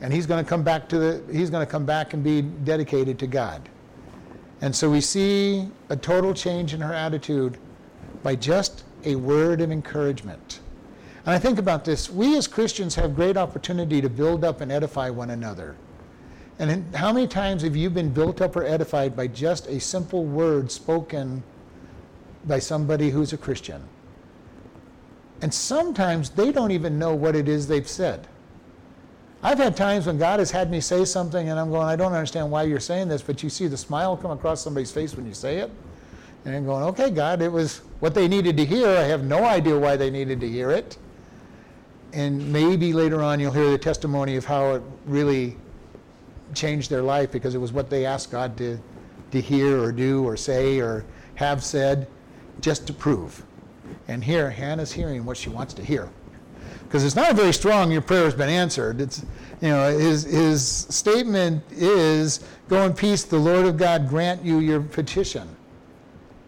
and 0.00 0.12
he's 0.12 0.26
going 0.26 0.42
to 0.44 0.48
come 0.48 0.62
back 0.62 0.88
to 0.88 0.98
the 0.98 1.22
he's 1.32 1.50
going 1.50 1.64
to 1.64 1.70
come 1.70 1.86
back 1.86 2.12
and 2.12 2.24
be 2.24 2.42
dedicated 2.42 3.18
to 3.20 3.26
God. 3.26 3.68
And 4.60 4.74
so 4.74 4.90
we 4.90 5.00
see 5.00 5.68
a 5.88 5.96
total 5.96 6.32
change 6.34 6.74
in 6.74 6.80
her 6.80 6.94
attitude 6.94 7.58
by 8.22 8.36
just 8.36 8.84
a 9.04 9.16
word 9.16 9.60
of 9.60 9.70
encouragement. 9.70 10.60
And 11.26 11.34
I 11.34 11.38
think 11.38 11.58
about 11.58 11.84
this 11.84 12.10
we 12.10 12.36
as 12.36 12.46
Christians 12.46 12.94
have 12.94 13.14
great 13.14 13.36
opportunity 13.36 14.00
to 14.00 14.08
build 14.08 14.44
up 14.44 14.60
and 14.60 14.70
edify 14.70 15.10
one 15.10 15.30
another. 15.30 15.76
And 16.58 16.94
how 16.94 17.12
many 17.12 17.26
times 17.26 17.62
have 17.62 17.74
you 17.74 17.90
been 17.90 18.10
built 18.10 18.40
up 18.40 18.54
or 18.54 18.64
edified 18.64 19.16
by 19.16 19.26
just 19.26 19.66
a 19.66 19.80
simple 19.80 20.24
word 20.24 20.70
spoken 20.70 21.42
by 22.46 22.60
somebody 22.60 23.10
who's 23.10 23.32
a 23.32 23.36
Christian? 23.36 23.82
And 25.42 25.52
sometimes 25.52 26.30
they 26.30 26.52
don't 26.52 26.70
even 26.70 26.98
know 26.98 27.14
what 27.14 27.34
it 27.34 27.48
is 27.48 27.66
they've 27.66 27.88
said. 27.88 28.28
I've 29.44 29.58
had 29.58 29.76
times 29.76 30.06
when 30.06 30.16
God 30.16 30.38
has 30.38 30.50
had 30.50 30.70
me 30.70 30.80
say 30.80 31.04
something 31.04 31.50
and 31.50 31.60
I'm 31.60 31.70
going, 31.70 31.86
I 31.86 31.96
don't 31.96 32.14
understand 32.14 32.50
why 32.50 32.62
you're 32.62 32.80
saying 32.80 33.08
this, 33.08 33.20
but 33.20 33.42
you 33.42 33.50
see 33.50 33.66
the 33.66 33.76
smile 33.76 34.16
come 34.16 34.30
across 34.30 34.62
somebody's 34.62 34.90
face 34.90 35.14
when 35.14 35.26
you 35.26 35.34
say 35.34 35.58
it. 35.58 35.70
And 36.46 36.56
I'm 36.56 36.64
going, 36.64 36.82
okay, 36.84 37.10
God, 37.10 37.42
it 37.42 37.52
was 37.52 37.82
what 38.00 38.14
they 38.14 38.26
needed 38.26 38.56
to 38.56 38.64
hear. 38.64 38.88
I 38.88 39.02
have 39.02 39.22
no 39.22 39.44
idea 39.44 39.78
why 39.78 39.96
they 39.96 40.08
needed 40.08 40.40
to 40.40 40.48
hear 40.48 40.70
it. 40.70 40.96
And 42.14 42.50
maybe 42.54 42.94
later 42.94 43.22
on 43.22 43.38
you'll 43.38 43.52
hear 43.52 43.70
the 43.70 43.76
testimony 43.76 44.36
of 44.36 44.46
how 44.46 44.76
it 44.76 44.82
really 45.04 45.58
changed 46.54 46.88
their 46.88 47.02
life 47.02 47.30
because 47.30 47.54
it 47.54 47.58
was 47.58 47.70
what 47.70 47.90
they 47.90 48.06
asked 48.06 48.30
God 48.30 48.56
to, 48.56 48.78
to 49.32 49.40
hear 49.42 49.78
or 49.78 49.92
do 49.92 50.24
or 50.24 50.38
say 50.38 50.80
or 50.80 51.04
have 51.34 51.62
said 51.62 52.08
just 52.62 52.86
to 52.86 52.94
prove. 52.94 53.44
And 54.08 54.24
here, 54.24 54.48
Hannah's 54.48 54.92
hearing 54.92 55.26
what 55.26 55.36
she 55.36 55.50
wants 55.50 55.74
to 55.74 55.84
hear 55.84 56.08
because 56.94 57.04
it's 57.04 57.16
not 57.16 57.34
very 57.34 57.52
strong 57.52 57.90
your 57.90 58.00
prayer 58.00 58.22
has 58.22 58.34
been 58.34 58.48
answered 58.48 59.00
it's 59.00 59.24
you 59.60 59.68
know 59.68 59.98
his, 59.98 60.22
his 60.22 60.86
statement 60.88 61.60
is 61.72 62.44
go 62.68 62.84
in 62.84 62.92
peace 62.92 63.24
the 63.24 63.36
lord 63.36 63.66
of 63.66 63.76
god 63.76 64.08
grant 64.08 64.44
you 64.44 64.60
your 64.60 64.80
petition 64.80 65.48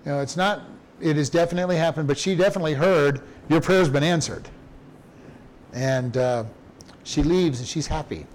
you 0.05 0.12
know 0.12 0.20
it's 0.20 0.36
not 0.36 0.62
it 1.01 1.16
has 1.16 1.28
definitely 1.28 1.76
happened 1.76 2.07
but 2.07 2.16
she 2.16 2.36
definitely 2.36 2.74
heard 2.74 3.22
your 3.49 3.61
prayer 3.61 3.80
has 3.80 3.88
been 3.88 4.05
answered 4.05 4.49
And 5.76 6.16
uh, 6.16 6.44
she 7.05 7.22
leaves 7.22 7.61
and 7.61 7.68
she's 7.68 7.86
happy. 7.86 8.26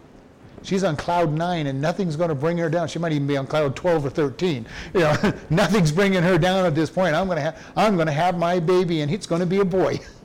She's 0.63 0.83
on 0.83 0.95
cloud 0.95 1.33
nine 1.33 1.67
and 1.67 1.81
nothing's 1.81 2.15
going 2.15 2.29
to 2.29 2.35
bring 2.35 2.57
her 2.59 2.69
down. 2.69 2.87
She 2.87 2.99
might 2.99 3.11
even 3.13 3.25
be 3.25 3.35
on 3.35 3.47
cloud 3.47 3.75
12 3.75 4.05
or 4.05 4.09
13. 4.11 4.65
You 4.93 4.99
know, 4.99 5.33
nothing's 5.49 5.91
bringing 5.91 6.21
her 6.21 6.37
down 6.37 6.65
at 6.65 6.75
this 6.75 6.89
point. 6.89 7.15
I'm 7.15 7.25
going 7.25 7.37
to 7.37 7.41
have, 7.41 7.73
I'm 7.75 7.95
going 7.95 8.07
to 8.07 8.13
have 8.13 8.37
my 8.37 8.59
baby 8.59 9.01
and 9.01 9.11
it's 9.11 9.25
going 9.25 9.41
to 9.41 9.47
be 9.47 9.59
a 9.59 9.65
boy. 9.65 9.99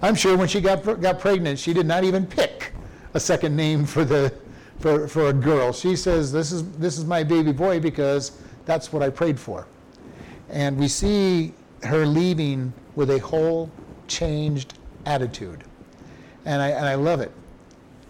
I'm 0.00 0.14
sure 0.14 0.36
when 0.36 0.48
she 0.48 0.60
got, 0.60 1.00
got 1.00 1.18
pregnant, 1.18 1.58
she 1.58 1.72
did 1.72 1.86
not 1.86 2.04
even 2.04 2.26
pick 2.26 2.72
a 3.14 3.20
second 3.20 3.56
name 3.56 3.84
for, 3.84 4.04
the, 4.04 4.32
for, 4.78 5.08
for 5.08 5.28
a 5.28 5.32
girl. 5.32 5.72
She 5.72 5.96
says, 5.96 6.30
this 6.32 6.52
is, 6.52 6.70
this 6.72 6.98
is 6.98 7.04
my 7.04 7.24
baby 7.24 7.52
boy 7.52 7.80
because 7.80 8.40
that's 8.64 8.92
what 8.92 9.02
I 9.02 9.10
prayed 9.10 9.40
for. 9.40 9.66
And 10.48 10.78
we 10.78 10.88
see 10.88 11.52
her 11.82 12.06
leaving 12.06 12.72
with 12.94 13.10
a 13.10 13.18
whole 13.18 13.70
changed 14.06 14.74
attitude. 15.06 15.64
And 16.44 16.62
I, 16.62 16.68
and 16.68 16.86
I 16.86 16.94
love 16.94 17.20
it. 17.20 17.32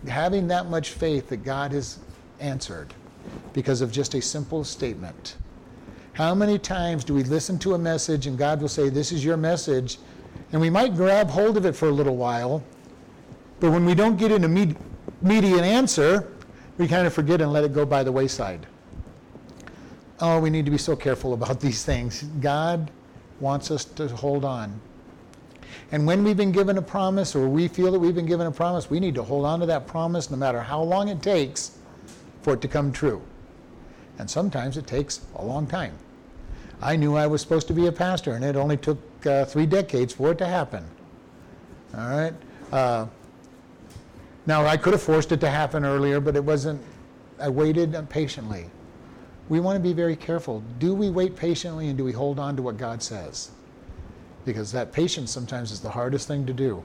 Having 0.06 0.48
that 0.48 0.66
much 0.68 0.90
faith 0.90 1.28
that 1.28 1.38
God 1.38 1.72
has 1.72 1.98
answered 2.38 2.94
because 3.52 3.80
of 3.80 3.90
just 3.90 4.14
a 4.14 4.22
simple 4.22 4.62
statement. 4.62 5.36
How 6.12 6.34
many 6.34 6.58
times 6.58 7.04
do 7.04 7.14
we 7.14 7.24
listen 7.24 7.58
to 7.60 7.74
a 7.74 7.78
message 7.78 8.26
and 8.26 8.36
God 8.36 8.60
will 8.60 8.68
say, 8.68 8.88
This 8.88 9.12
is 9.12 9.24
your 9.24 9.36
message? 9.36 9.98
And 10.52 10.60
we 10.60 10.70
might 10.70 10.94
grab 10.94 11.28
hold 11.28 11.56
of 11.56 11.66
it 11.66 11.76
for 11.76 11.88
a 11.88 11.92
little 11.92 12.16
while, 12.16 12.62
but 13.60 13.70
when 13.70 13.84
we 13.84 13.94
don't 13.94 14.16
get 14.16 14.32
an 14.32 14.44
immediate 14.44 15.62
answer, 15.62 16.32
we 16.78 16.88
kind 16.88 17.06
of 17.06 17.12
forget 17.12 17.40
and 17.40 17.52
let 17.52 17.64
it 17.64 17.72
go 17.72 17.84
by 17.84 18.02
the 18.02 18.12
wayside. 18.12 18.66
Oh, 20.20 20.40
we 20.40 20.50
need 20.50 20.64
to 20.64 20.70
be 20.70 20.78
so 20.78 20.96
careful 20.96 21.34
about 21.34 21.60
these 21.68 21.84
things. 21.84 22.22
God 22.40 22.90
wants 23.40 23.70
us 23.70 23.84
to 23.84 24.08
hold 24.08 24.44
on. 24.44 24.80
And 25.90 26.06
when 26.06 26.24
we've 26.24 26.36
been 26.36 26.52
given 26.52 26.78
a 26.78 26.82
promise 26.82 27.34
or 27.34 27.48
we 27.48 27.68
feel 27.68 27.92
that 27.92 27.98
we've 27.98 28.14
been 28.14 28.26
given 28.26 28.46
a 28.46 28.50
promise, 28.50 28.90
we 28.90 29.00
need 29.00 29.14
to 29.14 29.22
hold 29.22 29.44
on 29.44 29.60
to 29.60 29.66
that 29.66 29.86
promise 29.86 30.30
no 30.30 30.36
matter 30.36 30.60
how 30.60 30.82
long 30.82 31.08
it 31.08 31.22
takes 31.22 31.72
for 32.42 32.54
it 32.54 32.60
to 32.62 32.68
come 32.68 32.92
true. 32.92 33.22
And 34.18 34.28
sometimes 34.28 34.76
it 34.76 34.86
takes 34.86 35.20
a 35.36 35.44
long 35.44 35.66
time. 35.66 35.92
I 36.80 36.96
knew 36.96 37.16
I 37.16 37.26
was 37.26 37.40
supposed 37.40 37.66
to 37.68 37.72
be 37.72 37.86
a 37.86 37.92
pastor, 37.92 38.32
and 38.32 38.44
it 38.44 38.56
only 38.56 38.76
took 38.76 38.98
uh, 39.26 39.44
three 39.44 39.66
decades 39.66 40.12
for 40.12 40.32
it 40.32 40.38
to 40.38 40.46
happen. 40.46 40.84
All 41.96 42.08
right? 42.08 42.34
Uh, 42.72 43.06
now, 44.46 44.64
I 44.64 44.76
could 44.76 44.94
have 44.94 45.02
forced 45.02 45.32
it 45.32 45.40
to 45.40 45.50
happen 45.50 45.84
earlier, 45.84 46.20
but 46.20 46.36
it 46.36 46.42
wasn't, 46.42 46.80
I 47.38 47.48
waited 47.48 47.94
patiently. 48.08 48.70
We 49.48 49.60
want 49.60 49.76
to 49.76 49.80
be 49.80 49.92
very 49.92 50.16
careful. 50.16 50.62
Do 50.78 50.94
we 50.94 51.10
wait 51.10 51.36
patiently 51.36 51.88
and 51.88 51.98
do 51.98 52.04
we 52.04 52.12
hold 52.12 52.38
on 52.38 52.56
to 52.56 52.62
what 52.62 52.76
God 52.76 53.02
says? 53.02 53.50
Because 54.44 54.72
that 54.72 54.92
patience 54.92 55.30
sometimes 55.30 55.70
is 55.70 55.80
the 55.80 55.90
hardest 55.90 56.28
thing 56.28 56.46
to 56.46 56.52
do. 56.52 56.82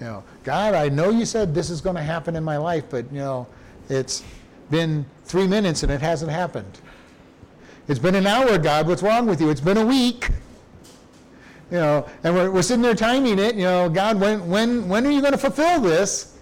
You 0.00 0.06
know, 0.06 0.24
God, 0.44 0.74
I 0.74 0.88
know 0.88 1.10
you 1.10 1.24
said 1.24 1.54
this 1.54 1.70
is 1.70 1.80
going 1.80 1.96
to 1.96 2.02
happen 2.02 2.36
in 2.36 2.44
my 2.44 2.58
life, 2.58 2.84
but 2.90 3.10
you 3.10 3.20
know, 3.20 3.46
it's 3.88 4.22
been 4.70 5.06
three 5.24 5.46
minutes 5.46 5.82
and 5.82 5.92
it 5.92 6.00
hasn't 6.00 6.30
happened. 6.30 6.80
It's 7.88 8.00
been 8.00 8.16
an 8.16 8.26
hour, 8.26 8.58
God. 8.58 8.86
What's 8.86 9.02
wrong 9.02 9.26
with 9.26 9.40
you? 9.40 9.48
It's 9.48 9.60
been 9.60 9.78
a 9.78 9.86
week. 9.86 10.28
You 11.70 11.78
know, 11.78 12.08
and 12.22 12.34
we're, 12.34 12.50
we're 12.50 12.62
sitting 12.62 12.82
there 12.82 12.94
timing 12.94 13.38
it. 13.38 13.56
You 13.56 13.64
know, 13.64 13.88
God, 13.88 14.20
when 14.20 14.48
when 14.48 14.88
when 14.88 15.06
are 15.06 15.10
you 15.10 15.20
going 15.20 15.32
to 15.32 15.38
fulfill 15.38 15.80
this? 15.80 16.38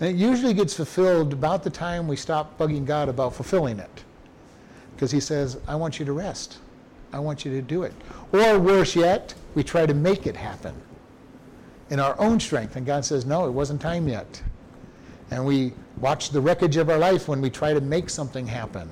And 0.00 0.10
it 0.10 0.16
usually 0.16 0.54
gets 0.54 0.74
fulfilled 0.74 1.32
about 1.32 1.64
the 1.64 1.70
time 1.70 2.06
we 2.06 2.14
stop 2.14 2.56
bugging 2.58 2.84
God 2.86 3.08
about 3.08 3.34
fulfilling 3.34 3.80
it, 3.80 4.04
because 4.94 5.10
He 5.10 5.18
says, 5.18 5.58
"I 5.66 5.74
want 5.74 5.98
you 5.98 6.04
to 6.04 6.12
rest. 6.12 6.58
I 7.12 7.18
want 7.18 7.44
you 7.44 7.50
to 7.50 7.62
do 7.62 7.82
it." 7.82 7.92
Or 8.32 8.60
worse 8.60 8.94
yet, 8.94 9.34
we 9.56 9.64
try 9.64 9.84
to 9.86 9.94
make 9.94 10.26
it 10.26 10.36
happen 10.36 10.74
in 11.90 11.98
our 11.98 12.14
own 12.20 12.38
strength, 12.38 12.76
and 12.76 12.86
God 12.86 13.04
says, 13.04 13.26
"No, 13.26 13.46
it 13.46 13.50
wasn't 13.50 13.80
time 13.80 14.06
yet." 14.06 14.42
And 15.32 15.44
we 15.44 15.72
watch 16.00 16.30
the 16.30 16.40
wreckage 16.40 16.76
of 16.76 16.88
our 16.88 16.98
life 16.98 17.26
when 17.26 17.40
we 17.40 17.50
try 17.50 17.74
to 17.74 17.80
make 17.80 18.08
something 18.08 18.46
happen. 18.46 18.88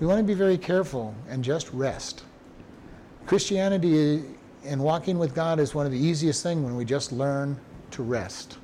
We 0.00 0.06
want 0.06 0.18
to 0.20 0.24
be 0.24 0.34
very 0.34 0.56
careful 0.56 1.14
and 1.28 1.44
just 1.44 1.70
rest. 1.72 2.22
Christianity 3.26 4.22
and 4.64 4.80
walking 4.80 5.18
with 5.18 5.34
God 5.34 5.58
is 5.58 5.74
one 5.74 5.86
of 5.86 5.92
the 5.92 5.98
easiest 5.98 6.42
things 6.42 6.62
when 6.62 6.76
we 6.76 6.84
just 6.84 7.12
learn 7.12 7.58
to 7.92 8.02
rest. 8.02 8.58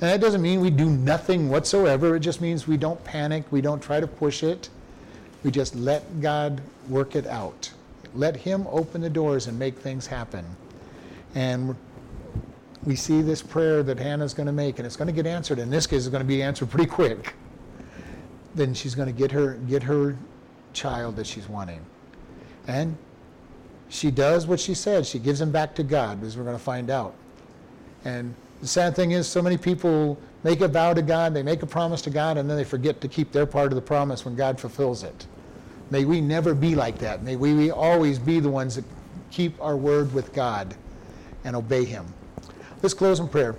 And 0.00 0.10
that 0.10 0.20
doesn't 0.20 0.42
mean 0.42 0.60
we 0.60 0.70
do 0.70 0.90
nothing 0.90 1.48
whatsoever. 1.48 2.16
It 2.16 2.20
just 2.20 2.40
means 2.40 2.66
we 2.66 2.76
don't 2.76 3.02
panic, 3.04 3.44
we 3.50 3.60
don't 3.60 3.82
try 3.82 4.00
to 4.00 4.06
push 4.06 4.42
it. 4.42 4.68
We 5.42 5.50
just 5.50 5.74
let 5.76 6.20
God 6.20 6.60
work 6.88 7.14
it 7.16 7.26
out. 7.26 7.70
Let 8.14 8.36
Him 8.36 8.66
open 8.70 9.02
the 9.02 9.10
doors 9.10 9.46
and 9.46 9.58
make 9.58 9.78
things 9.78 10.06
happen. 10.06 10.44
And 11.34 11.76
we 12.84 12.96
see 12.96 13.22
this 13.22 13.42
prayer 13.42 13.82
that 13.82 13.98
Hannah's 13.98 14.34
going 14.34 14.46
to 14.46 14.52
make, 14.52 14.78
and 14.78 14.86
it's 14.86 14.96
going 14.96 15.06
to 15.06 15.12
get 15.12 15.26
answered. 15.26 15.58
In 15.58 15.70
this 15.70 15.86
case, 15.86 16.00
it's 16.00 16.08
going 16.08 16.22
to 16.22 16.28
be 16.28 16.42
answered 16.42 16.70
pretty 16.70 16.88
quick. 16.88 17.34
Then 18.54 18.72
she's 18.72 18.94
going 18.94 19.08
to 19.08 19.12
get 19.12 19.32
her 19.32 19.54
get 19.68 19.82
her 19.82 20.16
child 20.72 21.16
that 21.16 21.26
she's 21.26 21.48
wanting, 21.48 21.84
and 22.66 22.96
she 23.94 24.10
does 24.10 24.46
what 24.46 24.58
she 24.58 24.74
said. 24.74 25.06
She 25.06 25.20
gives 25.20 25.40
him 25.40 25.52
back 25.52 25.74
to 25.76 25.84
God, 25.84 26.22
as 26.24 26.36
we're 26.36 26.42
going 26.42 26.56
to 26.56 26.62
find 26.62 26.90
out. 26.90 27.14
And 28.04 28.34
the 28.60 28.66
sad 28.66 28.96
thing 28.96 29.12
is, 29.12 29.28
so 29.28 29.40
many 29.40 29.56
people 29.56 30.18
make 30.42 30.60
a 30.62 30.68
vow 30.68 30.94
to 30.94 31.02
God, 31.02 31.32
they 31.32 31.44
make 31.44 31.62
a 31.62 31.66
promise 31.66 32.02
to 32.02 32.10
God, 32.10 32.36
and 32.36 32.50
then 32.50 32.56
they 32.56 32.64
forget 32.64 33.00
to 33.02 33.08
keep 33.08 33.30
their 33.30 33.46
part 33.46 33.66
of 33.66 33.76
the 33.76 33.82
promise 33.82 34.24
when 34.24 34.34
God 34.34 34.58
fulfills 34.58 35.04
it. 35.04 35.26
May 35.90 36.04
we 36.04 36.20
never 36.20 36.54
be 36.54 36.74
like 36.74 36.98
that. 36.98 37.22
May 37.22 37.36
we, 37.36 37.70
always 37.70 38.18
be 38.18 38.40
the 38.40 38.48
ones 38.48 38.74
that 38.74 38.84
keep 39.30 39.60
our 39.62 39.76
word 39.76 40.12
with 40.12 40.32
God 40.32 40.74
and 41.44 41.54
obey 41.54 41.84
Him. 41.84 42.04
Let's 42.82 42.94
close 42.94 43.20
in 43.20 43.28
prayer. 43.28 43.54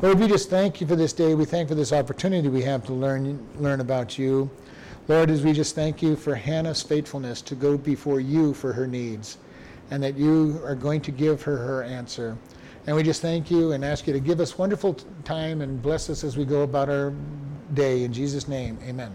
Lord, 0.00 0.20
we 0.20 0.28
just 0.28 0.48
thank 0.48 0.80
you 0.80 0.86
for 0.86 0.96
this 0.96 1.12
day. 1.12 1.34
We 1.34 1.44
thank 1.44 1.68
you 1.68 1.74
for 1.74 1.74
this 1.74 1.92
opportunity 1.92 2.48
we 2.48 2.62
have 2.62 2.84
to 2.86 2.92
learn, 2.92 3.44
learn 3.58 3.80
about 3.80 4.16
you. 4.16 4.48
Lord, 5.10 5.28
as 5.28 5.42
we 5.42 5.52
just 5.52 5.74
thank 5.74 6.02
you 6.02 6.14
for 6.14 6.36
Hannah's 6.36 6.82
faithfulness 6.82 7.42
to 7.42 7.56
go 7.56 7.76
before 7.76 8.20
you 8.20 8.54
for 8.54 8.72
her 8.72 8.86
needs, 8.86 9.38
and 9.90 10.00
that 10.04 10.16
you 10.16 10.60
are 10.64 10.76
going 10.76 11.00
to 11.00 11.10
give 11.10 11.42
her 11.42 11.56
her 11.56 11.82
answer. 11.82 12.38
And 12.86 12.94
we 12.94 13.02
just 13.02 13.20
thank 13.20 13.50
you 13.50 13.72
and 13.72 13.84
ask 13.84 14.06
you 14.06 14.12
to 14.12 14.20
give 14.20 14.38
us 14.38 14.56
wonderful 14.56 14.94
time 15.24 15.62
and 15.62 15.82
bless 15.82 16.10
us 16.10 16.22
as 16.22 16.36
we 16.36 16.44
go 16.44 16.62
about 16.62 16.88
our 16.88 17.12
day. 17.74 18.04
In 18.04 18.12
Jesus' 18.12 18.46
name, 18.46 18.78
amen. 18.84 19.10